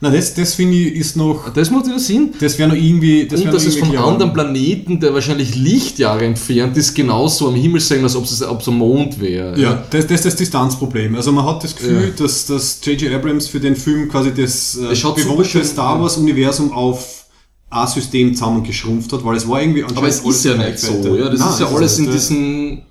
Na 0.05 0.11
das, 0.11 0.35
das 0.35 0.55
finde 0.55 0.77
ich 0.77 0.95
ist 0.97 1.17
noch, 1.17 1.49
Das 1.53 1.71
macht 1.71 1.87
ja 1.87 1.99
Sinn. 1.99 2.35
das 2.39 2.59
wäre 2.59 2.69
noch 2.69 2.77
irgendwie, 2.77 3.27
das 3.27 3.41
und 3.41 3.53
dass 3.53 3.65
es 3.65 3.77
von 3.77 3.91
klar. 3.91 4.07
anderen 4.09 4.33
Planeten, 4.35 5.01
der 5.01 5.15
wahrscheinlich 5.15 5.55
Lichtjahre 5.55 6.25
entfernt 6.25 6.77
ist, 6.77 6.95
genauso 6.95 7.49
am 7.49 7.55
Himmel 7.55 7.81
sehen, 7.81 8.03
als 8.03 8.15
ob 8.15 8.25
es 8.25 8.43
am 8.43 8.79
Mond 8.79 9.21
wäre. 9.21 9.59
Ja, 9.59 9.83
das, 9.91 10.07
das 10.07 10.17
ist 10.17 10.25
das 10.27 10.37
Distanzproblem. 10.37 11.15
Also 11.15 11.33
man 11.33 11.45
hat 11.47 11.65
das 11.65 11.75
Gefühl, 11.75 12.13
Ja. 12.17 12.25
dass, 12.25 12.47
dass 12.47 12.81
J.J. 12.85 13.13
Abrams 13.15 13.49
für 13.49 13.61
den 13.61 13.77
Film 13.77 14.09
quasi 14.09 14.33
das 14.35 14.77
äh, 14.77 14.95
bewohnte 14.95 15.65
Star 15.65 16.01
Wars-Universum 16.01 16.73
auf 16.73 17.25
ein 17.71 17.87
System 17.89 18.35
zusammengeschrumpft 18.35 19.13
hat, 19.13 19.25
weil 19.25 19.37
es 19.37 19.49
war 19.49 19.61
irgendwie 19.61 19.83
anscheinend 19.83 19.99
Aber 19.99 20.09
es 20.09 20.21
ist 20.21 20.45
ja 20.45 20.57
nicht 20.57 20.79
so. 20.79 21.17
Ja? 21.17 21.29
Das 21.31 21.41
Nein, 21.41 21.49
ist 21.51 21.61
ja 21.61 21.67
es 21.67 21.75
alles 21.75 21.99
in 21.99 22.05
nicht. 22.05 22.15
diesen. 22.15 22.83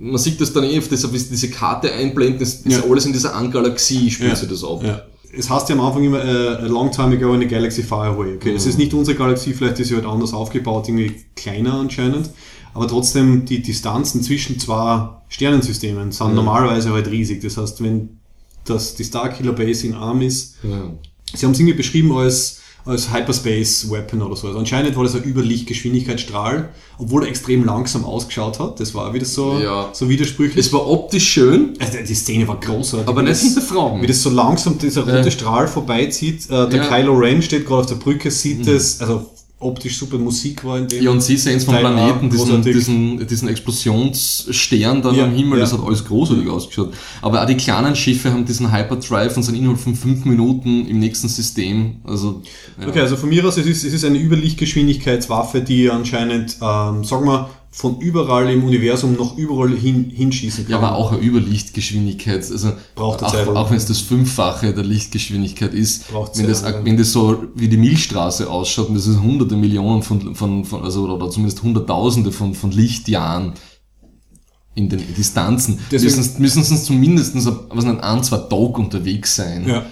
Man 0.00 0.16
sieht 0.18 0.40
das 0.40 0.52
dann 0.52 0.62
eh, 0.64 0.78
auf 0.78 0.86
das, 0.88 1.02
diese 1.28 1.50
Karte 1.50 1.92
einblenden, 1.92 2.38
das 2.38 2.54
ist 2.54 2.66
Ja. 2.66 2.84
alles 2.88 3.04
in 3.06 3.12
dieser 3.12 3.30
Galaxie, 3.50 4.08
spielt 4.10 4.30
ja. 4.30 4.36
sich 4.36 4.48
das 4.48 4.62
ab. 4.62 4.80
Ja. 4.84 5.02
Es 5.36 5.50
heißt 5.50 5.68
ja 5.68 5.74
am 5.74 5.82
Anfang 5.82 6.04
immer, 6.04 6.24
äh, 6.24 6.48
a 6.56 6.66
long 6.66 6.90
time 6.90 7.14
ago 7.16 7.34
in 7.34 7.42
a 7.42 7.44
galaxy 7.44 7.82
far 7.82 8.06
away. 8.06 8.36
Okay, 8.36 8.54
das 8.54 8.66
ist 8.66 8.78
nicht 8.78 8.94
unsere 8.94 9.16
Galaxie, 9.16 9.52
vielleicht 9.52 9.78
ist 9.78 9.88
sie 9.88 9.94
halt 9.94 10.06
anders 10.06 10.32
aufgebaut, 10.32 10.88
irgendwie 10.88 11.16
kleiner 11.36 11.74
anscheinend. 11.74 12.30
Aber 12.74 12.86
trotzdem, 12.88 13.44
die 13.44 13.60
Distanzen 13.60 14.22
zwischen 14.22 14.58
zwei 14.58 15.08
Sternensystemen 15.28 16.12
sind 16.12 16.34
normalerweise 16.34 16.92
halt 16.92 17.08
riesig. 17.08 17.42
Das 17.42 17.56
heißt, 17.56 17.82
wenn 17.82 18.20
das, 18.64 18.94
die 18.94 19.04
Starkiller 19.04 19.52
Base 19.52 19.86
in 19.86 19.94
Arm 19.94 20.22
ist, 20.22 20.56
Ja. 20.62 20.90
Sie 21.34 21.44
haben 21.44 21.52
es 21.52 21.58
irgendwie 21.58 21.76
beschrieben 21.76 22.12
als, 22.16 22.57
als 22.88 23.12
Hyperspace 23.12 23.90
Weapon 23.90 24.22
oder 24.22 24.34
so. 24.34 24.46
Also 24.48 24.58
anscheinend 24.58 24.96
war 24.96 25.04
das 25.04 25.14
ein 25.14 25.22
Überlichtgeschwindigkeitsstrahl, 25.24 26.70
obwohl 26.98 27.22
er 27.24 27.28
extrem 27.28 27.64
langsam 27.64 28.04
ausgeschaut 28.04 28.58
hat. 28.58 28.80
Das 28.80 28.94
war 28.94 29.12
wieder 29.14 29.24
so, 29.26 29.58
Ja. 29.62 29.90
so 29.92 30.08
widersprüchlich. 30.08 30.66
Es 30.66 30.72
war 30.72 30.88
optisch 30.88 31.28
schön, 31.28 31.74
also 31.78 31.98
die 32.06 32.14
Szene 32.14 32.48
war 32.48 32.58
großartig. 32.58 33.08
aber 33.08 33.22
nicht 33.22 33.40
hinterfragen. 33.40 34.02
Wie 34.02 34.06
das 34.06 34.22
so 34.22 34.30
langsam 34.30 34.78
dieser 34.78 35.02
rote 35.02 35.24
Ja. 35.24 35.30
Strahl 35.30 35.68
vorbeizieht. 35.68 36.46
Äh, 36.50 36.68
der 36.68 36.78
Ja. 36.78 36.84
Mhm. 36.84 36.88
Kylo 36.88 37.14
Ren 37.14 37.42
steht 37.42 37.66
gerade 37.66 37.80
auf 37.82 37.86
der 37.86 37.96
Brücke, 37.96 38.30
sieht 38.30 38.66
das, 38.66 39.00
also 39.00 39.26
optisch 39.60 39.98
super 39.98 40.18
Musik 40.18 40.64
war 40.64 40.78
in 40.78 40.86
dem. 40.86 41.02
Ja, 41.02 41.10
und 41.10 41.20
sie 41.20 41.36
sehen 41.36 41.56
es 41.56 41.64
vom 41.64 41.76
Planeten, 41.76 42.30
diesen, 42.30 42.62
diesen, 42.62 43.26
diesen 43.26 43.48
Explosionsstern 43.48 45.02
dann 45.02 45.14
Ja, 45.16 45.24
am 45.24 45.32
Himmel, 45.32 45.58
das 45.58 45.72
ja. 45.72 45.78
hat 45.78 45.86
alles 45.86 46.04
großartig 46.04 46.48
ausgeschaut. 46.48 46.94
Aber 47.22 47.42
auch 47.42 47.46
die 47.46 47.56
kleinen 47.56 47.96
Schiffe 47.96 48.32
haben 48.32 48.44
diesen 48.44 48.72
Hyperdrive 48.72 49.36
und 49.36 49.42
sind 49.42 49.56
innerhalb 49.56 49.80
von 49.80 49.96
fünf 49.96 50.24
Minuten 50.24 50.86
im 50.86 51.00
nächsten 51.00 51.28
System. 51.28 51.96
Also, 52.04 52.42
ja. 52.80 52.86
Okay, 52.86 53.00
also 53.00 53.16
von 53.16 53.28
mir 53.28 53.44
aus, 53.44 53.56
es 53.56 53.66
ist, 53.66 53.84
es 53.84 53.92
ist 53.92 54.04
eine 54.04 54.18
Überlichtgeschwindigkeitswaffe, 54.18 55.60
die 55.60 55.90
anscheinend, 55.90 56.56
ähm, 56.62 57.02
sagen 57.02 57.26
wir, 57.26 57.50
von 57.70 58.00
überall 58.00 58.50
im 58.50 58.64
Universum 58.64 59.14
noch 59.14 59.36
überall 59.36 59.70
hin, 59.70 60.10
hinschießen 60.10 60.64
kann. 60.64 60.70
Ja, 60.70 60.78
aber 60.78 60.96
auch 60.96 61.12
eine 61.12 61.20
Überlichtgeschwindigkeit. 61.20 62.38
Also 62.50 62.72
Braucht 62.94 63.22
auch, 63.22 63.30
Zeit 63.30 63.46
auch 63.48 63.70
wenn 63.70 63.76
es 63.76 63.86
das 63.86 64.00
Fünffache 64.00 64.72
der 64.72 64.84
Lichtgeschwindigkeit 64.84 65.74
ist, 65.74 66.08
Braucht 66.08 66.36
wenn 66.38 66.46
Zeit 66.46 66.50
das, 66.50 66.62
ja. 66.62 66.84
wenn 66.84 66.96
das 66.96 67.12
so 67.12 67.44
wie 67.54 67.68
die 67.68 67.76
Milchstraße 67.76 68.50
ausschaut, 68.50 68.88
und 68.88 68.94
das 68.94 69.06
ist 69.06 69.20
hunderte 69.20 69.56
Millionen 69.56 70.02
von, 70.02 70.34
von, 70.34 70.64
von 70.64 70.82
also 70.82 71.04
oder 71.04 71.30
zumindest 71.30 71.62
hunderttausende 71.62 72.32
von, 72.32 72.54
von 72.54 72.70
Lichtjahren 72.70 73.52
in 74.74 74.88
den 74.88 75.02
Distanzen, 75.16 75.78
Deswegen- 75.90 76.16
müssen, 76.16 76.40
müssen 76.42 76.62
sie 76.64 76.82
zumindest 76.82 77.34
was 77.34 77.84
nicht, 77.84 78.00
ein, 78.00 78.22
zwei 78.24 78.38
Tage 78.38 78.74
unterwegs 78.76 79.36
sein. 79.36 79.68
Ja. 79.68 79.86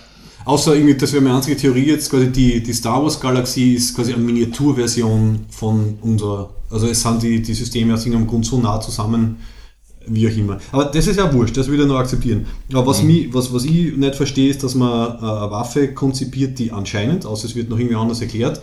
Außer 0.45 0.77
irgendwie, 0.77 0.95
das 0.95 1.13
wäre 1.13 1.23
meine 1.23 1.35
einzige 1.37 1.57
Theorie 1.57 1.87
jetzt, 1.87 2.09
quasi 2.09 2.31
die, 2.31 2.63
die 2.63 2.73
Star 2.73 3.03
Wars 3.03 3.19
Galaxie 3.21 3.75
ist 3.75 3.97
quasi 3.97 4.13
eine 4.15 4.23
Miniaturversion 4.23 5.47
von 5.51 5.99
unserer, 6.03 6.51
also 6.71 6.87
es 6.87 7.03
sind 7.03 7.23
die, 7.23 7.43
die 7.43 7.55
Systeme 7.55 7.95
aus 7.95 8.05
irgendeinem 8.05 8.29
Grund 8.29 8.47
so 8.47 8.59
nah 8.59 8.81
zusammen, 8.81 9.37
wie 10.07 10.29
auch 10.29 10.37
immer. 10.37 10.59
Aber 10.73 10.85
das 10.87 11.07
ist 11.07 11.17
ja 11.17 11.33
wurscht, 11.33 11.57
das 11.57 11.69
will 11.69 11.81
ich 11.81 11.87
noch 11.87 11.97
akzeptieren. 11.97 12.47
Aber 12.73 12.87
was, 12.87 13.03
mich, 13.03 13.33
was, 13.35 13.53
was 13.53 13.65
ich 13.65 13.97
nicht 13.97 14.15
verstehe, 14.15 14.51
ist, 14.51 14.63
dass 14.63 14.75
man 14.75 15.17
äh, 15.17 15.19
eine 15.19 15.51
Waffe 15.51 15.93
konzipiert, 15.95 16.59
die 16.59 16.71
anscheinend, 16.73 17.27
außer 17.27 17.47
es 17.47 17.55
wird 17.55 17.69
noch 17.69 17.79
irgendwie 17.79 17.97
anders 17.97 18.21
erklärt, 18.21 18.63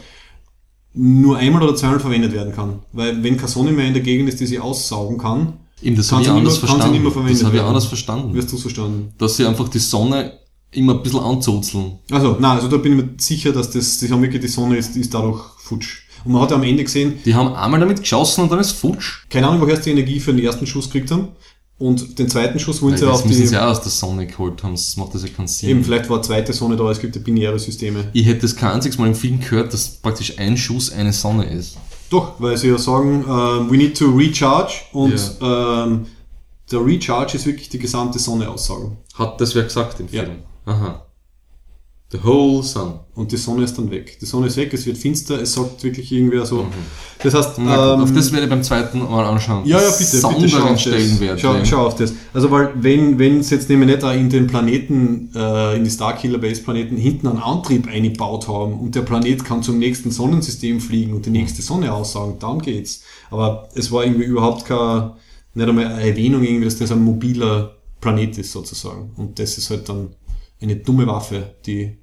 nur 0.93 1.37
einmal 1.37 1.63
oder 1.63 1.75
zweimal 1.75 1.99
verwendet 1.99 2.33
werden 2.33 2.53
kann. 2.53 2.79
Weil 2.91 3.23
wenn 3.23 3.35
keine 3.37 3.49
Sonne 3.49 3.71
mehr 3.71 3.87
in 3.87 3.93
der 3.93 4.03
Gegend 4.03 4.29
ist, 4.29 4.39
die 4.39 4.45
sie 4.45 4.59
aussaugen 4.59 5.17
kann, 5.17 5.53
Eben, 5.81 5.97
das 5.97 6.07
Kann 6.09 6.19
habe 6.19 6.21
ich 6.23 6.27
sie 6.27 6.33
nicht 6.33 6.39
anders 6.39 6.53
sie 6.53 6.59
verstanden. 6.61 7.27
das 7.27 7.43
habe 7.43 7.57
ich 7.57 7.61
anders 7.61 7.85
verstanden. 7.85 8.33
wirst 8.33 8.51
du 8.53 8.57
verstanden. 8.57 9.13
Dass 9.17 9.35
sie 9.35 9.45
einfach 9.45 9.67
die 9.67 9.79
Sonne 9.79 10.39
immer 10.71 10.93
ein 10.93 11.03
bisschen 11.03 11.19
anzuzeln. 11.19 11.99
Also, 12.09 12.37
nein, 12.39 12.51
also 12.57 12.69
da 12.69 12.77
bin 12.77 12.97
ich 12.97 13.03
mir 13.03 13.09
sicher, 13.17 13.51
dass 13.51 13.69
das, 13.69 13.99
die 13.99 14.09
haben 14.09 14.21
wirklich 14.21 14.41
die 14.41 14.47
Sonne 14.47 14.77
ist, 14.77 14.95
ist 14.95 15.13
dadurch 15.13 15.41
futsch. 15.57 16.02
Und 16.25 16.31
man 16.31 16.41
hat 16.41 16.51
ja 16.51 16.57
am 16.57 16.63
Ende 16.63 16.83
gesehen, 16.83 17.19
Die 17.25 17.35
haben 17.35 17.53
einmal 17.53 17.79
damit 17.79 17.99
geschossen 17.99 18.41
und 18.41 18.51
dann 18.51 18.59
ist 18.59 18.71
futsch. 18.73 19.27
keine 19.29 19.47
Ahnung, 19.47 19.61
woher 19.61 19.75
sie 19.77 19.83
die 19.83 19.91
Energie 19.91 20.19
für 20.19 20.33
den 20.33 20.43
ersten 20.45 20.65
Schuss 20.65 20.85
gekriegt 20.89 21.11
haben. 21.11 21.29
Und 21.79 22.17
den 22.19 22.29
zweiten 22.29 22.59
Schuss 22.59 22.81
wollen 22.81 22.95
sie 22.95 23.03
Weil 23.05 23.11
auf 23.11 23.21
das 23.21 23.27
müssen 23.27 23.41
die, 23.41 23.47
sie 23.47 23.57
auch 23.57 23.67
aus 23.71 23.81
der 23.81 23.91
Sonne 23.91 24.25
geholt 24.27 24.63
haben, 24.63 24.73
das 24.73 24.95
macht 24.95 25.15
das 25.15 25.23
ja 25.23 25.29
keinen 25.29 25.47
Sinn. 25.47 25.69
eben, 25.69 25.83
vielleicht 25.83 26.07
war 26.09 26.17
eine 26.17 26.25
zweite 26.25 26.53
Sonne 26.53 26.75
da, 26.77 26.89
es 26.91 26.99
gibt 26.99 27.15
ja 27.15 27.21
binäre 27.21 27.57
Systeme. 27.59 28.05
Ich 28.13 28.25
hätte 28.25 28.41
das 28.41 28.55
kein 28.55 28.71
einziges 28.71 28.97
Mal 28.99 29.07
im 29.07 29.15
Film 29.15 29.39
gehört, 29.39 29.73
dass 29.73 29.87
praktisch 29.89 30.37
ein 30.37 30.55
Schuss 30.55 30.91
eine 30.93 31.11
Sonne 31.11 31.45
ist. 31.45 31.77
Doch, 32.09 32.33
weil 32.39 32.55
sie 32.57 32.67
ja 32.69 32.77
sagen, 32.77 33.25
ähm, 33.27 33.71
we 33.71 33.75
need 33.77 33.97
to 33.97 34.05
recharge 34.11 34.73
und 34.93 35.13
ähm, 35.41 36.05
der 36.71 36.85
Recharge 36.85 37.35
ist 37.37 37.45
wirklich 37.47 37.69
die 37.69 37.79
gesamte 37.79 38.19
Sonne 38.19 38.47
aussagen. 38.49 38.97
Hat 39.15 39.41
das 39.41 39.53
wer 39.55 39.63
gesagt 39.63 39.99
im 39.99 40.07
Ja. 40.11 40.23
Film? 40.23 40.35
Aha. 40.65 41.05
The 42.13 42.23
whole 42.23 42.61
sun. 42.61 42.99
Und 43.15 43.31
die 43.31 43.37
Sonne 43.37 43.63
ist 43.63 43.75
dann 43.75 43.89
weg. 43.89 44.19
Die 44.21 44.27
Sonne 44.27 44.45
ist 44.45 44.55
weg, 44.55 44.71
es 44.71 44.85
wird 44.85 44.97
finster, 44.99 45.41
es 45.41 45.53
sagt 45.53 45.83
wirklich 45.83 46.11
irgendwer 46.11 46.45
so. 46.45 46.67
Das 47.23 47.33
heißt, 47.33 47.57
Mhm. 47.57 47.63
Gut, 47.63 47.73
ähm, 47.73 48.01
auf 48.01 48.13
das 48.13 48.31
werde 48.31 48.43
ich 48.45 48.49
beim 48.51 48.61
zweiten 48.61 48.99
Mal 48.99 49.25
anschauen. 49.25 49.65
Ja, 49.65 49.81
ja, 49.81 49.89
bitte, 49.89 50.21
bitte 50.27 50.49
schau 50.49 50.63
auf 50.63 50.83
das. 50.83 51.41
Schau, 51.41 51.65
schau 51.65 51.87
auf 51.87 51.95
das. 51.95 52.13
Also, 52.31 52.51
weil, 52.51 52.69
wenn, 52.75 53.17
wenn 53.17 53.39
es 53.39 53.49
jetzt 53.49 53.67
nämlich 53.67 53.89
nicht 53.89 54.03
auch 54.03 54.13
in 54.13 54.29
den 54.29 54.45
Planeten, 54.45 55.31
äh, 55.33 55.75
in 55.75 55.83
die 55.85 55.89
Starkiller 55.89 56.37
Base 56.37 56.61
Planeten 56.61 56.97
hinten 56.97 57.25
einen 57.27 57.39
Antrieb 57.39 57.87
eingebaut 57.87 58.47
haben 58.47 58.79
und 58.79 58.93
der 58.93 59.01
Planet 59.01 59.43
kann 59.43 59.63
zum 59.63 59.79
nächsten 59.79 60.11
Sonnensystem 60.11 60.79
fliegen 60.81 61.13
und 61.13 61.25
die 61.25 61.31
nächste 61.31 61.63
Sonne 61.63 61.91
aussagen, 61.91 62.35
dann 62.39 62.59
geht's. 62.59 63.01
Aber 63.31 63.69
es 63.73 63.91
war 63.91 64.03
irgendwie 64.05 64.25
überhaupt 64.25 64.65
keine, 64.65 65.15
nicht 65.55 65.67
einmal 65.67 65.87
eine 65.87 66.07
Erwähnung 66.07 66.43
irgendwie, 66.43 66.65
dass 66.65 66.77
das 66.77 66.91
ein 66.91 67.03
mobiler 67.03 67.73
Planet 68.01 68.37
ist 68.37 68.51
sozusagen. 68.51 69.13
Und 69.15 69.39
das 69.39 69.57
ist 69.57 69.71
halt 69.71 69.89
dann 69.89 70.09
eine 70.61 70.75
dumme 70.75 71.07
Waffe, 71.07 71.55
die 71.65 71.97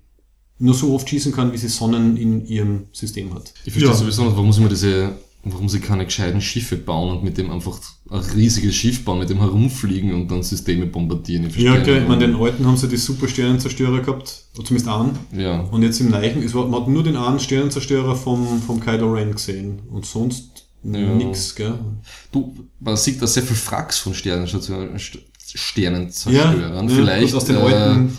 nur 0.61 0.75
so 0.75 0.95
oft 0.95 1.09
schießen 1.09 1.33
kann, 1.33 1.53
wie 1.53 1.57
sie 1.59 1.69
Sonnen 1.69 2.17
in 2.17 2.47
ihrem 2.47 2.85
System 2.93 3.35
hat. 3.35 3.53
Ich 3.65 3.73
verstehe 3.73 3.91
Ja. 3.91 3.97
sowieso 3.97 4.25
nicht, 4.25 4.37
warum 4.37 4.53
sie 4.53 4.61
mir 4.61 4.69
diese, 4.69 5.13
warum 5.43 5.69
sie 5.69 5.81
keine 5.81 6.05
gescheiten 6.05 6.41
Schiffe 6.41 6.77
bauen 6.77 7.17
und 7.17 7.25
mit 7.25 7.39
dem 7.39 7.51
einfach 7.51 7.79
ein 8.11 8.21
riesiges 8.37 8.75
Schiff 8.75 9.05
bauen, 9.05 9.19
mit 9.21 9.31
dem 9.31 9.39
herumfliegen 9.39 10.13
und 10.13 10.31
dann 10.31 10.43
Systeme 10.43 10.85
bombardieren. 10.87 11.47
Ich 11.49 11.57
Ja, 11.57 11.73
okay, 11.75 12.01
ich 12.03 12.09
meine, 12.09 12.27
den 12.27 12.37
alten 12.37 12.67
haben 12.67 12.77
sie 12.77 12.89
die 12.89 12.99
super 12.99 13.27
Sternenzerstörer 13.27 14.01
gehabt, 14.01 14.45
oder 14.55 14.65
zumindest 14.67 14.89
einen. 14.91 15.19
Ja. 15.37 15.61
Und 15.61 15.83
jetzt 15.83 15.99
im 16.01 16.11
Neichen, 16.11 16.43
es 16.43 16.53
war, 16.55 16.67
man 16.69 16.83
hat 16.83 16.89
nur 16.89 17.03
den 17.05 17.17
einen 17.17 17.41
Sternenzerstörer 17.41 18.15
vom, 18.15 18.61
vom 18.61 18.81
Kylo 18.81 19.13
Ren 19.15 19.33
gesehen 19.33 19.81
und 19.91 20.05
sonst 20.05 20.67
Ja. 20.85 20.99
nix, 21.15 21.55
gell? 21.55 21.75
Du, 22.33 22.55
man 22.81 22.97
sieht 22.97 23.21
da 23.23 23.27
sehr 23.27 23.43
viel 23.43 23.57
Fracks 23.57 23.99
von 23.99 24.13
Sternenstation- 24.15 24.95
St- 24.97 25.19
Sternenzerstörern. 25.55 26.89
ja, 26.89 26.95
vielleicht, 26.95 27.33
und 27.33 27.37
aus 27.39 27.45
den 27.45 27.57
äh, 27.57 27.61
alten- 27.61 28.17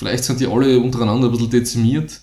vielleicht 0.00 0.24
sind 0.24 0.40
die 0.40 0.46
alle 0.46 0.80
untereinander 0.80 1.28
ein 1.28 1.30
bisschen 1.32 1.50
dezimiert. 1.50 2.18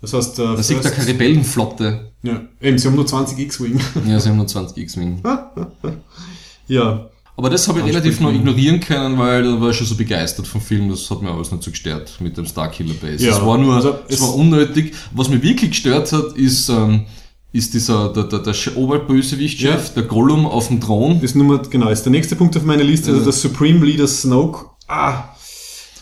Das 0.00 0.12
heißt, 0.12 0.38
äh, 0.38 0.42
Man 0.44 0.62
sieht 0.62 0.84
da 0.84 0.90
keine 0.90 1.08
Rebellenflotte. 1.08 2.12
ja, 2.22 2.40
eben, 2.60 2.78
sie 2.78 2.86
haben 2.86 2.94
nur 2.94 3.06
20 3.06 3.36
X-Wing. 3.40 3.80
Ja, 4.06 4.20
sie 4.20 4.28
haben 4.28 4.36
nur 4.36 4.46
20 4.46 4.76
X-Wing. 4.78 5.20
ja, 6.68 7.08
Aber 7.36 7.50
das 7.50 7.66
habe 7.66 7.80
ich 7.80 7.86
relativ 7.86 8.20
noch 8.20 8.32
ignorieren 8.32 8.78
können, 8.78 9.18
weil 9.18 9.42
da 9.42 9.60
war 9.60 9.70
ich 9.70 9.76
schon 9.76 9.86
so 9.88 9.96
begeistert 9.96 10.46
vom 10.46 10.60
Film, 10.60 10.88
das 10.88 11.10
hat 11.10 11.20
mir 11.22 11.30
alles 11.32 11.50
nicht 11.50 11.64
so 11.64 11.70
gestört 11.72 12.12
mit 12.20 12.36
dem 12.36 12.46
Starkiller 12.46 12.94
Base. 12.94 13.26
Ja, 13.26 13.32
es 13.36 13.44
war 13.44 13.58
nur, 13.58 13.74
also 13.74 13.96
es 14.08 14.14
es- 14.16 14.20
war 14.22 14.34
unnötig. 14.36 14.94
Was 15.12 15.28
mich 15.28 15.42
wirklich 15.42 15.70
gestört 15.72 16.12
hat, 16.12 16.32
ist, 16.36 16.68
ähm, 16.68 17.06
ist 17.52 17.74
dieser, 17.74 18.12
der, 18.12 18.24
der, 18.24 18.38
der 18.40 18.54
Oberbösewichtchef, 18.76 19.94
der 19.94 20.02
Gollum 20.04 20.46
auf 20.46 20.68
dem 20.68 20.80
Thron. 20.80 21.14
das 21.14 21.24
ist 21.30 21.34
Nummer, 21.36 21.58
genau, 21.58 21.88
ist 21.88 22.02
der 22.04 22.12
nächste 22.12 22.36
Punkt 22.36 22.56
auf 22.56 22.62
meiner 22.64 22.84
Liste, 22.84 23.10
also 23.10 23.24
der 23.24 23.32
Supreme 23.32 23.84
Leader 23.84 24.06
Snoke. 24.06 24.66
Ah, 24.88 25.24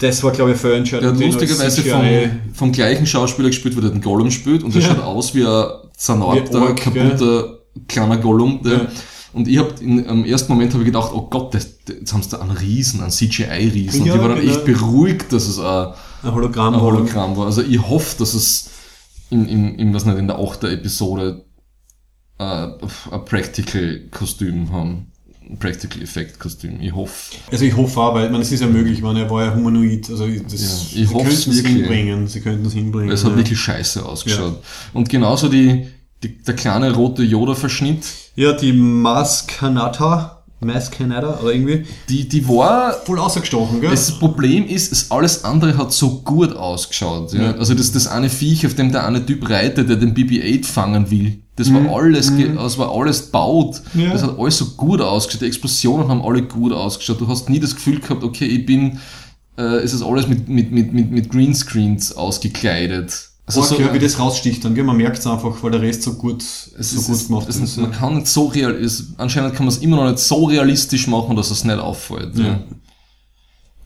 das 0.09 0.23
war, 0.23 0.33
glaube 0.33 0.53
ich, 0.53 0.57
für 0.59 0.69
Der 0.69 0.77
entscheidend. 0.79 1.17
hat 1.17 1.21
lustigerweise 1.21 1.83
vom, 1.83 2.05
vom 2.53 2.73
gleichen 2.73 3.07
Schauspieler 3.07 3.49
gespielt, 3.49 3.77
wie 3.77 3.81
der 3.81 3.91
den 3.91 4.01
Gollum 4.01 4.31
spielt, 4.31 4.63
und 4.63 4.75
der 4.75 4.83
Ja. 4.83 4.89
schaut 4.89 5.03
aus 5.03 5.35
wie 5.35 5.45
ein 5.45 6.23
Ork, 6.23 6.77
kaputter, 6.77 7.59
kleiner 7.89 8.17
Gollum. 8.19 8.61
Der, 8.63 8.73
Ja. 8.73 8.87
Und 9.33 9.49
ich 9.49 9.59
hab 9.59 9.81
in, 9.81 10.07
am 10.09 10.25
ersten 10.25 10.53
Moment 10.53 10.73
habe 10.75 10.85
ich 10.85 10.87
gedacht, 10.87 11.11
oh 11.13 11.23
Gott, 11.23 11.55
das, 11.55 11.69
jetzt 11.89 12.13
haben 12.13 12.23
sie 12.23 12.29
da 12.31 12.39
einen 12.41 12.53
Riesen, 12.53 13.01
einen 13.01 13.11
CGI-Riesen. 13.11 14.07
Ja, 14.07 14.13
und 14.13 14.19
ich 14.19 14.23
war 14.23 14.29
dann 14.29 14.41
genau. 14.41 14.53
echt 14.53 14.65
beruhigt, 14.65 15.33
dass 15.33 15.49
es 15.49 15.59
ein, 15.59 15.93
ein 16.23 16.33
Hologramm 16.35 16.75
ein 16.75 16.81
war. 16.81 16.83
Hologramm 16.83 17.37
war. 17.37 17.47
Also 17.47 17.63
ich 17.63 17.83
hoffe, 17.83 18.15
dass 18.19 18.35
es 18.35 18.71
in, 19.31 19.49
in, 19.49 19.75
in, 19.75 19.93
was 19.93 20.05
nicht, 20.05 20.19
in 20.19 20.29
der 20.29 20.39
achten 20.39 20.67
Episode 20.67 21.45
äh, 22.39 22.45
ein 22.45 23.25
Practical-Kostüm 23.25 24.71
haben. 24.73 25.11
Ein 25.49 25.59
Practical-Effekt-Kostüm. 25.59 26.81
Ich 26.81 26.95
hoffe. 26.95 27.37
Also 27.51 27.65
ich 27.65 27.77
hoffe 27.77 28.01
auch, 28.01 28.15
weil 28.15 28.31
man, 28.31 28.41
es 28.41 28.51
ist 28.51 28.61
ja 28.61 28.67
möglich, 28.67 28.99
ich 28.99 29.03
meine, 29.03 29.21
er 29.21 29.31
war 29.31 29.45
ja 29.45 29.55
humanoid, 29.55 30.09
also 30.09 30.27
das, 30.27 30.93
Ja, 30.95 31.03
ich 31.03 31.09
sie 31.09 31.15
könnten 31.15 31.51
es 31.51 31.67
hinbringen, 31.67 32.27
sie 32.29 32.41
könnten 32.41 32.67
es 32.67 32.73
hinbringen. 32.73 33.11
Es 33.11 33.25
hat 33.25 33.33
ja. 33.33 33.37
wirklich 33.37 33.59
scheiße 33.59 34.05
ausgeschaut. 34.05 34.63
Und 34.95 35.09
genauso 35.11 35.49
die, 35.49 35.87
die, 36.23 36.39
der 36.43 36.55
kleine 36.55 36.93
rote 36.95 37.23
Yoda-Verschnitt, 37.23 38.07
Ja, 38.37 38.53
die 38.53 38.73
Mars 38.73 39.47
Kanata, 39.47 40.44
Mars 40.65 40.91
Kanata 40.91 41.39
oder 41.41 41.53
irgendwie, 41.53 41.85
die, 42.09 42.29
die 42.29 42.49
war 42.49 42.93
voll 43.05 43.19
ausgestochen, 43.19 43.81
gell? 43.81 43.91
Das 43.91 44.19
Problem 44.19 44.67
ist, 44.67 44.91
es, 44.93 45.11
alles 45.11 45.45
andere 45.45 45.77
hat 45.79 45.93
so 45.93 46.21
gut 46.21 46.55
ausgeschaut. 46.57 47.33
Ja? 47.33 47.43
Ja. 47.43 47.55
Also 47.57 47.75
das, 47.75 47.93
das 47.93 48.07
eine 48.07 48.29
Viech, 48.31 48.67
auf 48.67 48.75
dem 48.75 48.91
der 48.93 49.07
eine 49.07 49.25
Typ 49.25 49.49
reitet, 49.49 49.89
der 49.89 49.97
den 49.97 50.15
BB-8 50.15 50.65
fangen 50.65 51.11
will. 51.11 51.39
Das 51.57 51.69
Mhm. 51.69 51.87
war 51.89 51.97
alles, 52.03 52.37
ge- 52.37 52.53
das 52.55 52.79
war 52.79 52.93
alles 52.93 53.31
baut. 53.31 53.81
Ja. 53.95 54.13
Das 54.13 54.23
hat 54.25 54.39
alles 54.39 54.59
so 54.59 54.65
gut 54.77 55.01
ausgeschaut. 55.01 55.43
Die 55.43 55.47
Explosionen 55.47 56.09
haben 56.09 56.23
alle 56.23 56.43
gut 56.43 56.73
ausgeschaut. 56.73 57.21
Du 57.21 57.29
hast 57.29 57.49
nie 57.49 57.61
das 57.61 57.75
Gefühl 57.77 58.01
gehabt, 58.01 58.25
okay, 58.25 58.47
ich 58.47 58.67
bin, 58.67 58.99
äh, 59.57 59.63
es 59.77 59.93
ist 59.95 60.03
alles 60.03 60.27
mit, 60.27 60.49
mit, 60.49 60.73
mit, 60.73 60.93
mit, 60.93 61.11
mit 61.13 61.31
Greenscreens 61.31 62.17
ausgekleidet. 62.17 63.29
Also 63.47 63.63
so, 63.63 63.79
wie 63.79 63.99
das 63.99 64.19
raussticht 64.19 64.65
dann, 64.65 64.75
gell? 64.75 64.85
Man 64.85 64.97
merkt 64.97 65.19
es 65.19 65.27
einfach, 65.27 65.63
weil 65.63 65.71
der 65.71 65.83
Rest 65.83 66.03
so 66.03 66.15
gut, 66.15 66.43
es 66.43 66.73
so 66.77 66.97
ist, 66.99 67.07
gut 67.07 67.27
gemacht 67.29 67.47
es, 67.49 67.57
ist. 67.57 67.77
man 67.77 67.93
kann 67.93 68.15
nicht 68.17 68.27
so 68.27 68.47
real, 68.47 68.75
es, 68.75 69.09
anscheinend 69.19 69.55
kann 69.55 69.67
man 69.67 69.75
es 69.75 69.83
immer 69.83 69.97
noch 69.97 70.11
nicht 70.11 70.19
so 70.19 70.45
realistisch 70.47 71.07
machen, 71.09 71.37
dass 71.37 71.51
es 71.51 71.63
nicht 71.63 71.79
auffällt. 71.79 72.39
Ja. 72.39 72.45
Ja. 72.45 72.65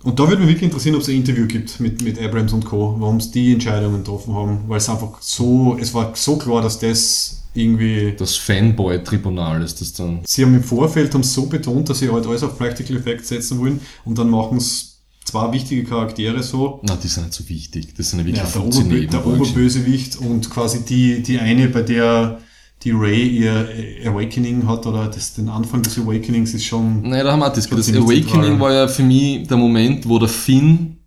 Und 0.04 0.20
da 0.20 0.28
würde 0.28 0.38
mich 0.42 0.50
wirklich 0.50 0.62
interessieren, 0.64 0.94
ob 0.94 1.02
es 1.02 1.08
ein 1.08 1.16
Interview 1.16 1.46
gibt 1.46 1.80
mit, 1.80 2.02
mit 2.02 2.22
Abrams 2.22 2.52
und 2.52 2.64
Co., 2.64 2.94
warum 2.98 3.20
sie 3.20 3.32
die 3.32 3.52
Entscheidungen 3.54 3.98
getroffen 4.04 4.32
haben, 4.32 4.60
weil 4.68 4.78
es 4.78 4.88
einfach 4.88 5.20
so, 5.20 5.76
es 5.80 5.92
war 5.92 6.12
so 6.14 6.36
klar, 6.36 6.62
dass 6.62 6.78
das 6.78 7.42
irgendwie, 7.52 8.14
Das 8.16 8.36
Fanboy-Tribunal 8.36 9.60
ist 9.62 9.80
das 9.80 9.92
dann. 9.94 10.20
sie 10.24 10.44
haben 10.44 10.54
im 10.54 10.62
Vorfeld 10.62 11.12
haben 11.14 11.24
so 11.24 11.46
betont, 11.46 11.88
dass 11.88 11.98
sie 11.98 12.08
halt 12.10 12.26
alles 12.26 12.44
auf 12.44 12.56
Practical 12.56 12.96
Effects 12.96 13.28
setzen 13.28 13.58
wollen 13.58 13.80
und 14.04 14.16
dann 14.16 14.30
machen 14.30 14.58
es 14.58 14.97
zwei 15.28 15.52
wichtige 15.52 15.84
Charaktere 15.84 16.42
so, 16.42 16.80
Na, 16.82 16.96
die 16.96 17.08
sind 17.08 17.24
nicht 17.26 17.34
so 17.34 17.48
wichtig. 17.48 17.94
Das 17.96 18.10
sind 18.10 18.20
ja 18.20 18.26
wirklich 18.26 18.44
ja, 18.44 18.50
der, 18.50 18.64
Oberbö 18.64 19.06
der. 19.06 19.26
Oberbösewicht 19.26 20.16
und 20.16 20.50
quasi 20.50 20.84
die, 20.84 21.22
die 21.22 21.38
eine, 21.38 21.68
bei 21.68 21.82
der 21.82 22.38
die 22.84 22.92
Ray 22.92 23.26
ihr 23.28 23.68
Awakening 24.06 24.66
hat 24.68 24.86
oder 24.86 25.08
das, 25.08 25.34
den 25.34 25.48
Anfang 25.48 25.82
des 25.82 25.98
Awakenings 25.98 26.54
ist 26.54 26.64
schon, 26.64 27.02
Nein, 27.02 27.24
da 27.24 27.32
haben 27.32 27.40
wir 27.40 27.50
das. 27.50 27.68
Das 27.68 27.88
Awakening 27.88 28.26
zentral. 28.26 28.60
war 28.60 28.72
ja 28.72 28.86
für 28.88 29.02
mich 29.02 29.48
der 29.48 29.56
Moment, 29.56 30.08
wo 30.08 30.18
der 30.18 30.28
Finn 30.28 30.98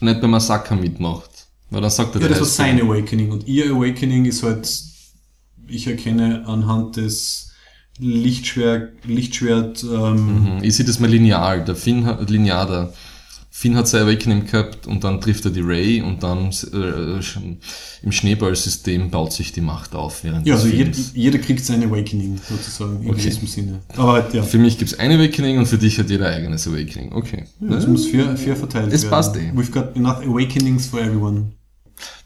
nicht 0.00 0.20
beim 0.20 0.30
Massaker 0.30 0.74
mitmacht. 0.74 1.30
Weil 1.70 1.80
dann 1.80 1.90
sagt 1.90 2.14
er, 2.16 2.22
ja, 2.22 2.28
das 2.28 2.40
war 2.40 2.46
sein. 2.46 2.80
Awakening 2.80 3.30
und 3.30 3.46
ihr 3.46 3.66
Awakening 3.72 4.24
ist 4.24 4.42
halt 4.42 4.68
ich 5.68 5.86
erkenne 5.86 6.44
anhand 6.46 6.96
des 6.96 7.52
Lichtschwer, 7.98 8.90
Lichtschwert, 9.04 9.82
ähm, 9.84 10.56
Mhm. 10.56 10.62
Ich 10.62 10.76
sehe 10.76 10.84
das 10.84 11.00
mal 11.00 11.10
lineal. 11.10 11.64
Der 11.64 11.76
Finn 11.76 12.04
hat, 12.04 12.28
linear, 12.28 12.66
der 12.66 12.92
Finn 13.58 13.74
hat 13.74 13.88
sein 13.88 14.02
Awakening 14.02 14.44
gehabt 14.44 14.86
und 14.86 15.02
dann 15.02 15.18
trifft 15.18 15.46
er 15.46 15.50
die 15.50 15.62
Ray 15.62 16.02
und 16.02 16.22
dann 16.22 16.50
äh, 16.74 17.20
im 18.02 18.12
Schneeballsystem 18.12 19.08
baut 19.10 19.32
sich 19.32 19.50
die 19.52 19.62
Macht 19.62 19.94
auf 19.94 20.24
während 20.24 20.46
ja, 20.46 20.56
also 20.56 20.68
jeder, 20.68 20.90
jeder 21.14 21.38
kriegt 21.38 21.64
sein 21.64 21.82
Awakening 21.82 22.38
sozusagen 22.46 23.02
in 23.02 23.10
Okay. 23.12 23.22
diesem 23.22 23.48
Sinne. 23.48 23.80
Aber 23.96 24.30
ja, 24.34 24.42
Für 24.42 24.58
mich 24.58 24.76
gibt's 24.76 24.98
ein 24.98 25.10
Awakening 25.10 25.56
und 25.56 25.64
für 25.66 25.78
dich 25.78 25.98
hat 25.98 26.10
jeder 26.10 26.26
eigenes 26.28 26.68
Awakening. 26.68 27.12
Okay. 27.12 27.44
das 27.60 27.86
muss 27.86 28.06
fair, 28.06 28.36
fair 28.36 28.56
verteilt 28.56 28.92
Es 28.92 29.04
werden. 29.04 29.10
passt 29.10 29.36
eh. 29.36 29.50
We've 29.56 29.70
got 29.72 29.96
enough 29.96 30.18
Awakenings 30.18 30.86
for 30.88 31.00
everyone. 31.00 31.52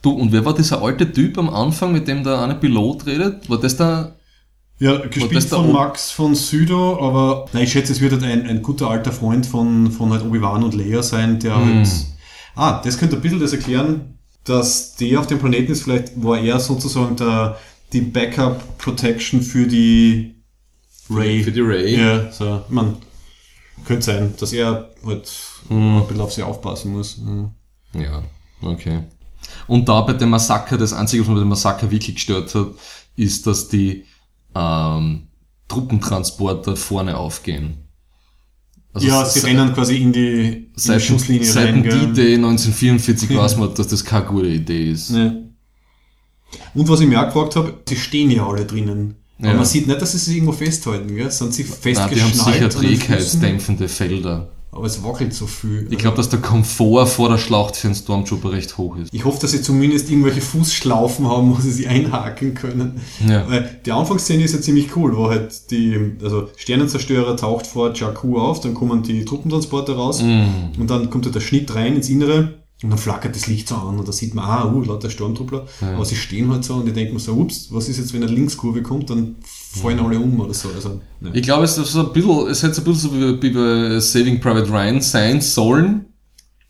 Du, 0.02 0.10
und 0.10 0.32
wer 0.32 0.44
war 0.44 0.54
dieser 0.56 0.82
alte 0.82 1.12
Typ 1.12 1.38
am 1.38 1.48
Anfang, 1.48 1.92
mit 1.92 2.08
dem 2.08 2.24
der 2.24 2.40
eine 2.40 2.56
Pilot 2.56 3.06
redet? 3.06 3.48
War 3.48 3.60
das 3.60 3.76
da? 3.76 4.16
Ja, 4.80 4.96
gespielt 4.96 5.44
von? 5.44 5.72
Max 5.72 6.10
von 6.10 6.34
Südo, 6.34 6.98
aber 7.06 7.46
nein, 7.52 7.64
ich 7.64 7.72
schätze, 7.72 7.92
es 7.92 8.00
wird 8.00 8.12
halt 8.12 8.24
ein, 8.24 8.46
ein 8.46 8.62
guter 8.62 8.88
alter 8.88 9.12
Freund 9.12 9.44
von, 9.44 9.92
von 9.92 10.10
halt 10.10 10.24
Obi-Wan 10.24 10.64
und 10.64 10.74
Leia 10.74 11.02
sein, 11.02 11.38
der 11.38 11.54
Hm. 11.54 11.76
halt. 11.76 11.88
Ah, 12.56 12.80
das 12.82 12.98
könnte 12.98 13.16
ein 13.16 13.22
bisschen 13.22 13.40
das 13.40 13.52
erklären, 13.52 14.18
dass 14.44 14.96
der 14.96 15.20
auf 15.20 15.26
dem 15.26 15.38
Planeten 15.38 15.70
ist, 15.72 15.82
vielleicht 15.82 16.22
war 16.22 16.38
er 16.38 16.58
sozusagen 16.58 17.14
der, 17.16 17.58
die 17.92 18.00
Backup 18.00 18.78
Protection 18.78 19.42
für 19.42 19.66
die 19.66 20.34
Ray. 21.10 21.42
Für 21.44 21.52
die 21.52 21.60
Ray. 21.60 21.98
Ja, 22.00 22.32
so, 22.32 22.62
man, 22.70 22.96
könnte 23.84 24.02
sein, 24.04 24.34
dass 24.38 24.52
er 24.52 24.90
halt 25.04 25.30
Hm. 25.68 25.98
ein 25.98 26.06
bisschen 26.06 26.20
auf 26.22 26.32
sie 26.32 26.42
aufpassen 26.42 26.92
muss. 26.92 27.20
Ja. 27.94 28.00
Ja, 28.00 28.22
okay. 28.62 29.02
Und 29.66 29.88
da 29.88 30.00
bei 30.02 30.14
dem 30.14 30.30
Massaker, 30.30 30.78
das 30.78 30.92
Einzige, 30.92 31.22
was 31.22 31.28
mir 31.28 31.34
bei 31.34 31.40
dem 31.40 31.48
Massaker 31.48 31.90
wirklich 31.90 32.14
gestört 32.16 32.54
hat, 32.54 32.68
ist, 33.16 33.46
dass 33.46 33.68
die 33.68 34.04
ähm, 34.54 35.28
Truppentransporter 35.68 36.76
vorne 36.76 37.16
aufgehen. 37.16 37.76
Also 38.92 39.06
ja, 39.06 39.24
sie 39.24 39.40
rennen 39.40 39.72
quasi 39.72 39.98
in 39.98 40.12
die, 40.12 40.28
in 40.28 40.52
die 40.52 40.70
Seit, 40.74 41.02
Schusslinie 41.02 41.44
seit 41.46 41.68
rein. 41.68 41.74
dem 41.74 41.82
gell? 41.84 41.98
D-Day 42.12 42.34
1944 42.34 43.36
weiß 43.36 43.56
man, 43.58 43.72
dass 43.74 43.86
das 43.86 44.04
keine 44.04 44.26
gute 44.26 44.48
Idee 44.48 44.90
ist. 44.90 45.10
Ja. 45.10 45.32
Und 46.74 46.88
was 46.88 47.00
ich 47.00 47.06
mir 47.06 47.20
auch 47.20 47.26
gefragt 47.26 47.54
habe, 47.54 47.74
die 47.88 47.94
stehen 47.96 48.30
ja 48.32 48.44
alle 48.46 48.64
drinnen. 48.66 49.14
Aber 49.38 49.48
Ja. 49.48 49.54
man 49.54 49.64
sieht 49.64 49.86
nicht, 49.86 50.02
dass 50.02 50.10
sie 50.12 50.18
sich 50.18 50.34
irgendwo 50.36 50.52
festhalten, 50.52 51.14
gell? 51.14 51.30
Sind 51.30 51.54
sie 51.54 51.62
Nein, 51.62 51.72
festgeschnallt 51.80 52.34
die 52.34 52.40
haben 52.40 52.52
sicher 52.52 52.68
trägheitsdämpfende 52.68 53.88
Felder. 53.88 54.50
Aber 54.72 54.86
es 54.86 55.02
wackelt 55.02 55.34
so 55.34 55.46
viel. 55.48 55.88
Ich 55.90 55.98
glaube, 55.98 56.16
dass 56.16 56.28
der 56.28 56.38
Komfort 56.40 57.06
vor 57.06 57.28
der 57.28 57.38
Schlacht 57.38 57.76
für 57.76 57.88
einen 57.88 57.96
Stormtrooper 57.96 58.52
recht 58.52 58.78
hoch 58.78 58.96
ist. 58.96 59.12
ich 59.12 59.24
hoffe, 59.24 59.40
dass 59.40 59.50
sie 59.50 59.62
zumindest 59.62 60.08
irgendwelche 60.10 60.40
Fußschlaufen 60.40 61.26
haben, 61.28 61.56
wo 61.56 61.60
sie 61.60 61.72
sich 61.72 61.88
einhaken 61.88 62.54
können. 62.54 63.00
Ja. 63.26 63.48
Weil 63.48 63.80
die 63.84 63.90
Anfangsszene 63.90 64.44
ist 64.44 64.54
ja 64.54 64.60
ziemlich 64.60 64.94
cool, 64.96 65.16
wo 65.16 65.28
halt 65.28 65.70
die, 65.72 66.12
also 66.22 66.48
Sternenzerstörer 66.56 67.36
taucht 67.36 67.66
vor 67.66 67.92
Jakku 67.94 68.38
auf, 68.38 68.60
dann 68.60 68.74
kommen 68.74 69.02
die 69.02 69.24
Truppentransporter 69.24 69.94
raus 69.96 70.22
Mm. 70.22 70.80
und 70.80 70.88
dann 70.90 71.10
kommt 71.10 71.24
halt 71.24 71.34
der 71.34 71.40
Schnitt 71.40 71.74
rein 71.74 71.96
ins 71.96 72.08
Innere 72.08 72.60
und 72.82 72.90
dann 72.90 72.98
flackert 72.98 73.34
das 73.34 73.46
Licht 73.46 73.68
so 73.68 73.74
an 73.74 73.98
und 73.98 74.06
da 74.06 74.12
sieht 74.12 74.34
man, 74.34 74.44
ah, 74.44 74.70
uh, 74.72 74.82
lauter 74.82 75.10
Sturmtruppler. 75.10 75.66
Aber 75.80 76.04
sie 76.04 76.16
stehen 76.16 76.50
halt 76.50 76.64
so 76.64 76.74
und 76.74 76.86
ich 76.86 76.94
denke 76.94 77.12
mir 77.12 77.18
so, 77.20 77.32
ups, 77.32 77.68
was 77.72 77.88
ist 77.88 77.98
jetzt, 77.98 78.12
wenn 78.14 78.22
eine 78.22 78.32
Linkskurve 78.32 78.82
kommt, 78.82 79.10
dann 79.10 79.36
fallen 79.72 80.00
alle 80.00 80.18
um 80.18 80.40
oder 80.40 80.54
so. 80.54 80.68
Also, 80.74 81.00
ne. 81.20 81.30
Ich 81.32 81.42
glaube, 81.42 81.64
es 81.64 81.78
ist 81.78 81.96
ein 81.96 82.12
bisschen, 82.12 82.48
es 82.48 82.62
hätte 82.62 82.74
so 82.74 82.80
ein 82.82 82.84
bisschen 82.84 83.10
so 83.10 83.42
wie, 83.42 83.50
bei 83.50 84.00
Saving 84.00 84.40
Private 84.40 84.70
Ryan 84.70 85.00
sein 85.00 85.40
sollen, 85.40 86.06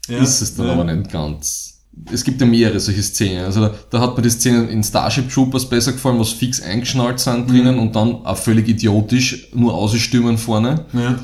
Ja, 0.08 0.18
ist 0.18 0.40
es 0.40 0.54
dann 0.54 0.66
ja. 0.66 0.72
aber 0.74 0.84
nicht 0.84 1.10
ganz. 1.10 1.68
Es 2.12 2.24
gibt 2.24 2.40
ja 2.40 2.46
mehrere 2.46 2.78
solche 2.78 3.02
Szenen. 3.02 3.44
Also 3.44 3.60
da, 3.60 3.74
da 3.90 4.00
hat 4.00 4.16
mir 4.16 4.22
die 4.22 4.30
Szene 4.30 4.68
in 4.68 4.82
Starship 4.82 5.30
Troopers 5.30 5.68
besser 5.68 5.92
gefallen, 5.92 6.18
was 6.18 6.30
fix 6.30 6.62
eingeschnallt 6.62 7.20
sind 7.20 7.50
drinnen 7.50 7.78
und 7.78 7.96
dann 7.96 8.24
auch 8.24 8.36
völlig 8.36 8.68
idiotisch 8.68 9.48
nur 9.54 9.74
ausstürmen 9.74 10.38
vorne. 10.38 10.86
Ja. 10.92 11.18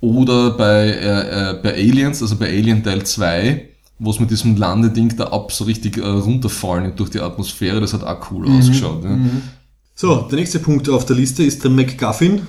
Oder 0.00 0.50
bei, 0.52 0.88
äh, 0.88 1.50
äh, 1.50 1.62
bei 1.62 1.74
Aliens, 1.74 2.22
also 2.22 2.36
bei 2.36 2.48
Alien 2.48 2.82
Teil 2.82 3.04
2, 3.04 3.68
wo 3.98 4.10
es 4.10 4.20
mit 4.20 4.30
diesem 4.30 4.56
Landeding 4.56 5.16
da 5.16 5.24
ab 5.24 5.52
so 5.52 5.64
richtig 5.64 5.98
äh, 5.98 6.06
runterfallen 6.06 6.94
durch 6.96 7.10
die 7.10 7.20
Atmosphäre, 7.20 7.80
das 7.80 7.94
hat 7.94 8.02
auch 8.02 8.30
cool 8.30 8.48
ausgeschaut. 8.48 9.04
Ja. 9.04 9.18
So, 9.94 10.16
der 10.30 10.38
nächste 10.38 10.58
Punkt 10.58 10.88
auf 10.88 11.04
der 11.04 11.16
Liste 11.16 11.42
ist 11.44 11.62
der 11.64 11.70
MacGuffin, 11.70 12.46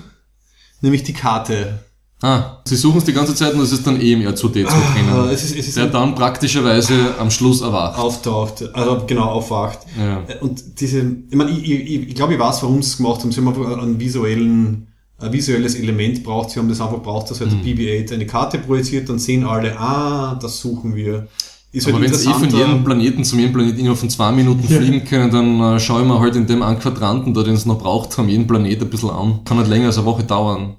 nämlich 0.81 1.03
die 1.03 1.13
Karte. 1.13 1.79
Ah, 2.21 2.61
sie 2.65 2.77
suchen 2.77 2.99
es 2.99 3.03
die 3.03 3.11
ganze 3.11 3.35
Zeit 3.35 3.53
und 3.53 3.59
es 3.59 3.73
ist 3.73 3.85
dann 3.85 3.99
eh 3.99 4.13
im 4.13 4.21
R2D2 4.21 4.65
Ah, 5.11 5.29
es 5.29 5.43
ist, 5.43 5.57
es 5.57 5.67
ist 5.67 5.75
der 5.77 5.87
dann 5.87 6.15
praktischerweise 6.15 7.15
am 7.19 7.29
Schluss 7.29 7.59
erwacht. 7.59 7.99
auftaucht, 7.99 8.73
also 8.73 9.03
genau 9.05 9.25
aufwacht. 9.25 9.79
Ja. 9.99 10.23
Und 10.39 10.79
diese, 10.79 10.99
ich 11.29 11.35
meine, 11.35 11.51
ich, 11.51 11.69
ich, 11.69 12.07
ich 12.07 12.15
glaube, 12.15 12.35
ich 12.35 12.39
weiß, 12.39 12.63
warum 12.63 12.81
sie 12.81 12.91
es 12.91 12.97
gemacht 12.97 13.19
haben. 13.21 13.31
Sie 13.33 13.41
haben 13.41 13.49
einfach 13.49 13.77
einen 13.77 13.99
visuellen, 13.99 14.87
ein 15.19 15.33
visuelles 15.33 15.75
Element 15.75 16.23
braucht. 16.23 16.51
Sie 16.51 16.59
haben 16.59 16.69
das 16.69 16.79
einfach 16.79 17.01
braucht, 17.03 17.29
dass 17.29 17.41
halt 17.41 17.51
Hm. 17.51 17.61
der 17.61 17.75
BB-8 17.75 18.13
eine 18.13 18.25
Karte 18.25 18.57
projiziert, 18.59 19.09
dann 19.09 19.19
sehen 19.19 19.43
alle, 19.43 19.77
ah, 19.77 20.39
das 20.41 20.59
suchen 20.61 20.95
wir. 20.95 21.27
Ist 21.73 21.87
Aber 21.87 21.99
wenn 22.01 22.13
sie 22.13 22.29
eh 22.29 22.33
von 22.33 22.49
jedem 22.49 22.83
Planeten 22.85 23.23
zum 23.25 23.39
jedem 23.39 23.53
Planeten 23.53 23.79
innerhalb 23.79 23.99
von 23.99 24.09
zwei 24.09 24.31
Minuten 24.31 24.63
fliegen 24.67 25.03
können, 25.05 25.31
dann 25.31 25.59
äh, 25.75 25.79
schaue 25.79 26.01
ich 26.03 26.07
mir 26.07 26.19
halt 26.19 26.35
in 26.35 26.47
dem 26.47 26.61
einen 26.61 26.79
Quadranten, 26.79 27.33
da 27.33 27.43
den 27.43 27.55
es 27.55 27.65
noch 27.65 27.79
braucht 27.79 28.17
haben, 28.17 28.29
jeden 28.29 28.47
Planet 28.47 28.81
ein 28.81 28.89
bisschen 28.89 29.09
an. 29.09 29.43
Kann 29.43 29.57
halt 29.57 29.67
länger 29.67 29.87
als 29.87 29.97
eine 29.97 30.05
Woche 30.05 30.23
dauern. 30.23 30.77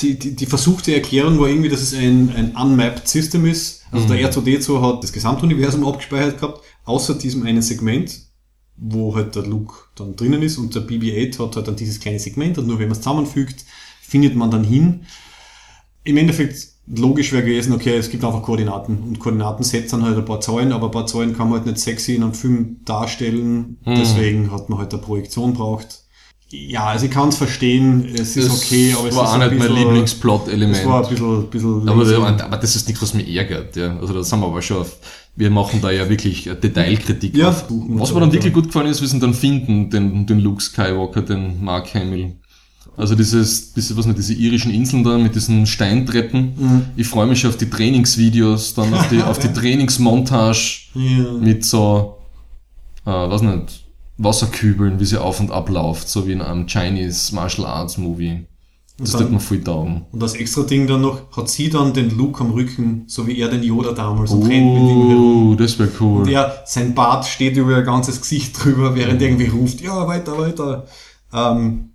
die, 0.00 0.18
die, 0.18 0.36
die 0.36 0.46
versuchte 0.46 0.94
Erklärung 0.94 1.38
war 1.40 1.48
irgendwie, 1.48 1.68
dass 1.68 1.80
es 1.82 1.94
ein, 1.94 2.30
ein 2.34 2.54
unmapped 2.56 3.08
System 3.08 3.46
ist. 3.46 3.82
Also 3.90 4.06
Mhm. 4.06 4.08
der 4.08 4.32
R2D2 4.32 4.80
hat 4.82 5.02
das 5.02 5.12
Gesamtuniversum 5.12 5.84
abgespeichert 5.86 6.40
gehabt, 6.40 6.62
außer 6.84 7.14
diesem 7.14 7.44
einen 7.44 7.62
Segment, 7.62 8.20
wo 8.76 9.14
halt 9.16 9.34
der 9.34 9.44
Luke 9.44 9.74
dann 9.96 10.14
drinnen 10.16 10.42
ist 10.42 10.58
und 10.58 10.74
der 10.74 10.82
BB-8 10.82 11.38
hat 11.40 11.56
halt 11.56 11.66
dann 11.68 11.76
dieses 11.76 11.98
kleine 12.00 12.18
Segment 12.20 12.58
und 12.58 12.66
nur 12.68 12.78
wenn 12.78 12.88
man 12.88 12.92
es 12.96 13.02
zusammenfügt, 13.02 13.64
findet 14.02 14.36
man 14.36 14.50
dann 14.52 14.64
hin. 14.64 15.06
Im 16.04 16.16
Endeffekt 16.16 16.68
logisch 16.94 17.32
wäre 17.32 17.42
gewesen, 17.42 17.72
okay, 17.74 17.96
es 17.96 18.10
gibt 18.10 18.24
einfach 18.24 18.42
Koordinaten 18.42 18.98
und 18.98 19.18
Koordinatensets 19.18 19.90
sind 19.90 20.02
halt 20.04 20.16
ein 20.16 20.24
paar 20.24 20.40
Zahlen, 20.40 20.72
aber 20.72 20.86
ein 20.86 20.90
paar 20.92 21.06
Zahlen 21.06 21.36
kann 21.36 21.48
man 21.50 21.58
halt 21.58 21.66
nicht 21.66 21.78
sexy 21.78 22.14
in 22.14 22.22
einem 22.22 22.34
Film 22.34 22.78
darstellen, 22.84 23.76
Mhm. 23.84 23.94
deswegen 23.96 24.50
hat 24.52 24.68
man 24.70 24.78
halt 24.78 24.92
eine 24.92 25.02
Projektion 25.02 25.52
braucht. 25.54 26.04
Ja, 26.50 26.86
also 26.86 27.04
ich 27.04 27.10
kann 27.12 27.28
es 27.28 27.36
verstehen, 27.36 28.08
es 28.14 28.34
ist 28.38 28.50
okay, 28.50 28.94
aber 28.98 29.08
es 29.08 29.14
war 29.16 29.24
ist 29.24 29.30
auch 29.44 29.50
nicht 29.50 29.58
mein 29.58 29.70
Lieblingsplot-Element. 29.76 30.78
es 30.78 30.86
war 30.86 31.02
ein 31.04 31.10
bisschen, 31.10 31.50
bisschen 31.50 31.88
Aber, 31.88 32.42
aber 32.42 32.56
das 32.56 32.74
ist 32.74 32.88
nichts, 32.88 33.02
was 33.02 33.12
mich 33.12 33.28
ärgert. 33.36 33.76
Ja. 33.76 33.98
Also 33.98 34.14
da 34.14 34.22
sind 34.24 34.40
wir 34.40 34.46
aber 34.46 34.62
schon 34.62 34.78
auf, 34.78 34.96
wir 35.36 35.50
machen 35.50 35.80
da 35.82 35.90
ja 35.90 36.08
wirklich 36.08 36.44
Detailkritik 36.44 37.36
Ja. 37.36 37.50
auf. 37.50 37.66
Was 37.68 38.14
mir 38.14 38.20
dann 38.20 38.32
wirklich 38.32 38.54
gut 38.54 38.64
gefallen 38.68 38.86
ist, 38.86 39.02
wir 39.02 39.08
sind 39.08 39.22
dann 39.22 39.34
finden, 39.34 39.90
den, 39.90 40.26
den 40.26 40.38
Luke 40.40 40.62
Skywalker, 40.62 41.20
den 41.20 41.62
Mark 41.62 41.92
Hamill. 41.92 42.36
Also 42.98 43.14
dieses, 43.14 43.72
diese, 43.74 43.96
was 43.96 44.06
nicht, 44.06 44.18
diese 44.18 44.34
irischen 44.34 44.72
Inseln 44.72 45.04
da 45.04 45.16
mit 45.16 45.36
diesen 45.36 45.66
Steintreppen. 45.66 46.54
Mhm. 46.56 46.82
Ich 46.96 47.06
freue 47.06 47.28
mich 47.28 47.46
auf 47.46 47.56
die 47.56 47.70
Trainingsvideos, 47.70 48.74
dann 48.74 48.92
auf 48.92 49.08
die, 49.08 49.22
auf 49.22 49.38
die 49.38 49.52
Trainingsmontage 49.52 50.88
ja. 50.94 51.32
mit 51.40 51.64
so, 51.64 52.18
äh, 53.06 53.10
was 53.10 53.40
nicht, 53.42 53.84
Wasserkübeln, 54.16 54.98
wie 54.98 55.04
sie 55.04 55.20
auf 55.20 55.38
und 55.38 55.52
ab 55.52 55.70
läuft, 55.70 56.08
so 56.08 56.26
wie 56.26 56.32
in 56.32 56.42
einem 56.42 56.66
Chinese 56.66 57.32
Martial 57.36 57.68
Arts 57.68 57.98
Movie. 57.98 58.46
Das 59.00 59.12
tut 59.12 59.30
mir 59.30 59.38
viel 59.38 59.62
taugen. 59.62 60.06
Und 60.10 60.20
das 60.20 60.34
extra 60.34 60.62
Ding 60.62 60.88
dann 60.88 61.02
noch, 61.02 61.20
hat 61.36 61.48
sie 61.48 61.70
dann 61.70 61.92
den 61.92 62.18
Luke 62.18 62.42
am 62.42 62.50
Rücken, 62.50 63.04
so 63.06 63.28
wie 63.28 63.38
er 63.38 63.48
den 63.48 63.62
Yoda 63.62 63.92
damals 63.92 64.32
und 64.32 64.42
rennt 64.42 64.74
mit 64.74 64.82
ihm 64.82 65.08
herum. 65.08 65.52
Oh, 65.52 65.54
das 65.54 65.78
wäre 65.78 65.90
cool. 66.00 66.22
Und 66.22 66.28
er, 66.28 66.64
sein 66.66 66.96
Bart 66.96 67.24
steht 67.24 67.56
über 67.56 67.76
ihr 67.76 67.82
ganzes 67.82 68.20
Gesicht 68.20 68.60
drüber, 68.60 68.96
während 68.96 69.22
er 69.22 69.28
irgendwie 69.28 69.46
ruft, 69.46 69.80
ja, 69.80 70.04
weiter, 70.08 70.36
weiter. 70.36 70.86
Ähm, 71.32 71.87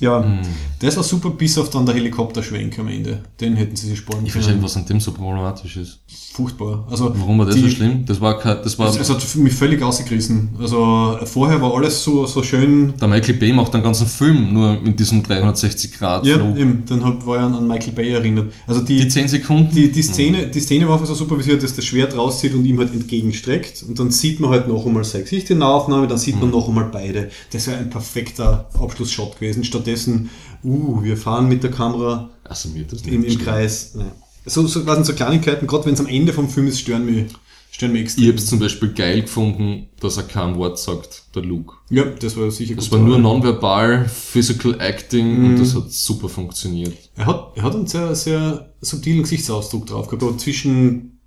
ja, 0.00 0.22
Hm. 0.24 0.38
das 0.80 0.96
war 0.96 1.04
super, 1.04 1.30
bis 1.30 1.56
auf 1.58 1.70
dann 1.70 1.86
der 1.86 1.94
Helikopterschwenk 1.94 2.78
am 2.78 2.88
Ende. 2.88 3.22
Den 3.40 3.54
hätten 3.56 3.76
sie 3.76 3.88
sich 3.88 3.98
sparen 3.98 4.24
Ich 4.26 4.32
verstehe 4.32 4.54
nicht, 4.54 4.64
was 4.64 4.76
an 4.76 4.86
dem 4.86 5.00
so 5.00 5.12
problematisch 5.12 5.76
ist. 5.76 6.00
Furchtbar. 6.32 6.86
Also, 6.90 7.12
Warum 7.16 7.38
war 7.40 7.46
das 7.46 7.56
die- 7.56 7.62
so 7.62 7.68
schlimm? 7.68 8.04
Das 8.06 8.20
war 8.20 8.38
kein, 8.38 8.58
das 8.62 8.78
war, 8.78 8.88
Es, 8.88 8.96
es 8.98 9.10
hat 9.10 9.36
mich 9.36 9.52
völlig 9.52 9.82
ausgerissen. 9.82 10.50
Also, 10.58 11.18
vorher 11.24 11.60
war 11.60 11.74
alles 11.74 12.02
so, 12.02 12.24
so 12.26 12.42
schön 12.42 12.94
der 13.00 13.08
Michael 13.08 13.34
Bay 13.34 13.52
macht 13.52 13.74
einen 13.74 13.82
ganzen 13.82 14.06
Film 14.06 14.52
nur 14.52 14.80
mit 14.80 14.98
diesem 14.98 15.22
360 15.22 15.92
Grad 15.98 16.24
Ja, 16.24 16.36
Flug. 16.38 16.56
eben, 16.56 16.84
dann 16.88 17.04
hab, 17.04 17.26
war 17.26 17.36
ich 17.38 17.42
an, 17.42 17.54
an 17.54 17.66
Michael 17.66 17.92
Bay 17.92 18.10
erinnert. 18.12 18.52
Also 18.66 18.80
die, 18.80 19.00
Die 19.00 19.08
10 19.08 19.28
Sekunden? 19.28 19.74
die, 19.74 19.90
die, 19.90 20.02
Szene, 20.02 20.46
die 20.46 20.60
Szene 20.60 20.86
war 20.86 20.94
einfach 20.94 21.06
so 21.08 21.14
super, 21.14 21.36
wie 21.44 21.50
halt 21.50 21.62
das, 21.62 21.74
das 21.74 21.84
Schwert 21.84 22.16
rauszieht 22.16 22.54
und 22.54 22.64
ihm 22.64 22.78
halt 22.78 22.92
entgegenstreckt. 22.94 23.84
Und 23.86 23.98
dann 23.98 24.10
sieht 24.10 24.40
man 24.40 24.50
halt 24.50 24.68
noch 24.68 24.86
einmal 24.86 25.04
sein 25.04 25.22
Gesicht 25.24 25.50
in 25.50 25.58
der 25.58 25.68
Aufnahme, 25.68 26.06
dann 26.06 26.18
sieht 26.18 26.40
man 26.40 26.50
noch 26.50 26.68
einmal 26.68 26.88
beide. 26.90 27.28
Das 27.52 27.66
wäre 27.66 27.78
ein 27.78 27.90
perfekter 27.90 28.68
Abschlussshot 28.80 29.34
gewesen. 29.40 29.64
Stattdessen, 29.96 30.30
uh, 30.64 31.02
wir 31.02 31.16
fahren 31.16 31.48
mit 31.48 31.62
der 31.62 31.70
Kamera 31.70 32.30
Also 32.44 32.68
im, 33.06 33.24
im 33.24 33.38
Kreis. 33.38 33.94
Nein. 33.94 34.12
So, 34.46 34.66
so, 34.66 34.86
was 34.86 34.94
sind 34.96 35.06
so 35.06 35.12
Kleinigkeiten, 35.12 35.66
gerade 35.66 35.86
wenn 35.86 35.94
es 35.94 36.00
am 36.00 36.06
Ende 36.06 36.32
vom 36.32 36.48
Film 36.48 36.66
ist, 36.66 36.80
stören 36.80 37.04
mich, 37.04 37.26
stören 37.70 37.92
mich 37.92 38.02
extrem. 38.02 38.24
Ich 38.24 38.30
hab's 38.30 38.46
zum 38.46 38.58
Beispiel 38.58 38.92
geil 38.94 39.22
gefunden, 39.22 39.88
dass 40.00 40.16
er 40.16 40.22
kein 40.24 40.56
Wort 40.56 40.78
sagt, 40.78 41.24
der 41.34 41.42
Luke. 41.42 41.74
ja, 41.90 42.04
das 42.04 42.36
war 42.36 42.50
sicher 42.50 42.74
Das 42.74 42.90
war 42.90 42.98
nur 42.98 43.18
nonverbal, 43.18 44.08
physical 44.08 44.80
acting 44.80 45.38
Mhm. 45.38 45.44
und 45.46 45.60
das 45.60 45.74
hat 45.74 45.92
super 45.92 46.28
funktioniert. 46.28 46.96
Er 47.16 47.26
hat, 47.26 47.52
er 47.56 47.62
hat 47.64 47.74
einen 47.74 47.86
sehr, 47.86 48.14
sehr 48.14 48.72
subtilen 48.80 49.22
Gesichtsausdruck 49.22 49.86
drauf 49.86 50.08
gehabt. 50.08 50.40
Zwischen 50.40 51.20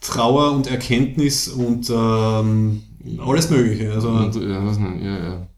Trauer 0.00 0.52
und 0.52 0.66
Erkenntnis 0.66 1.48
und 1.48 1.88
ähm, 1.90 2.82
alles 3.18 3.48
Mögliche. 3.48 3.90
Also 3.92 4.10
Und, 4.10 4.34
ja, 4.34 4.60
nicht, 4.60 5.02
ja, 5.02 5.18
ja. 5.24 5.48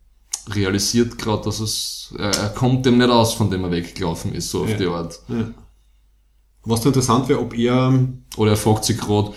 Realisiert 0.49 1.19
gerade, 1.19 1.45
dass 1.45 1.61
es, 1.61 2.15
er, 2.19 2.31
er 2.31 2.49
kommt 2.51 2.87
dem 2.87 2.99
nicht 2.99 3.11
aus, 3.11 3.35
von 3.35 3.51
dem 3.51 3.65
er 3.65 3.71
weggelaufen 3.71 4.33
ist, 4.35 4.51
so 4.51 4.63
auf 4.63 4.71
Ja. 4.71 4.77
die 4.77 4.87
Art. 4.87 5.21
Ja. 5.29 5.49
Was 6.65 6.81
da 6.81 6.89
interessant 6.89 7.29
wäre, 7.29 7.41
ob 7.41 7.57
er 7.57 7.99
Oder 8.37 8.53
er 8.53 8.57
fragt 8.57 8.85
sich 8.85 8.99
gerade, 8.99 9.33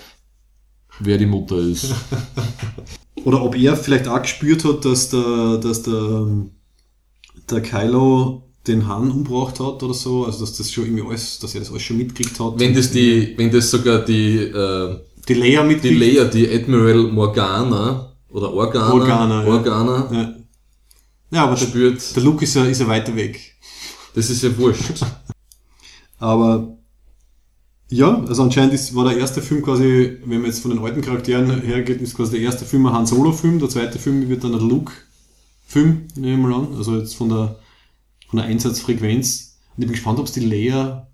wer 1.00 1.18
die 1.18 1.26
Mutter 1.28 1.58
ist. 1.58 1.94
oder 3.24 3.42
ob 3.44 3.56
er 3.56 3.76
vielleicht 3.76 4.08
auch 4.08 4.22
gespürt 4.22 4.66
hat, 4.66 4.84
dass 4.86 5.10
der, 5.10 5.58
dass 5.58 5.84
der, 5.84 6.28
der 7.50 7.62
Kylo 7.62 8.44
den 8.68 8.88
Han 8.88 9.10
umgebracht 9.12 9.60
hat 9.60 9.82
oder 9.84 9.94
so, 9.94 10.26
also 10.26 10.42
dass 10.42 10.58
das 10.58 10.72
schon 10.72 10.86
irgendwie 10.86 11.08
alles, 11.08 11.40
dass 11.40 11.54
er 11.56 11.62
das 11.62 11.70
alles 11.72 11.82
schon 11.84 11.98
mitgekriegt 11.98 12.40
hat. 12.40 12.60
wenn 12.60 12.74
das 12.74 12.92
die, 12.92 13.34
wenn 13.38 13.52
das 13.52 13.72
sogar 13.72 14.00
die, 14.00 14.38
äh, 14.38 14.98
die 15.28 15.34
Leia 15.34 15.62
die 15.64 15.68
mitkriegt. 15.68 16.00
Leia, 16.00 16.26
die 16.26 16.48
Admiral 16.50 17.04
Morgana, 17.12 18.14
oder 18.30 18.54
Organa, 18.54 18.94
Organa, 18.94 19.44
ja. 19.44 19.50
Organa 19.50 20.10
Ja. 20.12 20.36
Ja, 21.32 21.44
aber 21.44 21.56
der, 21.56 21.66
spürt, 21.66 22.16
der 22.16 22.24
Luke 22.24 22.44
ist 22.44 22.56
ja, 22.56 22.66
ist 22.66 22.82
ja 22.82 22.88
weiter 22.88 23.16
weg. 23.16 23.56
das 24.16 24.30
ist 24.30 24.44
ja 24.44 24.58
wurscht. 24.58 25.04
Aber 26.20 26.76
ja, 27.90 28.24
also 28.28 28.44
anscheinend 28.44 28.74
ist, 28.74 28.94
war 28.94 29.06
der 29.10 29.18
erste 29.18 29.42
Film 29.42 29.62
quasi, 29.64 30.18
wenn 30.26 30.40
man 30.42 30.48
jetzt 30.50 30.60
von 30.62 30.72
den 30.72 30.80
alten 30.84 31.02
Charakteren 31.02 31.62
hergeht, 31.62 32.02
ist 32.02 32.16
quasi 32.16 32.32
der 32.34 32.42
erste 32.42 32.66
Film 32.66 32.86
ein 32.86 32.94
Han 32.94 33.06
Solo-Film, 33.08 33.60
der 33.60 33.70
zweite 33.70 33.98
Film 34.00 34.28
wird 34.30 34.44
dann 34.44 34.54
ein 34.54 34.68
Luke-Film, 34.68 36.08
nehmen 36.16 36.42
wir 36.44 36.50
mal 36.50 36.60
an. 36.60 36.76
Also 36.78 36.98
jetzt 36.98 37.16
von 37.16 37.30
der, 37.30 37.58
von 38.30 38.38
der 38.38 38.46
Einsatzfrequenz. 38.48 39.58
Und 39.76 39.84
ich 39.84 39.88
bin 39.88 39.94
gespannt, 39.94 40.20
ob 40.20 40.26
es 40.28 40.34
die 40.34 40.42
Leia 40.42 41.08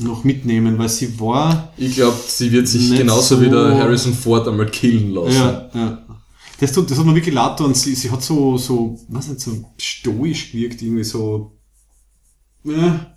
noch 0.00 0.24
mitnehmen, 0.24 0.78
weil 0.78 0.88
sie 0.88 1.18
war, 1.18 1.72
Ich 1.76 1.96
glaube, 1.96 2.16
sie 2.26 2.52
wird 2.52 2.68
sich 2.68 2.96
genauso 2.96 3.36
so- 3.36 3.42
wie 3.42 3.50
der 3.50 3.76
Harrison 3.78 4.14
Ford 4.14 4.46
einmal 4.46 4.70
killen 4.70 5.12
lassen. 5.12 5.32
ja, 5.34 5.70
ja. 5.74 6.05
Das, 6.60 6.72
tut, 6.72 6.90
das 6.90 6.98
hat 6.98 7.04
mir 7.06 7.14
wirklich 7.14 7.34
leid 7.34 7.60
und 7.60 7.76
sie, 7.76 7.94
sie 7.94 8.10
hat 8.10 8.22
so, 8.22 8.56
so, 8.56 8.98
was 9.08 9.28
nicht, 9.28 9.40
so 9.40 9.64
stoisch 9.78 10.52
gewirkt, 10.52 10.80
irgendwie 10.80 11.04
so, 11.04 11.52
ja, 12.64 13.14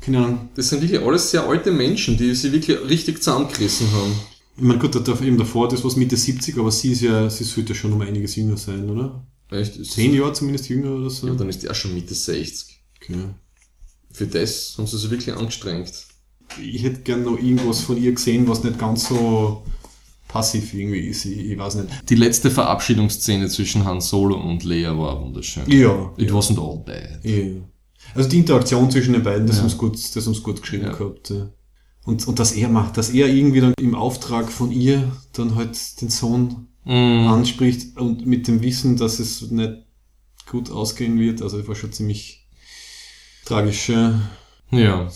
keine 0.00 0.18
Ahnung. 0.18 0.48
Das 0.54 0.68
sind 0.68 0.82
wirklich 0.82 1.00
alles 1.00 1.30
sehr 1.30 1.46
alte 1.48 1.70
Menschen, 1.72 2.16
die 2.16 2.34
sie 2.34 2.52
wirklich 2.52 2.78
richtig 2.88 3.22
zusammengerissen 3.22 3.90
haben. 3.92 4.12
Ich 4.56 4.62
meine, 4.62 4.78
gut, 4.78 4.94
da 4.94 5.20
eben 5.20 5.38
davor, 5.38 5.68
das 5.68 5.82
war 5.82 5.96
Mitte 5.96 6.16
70, 6.16 6.58
aber 6.58 6.70
sie 6.70 6.92
ist 6.92 7.00
ja, 7.00 7.28
sie 7.30 7.44
sollte 7.44 7.70
ja 7.72 7.74
schon 7.78 7.92
um 7.92 8.00
einiges 8.02 8.36
jünger 8.36 8.56
sein, 8.58 8.88
oder? 8.90 9.26
Echt? 9.50 9.76
Ist- 9.76 9.92
Zehn 9.92 10.12
Jahre 10.14 10.32
zumindest 10.34 10.68
jünger 10.68 10.90
oder 10.92 11.08
so. 11.10 11.26
Ja, 11.28 11.34
dann 11.34 11.48
ist 11.48 11.68
auch 11.68 11.74
schon 11.74 11.94
Mitte 11.94 12.14
60. 12.14 12.80
Okay. 13.00 13.16
Für 14.12 14.26
das 14.26 14.74
haben 14.76 14.86
sie 14.86 14.98
sich 14.98 15.10
wirklich 15.10 15.34
angestrengt. 15.34 15.90
Ich 16.62 16.82
hätte 16.82 17.00
gern 17.00 17.24
noch 17.24 17.38
irgendwas 17.38 17.80
von 17.80 17.96
ihr 17.96 18.12
gesehen, 18.12 18.46
was 18.46 18.62
nicht 18.62 18.78
ganz 18.78 19.08
so 19.08 19.64
passiv 20.32 20.72
irgendwie 20.74 21.00
ist. 21.00 21.24
Ich, 21.24 21.38
ich 21.50 21.58
weiß 21.58 21.74
nicht. 21.76 21.88
Die 22.08 22.14
letzte 22.14 22.50
Verabschiedungsszene 22.50 23.48
zwischen 23.48 23.84
Han 23.84 24.00
Solo 24.00 24.36
und 24.36 24.64
Leia 24.64 24.96
war 24.98 25.20
wunderschön. 25.20 25.70
Ja. 25.70 26.12
It 26.16 26.30
wasn't 26.30 26.58
all 26.58 26.78
bad. 26.84 27.24
ja. 27.24 27.60
Also 28.14 28.28
die 28.28 28.38
Interaktion 28.38 28.90
zwischen 28.90 29.12
den 29.14 29.22
beiden, 29.22 29.46
das 29.46 29.56
Ja. 29.56 29.62
haben 29.62 29.70
sie 29.70 29.76
gut, 29.76 29.94
das 29.94 30.26
haben 30.26 30.34
sie 30.34 30.42
gut 30.42 30.60
geschrieben 30.60 30.86
Ja. 30.86 30.92
gehabt. 30.92 31.30
Ja. 31.30 31.48
Und, 32.04 32.26
und 32.26 32.38
dass 32.38 32.52
er 32.52 32.68
macht, 32.68 32.96
dass 32.96 33.10
er 33.10 33.28
irgendwie 33.28 33.60
dann 33.60 33.74
im 33.78 33.94
Auftrag 33.94 34.50
von 34.50 34.72
ihr 34.72 35.12
dann 35.34 35.54
halt 35.54 36.00
den 36.00 36.08
Sohn 36.10 36.66
Mm. 36.84 37.28
anspricht 37.28 37.96
und 37.96 38.26
mit 38.26 38.48
dem 38.48 38.60
Wissen, 38.60 38.96
dass 38.96 39.20
es 39.20 39.40
nicht 39.52 39.72
gut 40.50 40.68
ausgehen 40.72 41.16
wird. 41.20 41.40
Also 41.40 41.58
das 41.58 41.68
war 41.68 41.76
schon 41.76 41.92
ziemlich 41.92 42.48
tragisch. 43.44 43.88
Ja. 43.88 44.20
Ja. 44.72 45.08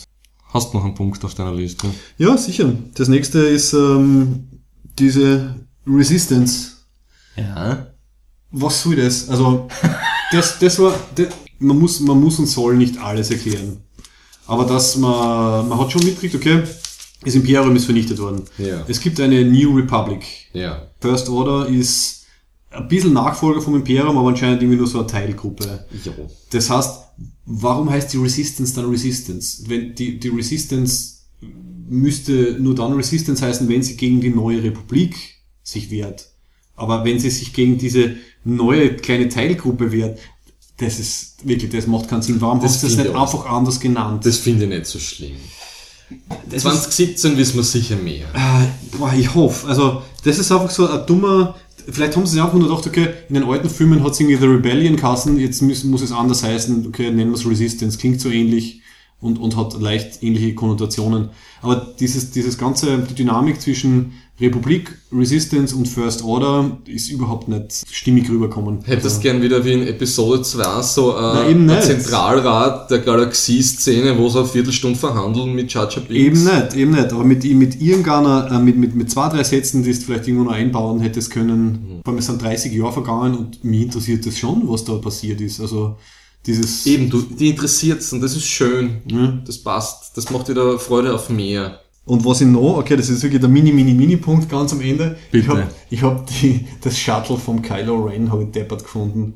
Hast 0.52 0.74
noch 0.74 0.84
einen 0.84 0.94
Punkt 0.94 1.24
auf 1.24 1.34
deiner 1.34 1.52
Liste? 1.54 1.88
Ja, 2.18 2.36
sicher. 2.38 2.72
Das 2.94 3.08
nächste 3.08 3.40
ist 3.40 3.72
ähm, 3.72 4.55
diese 4.98 5.54
Resistance. 5.86 6.72
Ja. 7.36 7.86
Was 8.50 8.82
soll 8.82 8.96
das? 8.96 9.28
Also, 9.28 9.68
das, 10.32 10.58
das 10.58 10.78
war, 10.78 10.94
das, 11.14 11.28
man, 11.58 11.78
muss, 11.78 12.00
man 12.00 12.20
muss 12.20 12.38
und 12.38 12.46
soll 12.46 12.76
nicht 12.76 12.98
alles 12.98 13.30
erklären. 13.30 13.78
Aber 14.46 14.64
dass 14.64 14.96
man, 14.96 15.68
man 15.68 15.78
hat 15.78 15.92
schon 15.92 16.04
mitgekriegt, 16.04 16.34
okay, 16.34 16.62
das 17.24 17.34
Imperium 17.34 17.74
ist 17.74 17.86
vernichtet 17.86 18.18
worden. 18.18 18.42
Ja. 18.58 18.84
Es 18.86 19.00
gibt 19.00 19.20
eine 19.20 19.44
New 19.44 19.76
Republic. 19.76 20.24
Ja. 20.52 20.86
First 21.00 21.28
Order 21.28 21.68
ist 21.68 22.24
ein 22.70 22.88
bisschen 22.88 23.12
Nachfolger 23.12 23.60
vom 23.60 23.74
Imperium, 23.74 24.16
aber 24.16 24.28
anscheinend 24.28 24.62
irgendwie 24.62 24.78
nur 24.78 24.86
so 24.86 24.98
eine 24.98 25.06
Teilgruppe. 25.06 25.86
Jo. 26.04 26.12
Das 26.50 26.70
heißt, 26.70 27.00
warum 27.46 27.90
heißt 27.90 28.12
die 28.12 28.18
Resistance 28.18 28.74
dann 28.74 28.88
Resistance? 28.90 29.64
Wenn 29.66 29.94
die, 29.94 30.20
die 30.20 30.28
Resistance 30.28 31.16
müsste 31.88 32.56
nur 32.60 32.74
dann 32.74 32.92
Resistance 32.94 33.44
heißen, 33.44 33.68
wenn 33.68 33.82
sie 33.82 33.96
gegen 33.96 34.20
die 34.20 34.30
neue 34.30 34.62
Republik 34.62 35.14
sich 35.62 35.90
wehrt. 35.90 36.28
Aber 36.74 37.04
wenn 37.04 37.18
sie 37.18 37.30
sich 37.30 37.52
gegen 37.52 37.78
diese 37.78 38.16
neue 38.44 38.96
kleine 38.96 39.28
Teilgruppe 39.28 39.92
wehrt, 39.92 40.18
das 40.78 40.98
ist 40.98 41.36
wirklich, 41.46 41.70
das 41.70 41.86
macht 41.86 42.08
keinen 42.08 42.22
Sinn. 42.22 42.40
Warum 42.40 42.60
Das 42.60 42.72
hast 42.74 42.82
du 42.82 42.86
das 42.88 42.96
nicht 42.96 43.06
ich 43.08 43.14
auch. 43.14 43.22
einfach 43.34 43.46
anders 43.50 43.80
genannt? 43.80 44.26
Das 44.26 44.36
finde 44.38 44.64
ich 44.64 44.70
nicht 44.70 44.86
so 44.86 44.98
schlimm. 44.98 45.36
Das 46.44 46.56
ist- 46.56 46.62
2017 46.62 47.36
wissen 47.36 47.56
wir 47.56 47.62
sicher 47.64 47.96
mehr. 47.96 48.26
Äh, 48.34 48.66
boah, 48.96 49.12
ich 49.18 49.34
hoffe. 49.34 49.66
Also, 49.66 50.02
das 50.24 50.38
ist 50.38 50.52
einfach 50.52 50.70
so 50.70 50.86
ein 50.88 51.06
dummer. 51.06 51.56
Vielleicht 51.88 52.16
haben 52.16 52.26
sie 52.26 52.32
sich 52.34 52.42
einfach 52.42 52.54
nur 52.58 52.68
gedacht, 52.68 52.86
okay, 52.86 53.08
in 53.28 53.34
den 53.36 53.44
alten 53.44 53.70
Filmen 53.70 54.02
hat 54.02 54.12
es 54.12 54.20
irgendwie 54.20 54.36
The 54.36 54.46
Rebellion 54.46 54.96
kassen, 54.96 55.38
jetzt 55.38 55.62
muss, 55.62 55.84
muss 55.84 56.02
es 56.02 56.12
anders 56.12 56.42
heißen, 56.42 56.84
okay, 56.88 57.10
nennen 57.12 57.30
wir 57.30 57.38
es 57.38 57.46
Resistance, 57.48 57.96
klingt 57.96 58.20
so 58.20 58.28
ähnlich 58.28 58.82
und, 59.20 59.38
und 59.38 59.56
hat 59.56 59.80
leicht 59.80 60.22
ähnliche 60.22 60.54
Konnotationen. 60.54 61.30
Aber 61.62 61.94
dieses, 61.98 62.30
dieses 62.30 62.58
ganze, 62.58 62.98
die 62.98 63.14
Dynamik 63.14 63.60
zwischen 63.60 64.12
Republik, 64.38 64.98
Resistance 65.10 65.74
und 65.74 65.88
First 65.88 66.22
Order 66.22 66.76
ist 66.86 67.10
überhaupt 67.10 67.48
nicht 67.48 67.86
stimmig 67.90 68.28
rüberkommen. 68.28 68.80
Hättest 68.84 69.06
Also, 69.06 69.20
gern 69.20 69.40
wieder 69.40 69.64
wie 69.64 69.72
in 69.72 69.86
Episode 69.86 70.42
2 70.42 70.82
so 70.82 71.16
äh, 71.16 71.48
ein. 71.48 71.70
Zentralrat 71.80 72.90
der 72.90 72.98
Galaxie-Szene, 72.98 74.18
wo 74.18 74.28
sie 74.28 74.40
eine 74.40 74.48
Viertelstunde 74.48 74.98
verhandeln 74.98 75.54
mit 75.54 75.72
Jar 75.72 75.86
Binks. 75.86 76.10
Eben 76.10 76.44
nicht, 76.44 76.76
eben 76.76 76.90
nicht. 76.90 77.12
Aber 77.12 77.24
mit, 77.24 77.44
mit 77.44 77.80
irgendeiner, 77.80 78.50
äh, 78.52 78.58
mit, 78.58 78.76
mit, 78.76 78.94
mit 78.94 79.10
zwei, 79.10 79.30
drei 79.30 79.42
Sätzen, 79.42 79.82
die 79.82 79.92
du 79.92 80.00
vielleicht 80.00 80.28
irgendwo 80.28 80.44
noch 80.44 80.52
einbauen 80.52 81.00
hättest 81.00 81.30
können, 81.30 82.02
vor 82.04 82.12
allem 82.12 82.18
es 82.18 82.26
sind 82.26 82.42
30 82.42 82.74
Jahre 82.74 82.92
vergangen 82.92 83.36
und 83.36 83.64
mich 83.64 83.84
interessiert 83.84 84.26
das 84.26 84.36
schon, 84.36 84.68
was 84.68 84.84
da 84.84 84.96
passiert 84.96 85.40
ist. 85.40 85.60
Also 85.62 85.96
dieses. 86.46 86.86
Eben, 86.86 87.10
du, 87.10 87.22
die 87.22 87.48
interessiert's 87.50 88.12
und 88.12 88.20
das 88.20 88.36
ist 88.36 88.46
schön. 88.46 89.02
Ja. 89.10 89.38
Das 89.46 89.58
passt. 89.58 90.16
Das 90.16 90.30
macht 90.30 90.48
wieder 90.48 90.78
Freude 90.78 91.14
auf 91.14 91.28
mehr. 91.30 91.80
Und 92.04 92.24
was 92.24 92.40
ich 92.40 92.46
noch, 92.46 92.76
okay, 92.78 92.96
das 92.96 93.08
ist 93.08 93.22
wirklich 93.22 93.40
der 93.40 93.48
mini, 93.50 93.72
mini, 93.72 93.92
mini 93.92 94.16
Punkt 94.16 94.48
ganz 94.48 94.72
am 94.72 94.80
Ende. 94.80 95.16
Bitte. 95.32 95.44
Ich 95.44 95.48
habe 95.48 95.66
ich 95.90 96.02
hab 96.02 96.26
die, 96.26 96.64
das 96.80 96.96
Shuttle 96.98 97.36
vom 97.36 97.60
Kylo 97.62 98.04
Ren 98.04 98.30
hab 98.30 98.40
ich 98.40 98.50
deppert 98.52 98.84
gefunden. 98.84 99.34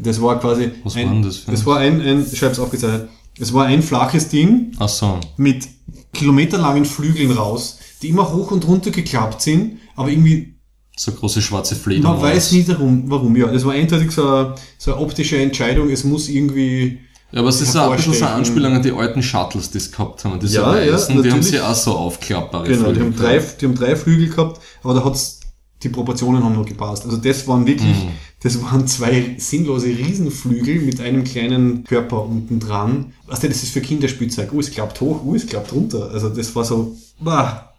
Das 0.00 0.20
war 0.22 0.38
quasi. 0.40 0.70
Was 0.84 0.96
ein, 0.96 1.06
war 1.06 1.12
denn 1.14 1.22
das 1.22 1.44
Das 1.44 1.60
ein- 1.60 1.66
war 1.66 1.78
ein, 1.78 2.00
ein 2.00 2.26
ich 2.32 2.42
hab's 2.42 2.58
aufgezeichnet. 2.58 3.08
Es 3.38 3.52
war 3.52 3.66
ein 3.66 3.82
flaches 3.82 4.28
Ding, 4.30 4.72
Ach 4.78 4.88
so. 4.88 5.20
mit 5.36 5.68
kilometerlangen 6.12 6.84
Flügeln 6.84 7.30
raus, 7.30 7.78
die 8.02 8.08
immer 8.08 8.32
hoch 8.32 8.50
und 8.50 8.66
runter 8.66 8.90
geklappt 8.90 9.42
sind, 9.42 9.78
aber 9.94 10.08
irgendwie, 10.10 10.54
So 10.98 11.12
große 11.12 11.40
schwarze 11.40 11.76
Fledermaus. 11.76 12.20
man 12.20 12.30
weiß 12.32 12.52
nicht 12.52 12.68
warum, 12.68 13.04
warum. 13.08 13.36
Ja, 13.36 13.46
das 13.46 13.64
war 13.64 13.72
eindeutig 13.72 14.10
so 14.10 14.26
eine, 14.28 14.54
so 14.78 14.92
eine 14.92 15.00
optische 15.00 15.38
Entscheidung, 15.38 15.90
es 15.90 16.02
muss 16.02 16.28
irgendwie, 16.28 16.98
Ja, 17.30 17.40
aber 17.40 17.50
es 17.50 17.60
ist 17.60 17.76
auch 17.76 17.90
ein 17.90 17.96
bisschen 17.96 18.14
so 18.14 18.24
eine. 18.24 18.34
Anspielung 18.34 18.72
an 18.72 18.82
die 18.82 18.90
alten 18.92 19.22
Shuttles, 19.22 19.70
die 19.70 19.78
es 19.78 19.92
gehabt 19.92 20.24
haben, 20.24 20.40
diese 20.40 20.56
Ja, 20.56 20.76
ja, 20.78 20.92
weißen, 20.94 21.22
die 21.22 21.30
haben 21.30 21.42
sie 21.42 21.60
auch 21.60 21.74
so 21.74 21.92
aufklappbare 21.92 22.66
genau, 22.66 22.90
die 22.92 23.00
haben, 23.00 23.12
Flügel 23.14 23.38
drei, 23.38 23.38
die 23.60 23.64
haben 23.66 23.74
drei 23.76 23.94
Flügel 23.96 24.28
gehabt, 24.28 24.60
aber 24.82 24.94
da 24.94 25.04
hat's, 25.04 25.38
die 25.84 25.88
Proportionen 25.88 26.42
haben 26.42 26.56
noch 26.56 26.66
gepasst. 26.66 27.04
Also 27.04 27.16
das 27.18 27.46
waren 27.46 27.64
wirklich, 27.64 27.94
Mhm. 28.04 28.08
das 28.42 28.60
waren 28.60 28.88
zwei 28.88 29.36
sinnlose 29.38 29.86
Riesenflügel 29.86 30.80
mit 30.80 31.00
einem 31.00 31.22
kleinen 31.22 31.84
Körper 31.84 32.24
unten 32.24 32.58
dran. 32.58 33.12
Weißt 33.28 33.44
du, 33.44 33.48
das 33.48 33.62
ist 33.62 33.70
für 33.72 33.80
Kinderspielzeug. 33.80 34.52
Uh, 34.52 34.58
es 34.58 34.72
klappt 34.72 35.00
hoch, 35.00 35.22
uh, 35.24 35.36
es 35.36 35.46
klappt 35.46 35.72
runter. 35.72 36.10
Also 36.12 36.30
das 36.30 36.52
war 36.56 36.64
so, 36.64 36.96
bah. 37.20 37.74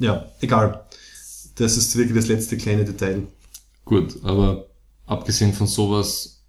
ja, 0.00 0.24
egal. 0.40 0.83
Das 1.56 1.76
ist 1.76 1.94
wirklich 1.96 2.16
das 2.16 2.28
letzte 2.28 2.56
kleine 2.56 2.84
Detail. 2.84 3.22
Gut, 3.84 4.16
aber 4.24 4.66
abgesehen 5.06 5.52
von 5.52 5.66
sowas, 5.66 6.42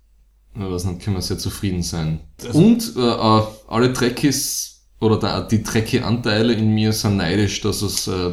ich 0.56 0.62
weiß 0.62 0.86
nicht, 0.86 1.02
können 1.02 1.18
wir 1.18 1.22
sehr 1.22 1.38
zufrieden 1.38 1.84
sein. 1.84 2.22
Also- 2.44 2.58
Und 2.60 2.94
äh, 2.96 3.00
äh, 3.02 3.44
alle 3.68 3.94
Trekkies 3.94 4.82
oder 5.00 5.18
da, 5.20 5.42
die 5.42 5.62
Trekkie-Anteile 5.62 6.54
in 6.54 6.74
mir 6.74 6.94
sind 6.94 7.18
neidisch, 7.18 7.62
dass 7.62 7.82
es 7.82 8.08
äh, 8.08 8.32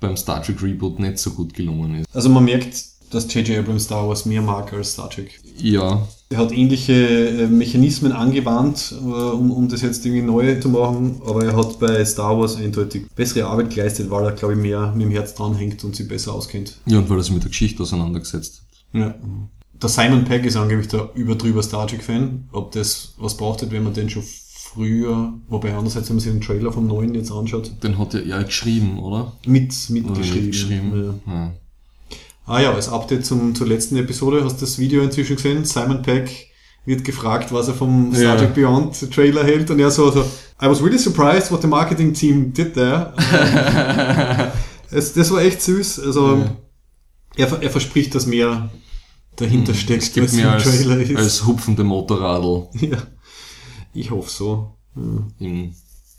beim 0.00 0.16
Star 0.16 0.42
Trek 0.42 0.62
Reboot 0.62 1.00
nicht 1.00 1.18
so 1.18 1.32
gut 1.32 1.52
gelungen 1.54 1.96
ist. 1.96 2.06
Also 2.14 2.28
man 2.28 2.44
merkt, 2.44 2.84
dass 3.10 3.32
J.J. 3.34 3.58
Abrams 3.58 3.84
Star 3.84 4.06
Wars 4.08 4.24
mehr 4.26 4.42
mag 4.42 4.72
als 4.72 4.92
Star 4.92 5.10
Trek. 5.10 5.40
Ja, 5.56 6.06
hat 6.36 6.52
ähnliche 6.52 6.92
äh, 6.92 7.46
Mechanismen 7.46 8.12
angewandt, 8.12 8.94
äh, 9.00 9.04
um, 9.04 9.50
um 9.50 9.68
das 9.68 9.80
jetzt 9.82 10.04
irgendwie 10.04 10.26
neu 10.26 10.60
zu 10.60 10.68
machen, 10.68 11.22
aber 11.26 11.44
er 11.44 11.56
hat 11.56 11.78
bei 11.80 12.04
Star 12.04 12.38
Wars 12.38 12.56
eindeutig 12.56 13.06
bessere 13.16 13.46
Arbeit 13.46 13.70
geleistet, 13.74 14.10
weil 14.10 14.24
er, 14.24 14.32
glaube 14.32 14.54
ich, 14.54 14.60
mehr 14.60 14.92
mit 14.94 15.06
dem 15.06 15.10
Herz 15.10 15.34
dranhängt 15.34 15.82
und 15.84 15.96
sich 15.96 16.06
besser 16.06 16.34
auskennt. 16.34 16.78
ja, 16.86 16.98
und 16.98 17.08
weil 17.08 17.18
er 17.18 17.22
sich 17.22 17.32
mit 17.32 17.44
der 17.44 17.50
Geschichte 17.50 17.82
auseinandergesetzt 17.82 18.62
hat. 18.92 19.00
Ja. 19.00 19.14
Der 19.80 19.88
Simon 19.88 20.24
Pegg 20.24 20.44
ist 20.46 20.56
angeblich 20.56 20.88
der 20.88 21.10
überdrüber 21.14 21.62
Star 21.62 21.86
Trek-Fan. 21.86 22.48
Ob 22.52 22.72
das 22.72 23.14
was 23.16 23.36
braucht 23.36 23.70
wenn 23.70 23.84
man 23.84 23.94
den 23.94 24.10
schon 24.10 24.24
früher, 24.24 25.32
wobei 25.48 25.70
andererseits, 25.72 26.08
wenn 26.10 26.16
man 26.16 26.20
sich 26.22 26.32
den 26.32 26.40
Trailer 26.40 26.72
vom 26.72 26.86
neuen 26.86 27.14
jetzt 27.14 27.30
anschaut, 27.32 27.72
Den 27.82 27.96
hat 27.96 28.12
er 28.14 28.26
ja 28.26 28.42
geschrieben, 28.42 28.98
oder? 28.98 29.32
mit, 29.46 29.72
mitgeschrieben. 29.88 30.50
geschrieben. 30.50 31.20
Ja. 31.26 31.52
Ah 32.48 32.60
ja, 32.60 32.72
als 32.72 32.88
Update 32.88 33.26
zum, 33.26 33.54
zur 33.54 33.66
letzten 33.66 33.96
Episode 33.96 34.42
hast 34.44 34.56
du 34.56 34.60
das 34.60 34.78
Video 34.78 35.02
inzwischen 35.02 35.36
gesehen. 35.36 35.64
Simon 35.64 36.02
Peck 36.02 36.48
wird 36.86 37.04
gefragt, 37.04 37.52
was 37.52 37.68
er 37.68 37.74
vom 37.74 38.14
Star. 38.14 38.38
Trek 38.38 38.54
Beyond 38.54 39.12
Trailer 39.12 39.44
hält 39.44 39.70
und 39.70 39.78
er 39.78 39.90
so, 39.90 40.10
so 40.10 40.22
I 40.62 40.66
was 40.66 40.82
really 40.82 40.98
surprised 40.98 41.52
what 41.52 41.60
the 41.60 41.68
marketing 41.68 42.14
team 42.14 42.52
did 42.52 42.74
there. 42.74 43.12
es, 44.90 45.12
das 45.12 45.30
war 45.30 45.42
echt 45.42 45.60
süß. 45.62 46.00
Also 46.00 46.36
Ja. 46.38 46.56
er, 47.36 47.62
er 47.62 47.70
verspricht, 47.70 48.14
dass 48.14 48.26
mehr 48.26 48.70
dahinter 49.36 49.74
steckt, 49.74 50.02
Es 50.02 50.12
gibt 50.12 50.34
als 50.44 50.66
im 50.66 50.72
Trailer 50.72 51.00
ist. 51.00 51.16
als 51.16 51.44
hupfende 51.46 51.84
Motorradl 51.84 52.68
ja. 52.80 52.98
Ich 53.92 54.10
hoffe 54.10 54.30
so. 54.30 54.74
Ja. 54.96 55.46
im, 55.46 55.74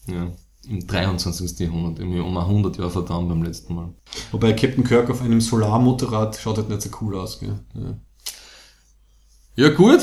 ja, 0.08 0.32
im 0.68 0.86
23. 0.86 1.60
Jahrhundert, 1.60 1.99
irgendwie 1.99 2.20
um 2.20 2.38
100 2.38 2.78
Jahre 2.78 2.91
verdammt 2.91 3.30
beim 3.30 3.43
letzten 3.43 3.76
Mal. 3.76 3.93
Wobei 4.32 4.53
Captain 4.53 4.84
Kirk 4.84 5.10
auf 5.10 5.22
einem 5.22 5.41
Solarmotorrad 5.41 6.38
schaut 6.38 6.57
halt 6.57 6.70
nicht 6.70 6.82
so 6.82 6.89
cool 7.01 7.18
aus. 7.18 7.39
Gell? 7.39 7.60
Ja. 7.76 7.97
Ja 9.55 9.70
gut, 9.70 10.01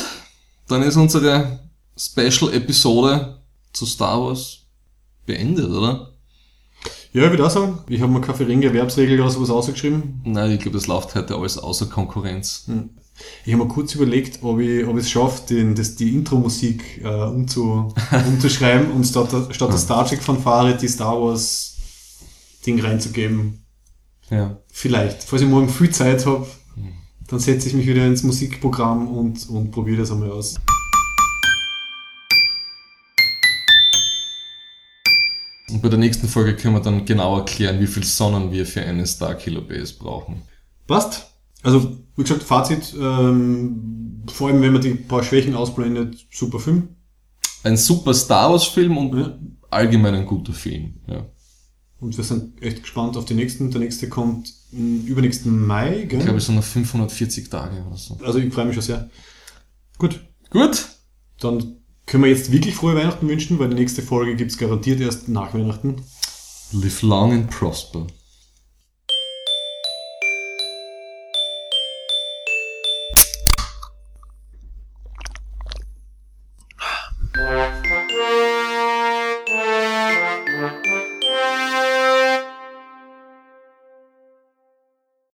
dann 0.68 0.82
ist 0.82 0.96
unsere 0.96 1.60
Special-Episode 1.96 3.40
zu 3.72 3.86
Star 3.86 4.20
Wars 4.20 4.66
beendet, 5.24 5.70
oder? 5.70 6.12
Ja, 7.12 7.24
ich 7.24 7.30
würde 7.30 7.46
auch 7.46 7.50
sagen, 7.50 7.78
ich 7.88 8.02
habe 8.02 8.12
mir 8.12 8.20
keine 8.20 8.36
verringerte 8.36 8.74
Erwerbsregel 8.74 9.20
oder 9.20 9.30
sowas 9.30 9.48
ausgeschrieben. 9.48 10.20
Nein, 10.24 10.50
ich 10.50 10.60
glaube, 10.60 10.76
das 10.76 10.86
läuft 10.86 11.14
heute 11.14 11.36
alles 11.36 11.56
außer 11.56 11.86
Konkurrenz. 11.86 12.68
Ich 13.44 13.52
habe 13.52 13.64
mir 13.64 13.68
kurz 13.68 13.94
überlegt, 13.94 14.42
ob 14.42 14.60
ich, 14.60 14.84
ob 14.86 14.96
ich 14.96 15.04
es 15.04 15.10
schaffe, 15.10 15.46
den, 15.54 15.74
das, 15.74 15.94
die 15.96 16.14
Intro-Musik 16.14 17.02
äh, 17.04 17.08
umzu, 17.08 17.92
umzuschreiben 18.28 18.90
und 18.92 19.04
statt, 19.04 19.32
der- 19.32 19.52
statt 19.52 19.70
der 19.70 19.78
Star 19.78 20.06
Trek-Fanfare 20.06 20.76
die 20.76 20.88
Star 20.88 21.20
Wars-Ding 21.20 22.80
reinzugeben. 22.80 23.62
Ja. 24.30 24.58
Vielleicht. 24.72 25.22
Falls 25.22 25.42
ich 25.42 25.48
morgen 25.48 25.68
viel 25.68 25.90
Zeit 25.90 26.26
habe, 26.26 26.46
dann 27.28 27.38
setze 27.40 27.68
ich 27.68 27.74
mich 27.74 27.86
wieder 27.86 28.06
ins 28.06 28.22
Musikprogramm 28.22 29.08
und, 29.08 29.48
und 29.48 29.70
probiere 29.70 29.98
das 29.98 30.10
einmal 30.12 30.30
aus. 30.32 30.56
Und 35.68 35.82
bei 35.82 35.88
der 35.88 35.98
nächsten 35.98 36.28
Folge 36.28 36.54
können 36.54 36.74
wir 36.74 36.80
dann 36.80 37.04
genau 37.04 37.38
erklären, 37.38 37.80
wie 37.80 37.86
viel 37.88 38.04
Sonnen 38.04 38.52
wir 38.52 38.66
für 38.66 38.82
eine 38.82 39.06
Starkiller 39.06 39.60
Base 39.62 39.94
brauchen. 39.98 40.42
Passt. 40.86 41.26
Also, 41.66 41.96
wie 42.16 42.22
gesagt, 42.22 42.42
Fazit, 42.44 42.94
ähm, 42.98 44.22
vor 44.28 44.48
allem 44.48 44.62
wenn 44.62 44.72
man 44.72 44.82
die 44.82 44.94
paar 44.94 45.22
Schwächen 45.22 45.54
ausblendet, 45.54 46.26
super 46.30 46.58
Film. 46.60 46.88
Ein 47.64 47.76
super 47.76 48.14
Star 48.14 48.50
Wars 48.52 48.64
Film 48.64 48.96
und 48.96 49.18
Ja. 49.18 49.38
allgemein 49.70 50.14
ein 50.14 50.26
guter 50.26 50.52
Film. 50.52 50.94
Ja. 51.08 51.26
Und 51.98 52.16
wir 52.16 52.24
sind 52.24 52.62
echt 52.62 52.82
gespannt 52.82 53.16
auf 53.16 53.24
die 53.24 53.34
nächsten. 53.34 53.70
Der 53.70 53.80
nächste 53.80 54.08
kommt 54.08 54.52
m, 54.72 55.04
übernächsten 55.06 55.66
Mai, 55.66 56.04
gell? 56.08 56.18
Ich 56.20 56.24
glaube, 56.24 56.38
es 56.38 56.46
sind 56.46 56.54
noch 56.54 56.62
540 56.62 57.48
Tage 57.50 57.84
oder 57.86 57.96
so. 57.96 58.16
Also 58.22 58.38
ich 58.38 58.52
freue 58.52 58.66
mich 58.66 58.74
schon 58.74 58.82
sehr. 58.84 59.10
Gut, 59.98 60.20
Gut, 60.50 60.86
dann 61.40 61.78
können 62.06 62.22
wir 62.22 62.30
jetzt 62.30 62.52
wirklich 62.52 62.76
frohe 62.76 62.94
Weihnachten 62.94 63.26
wünschen, 63.28 63.58
weil 63.58 63.68
die 63.70 63.74
nächste 63.74 64.02
Folge 64.02 64.36
gibt's 64.36 64.56
garantiert 64.58 65.00
erst 65.00 65.28
nach 65.28 65.52
Weihnachten. 65.54 65.96
live 66.72 67.02
long 67.02 67.32
and 67.32 67.50
prosper. 67.50 68.06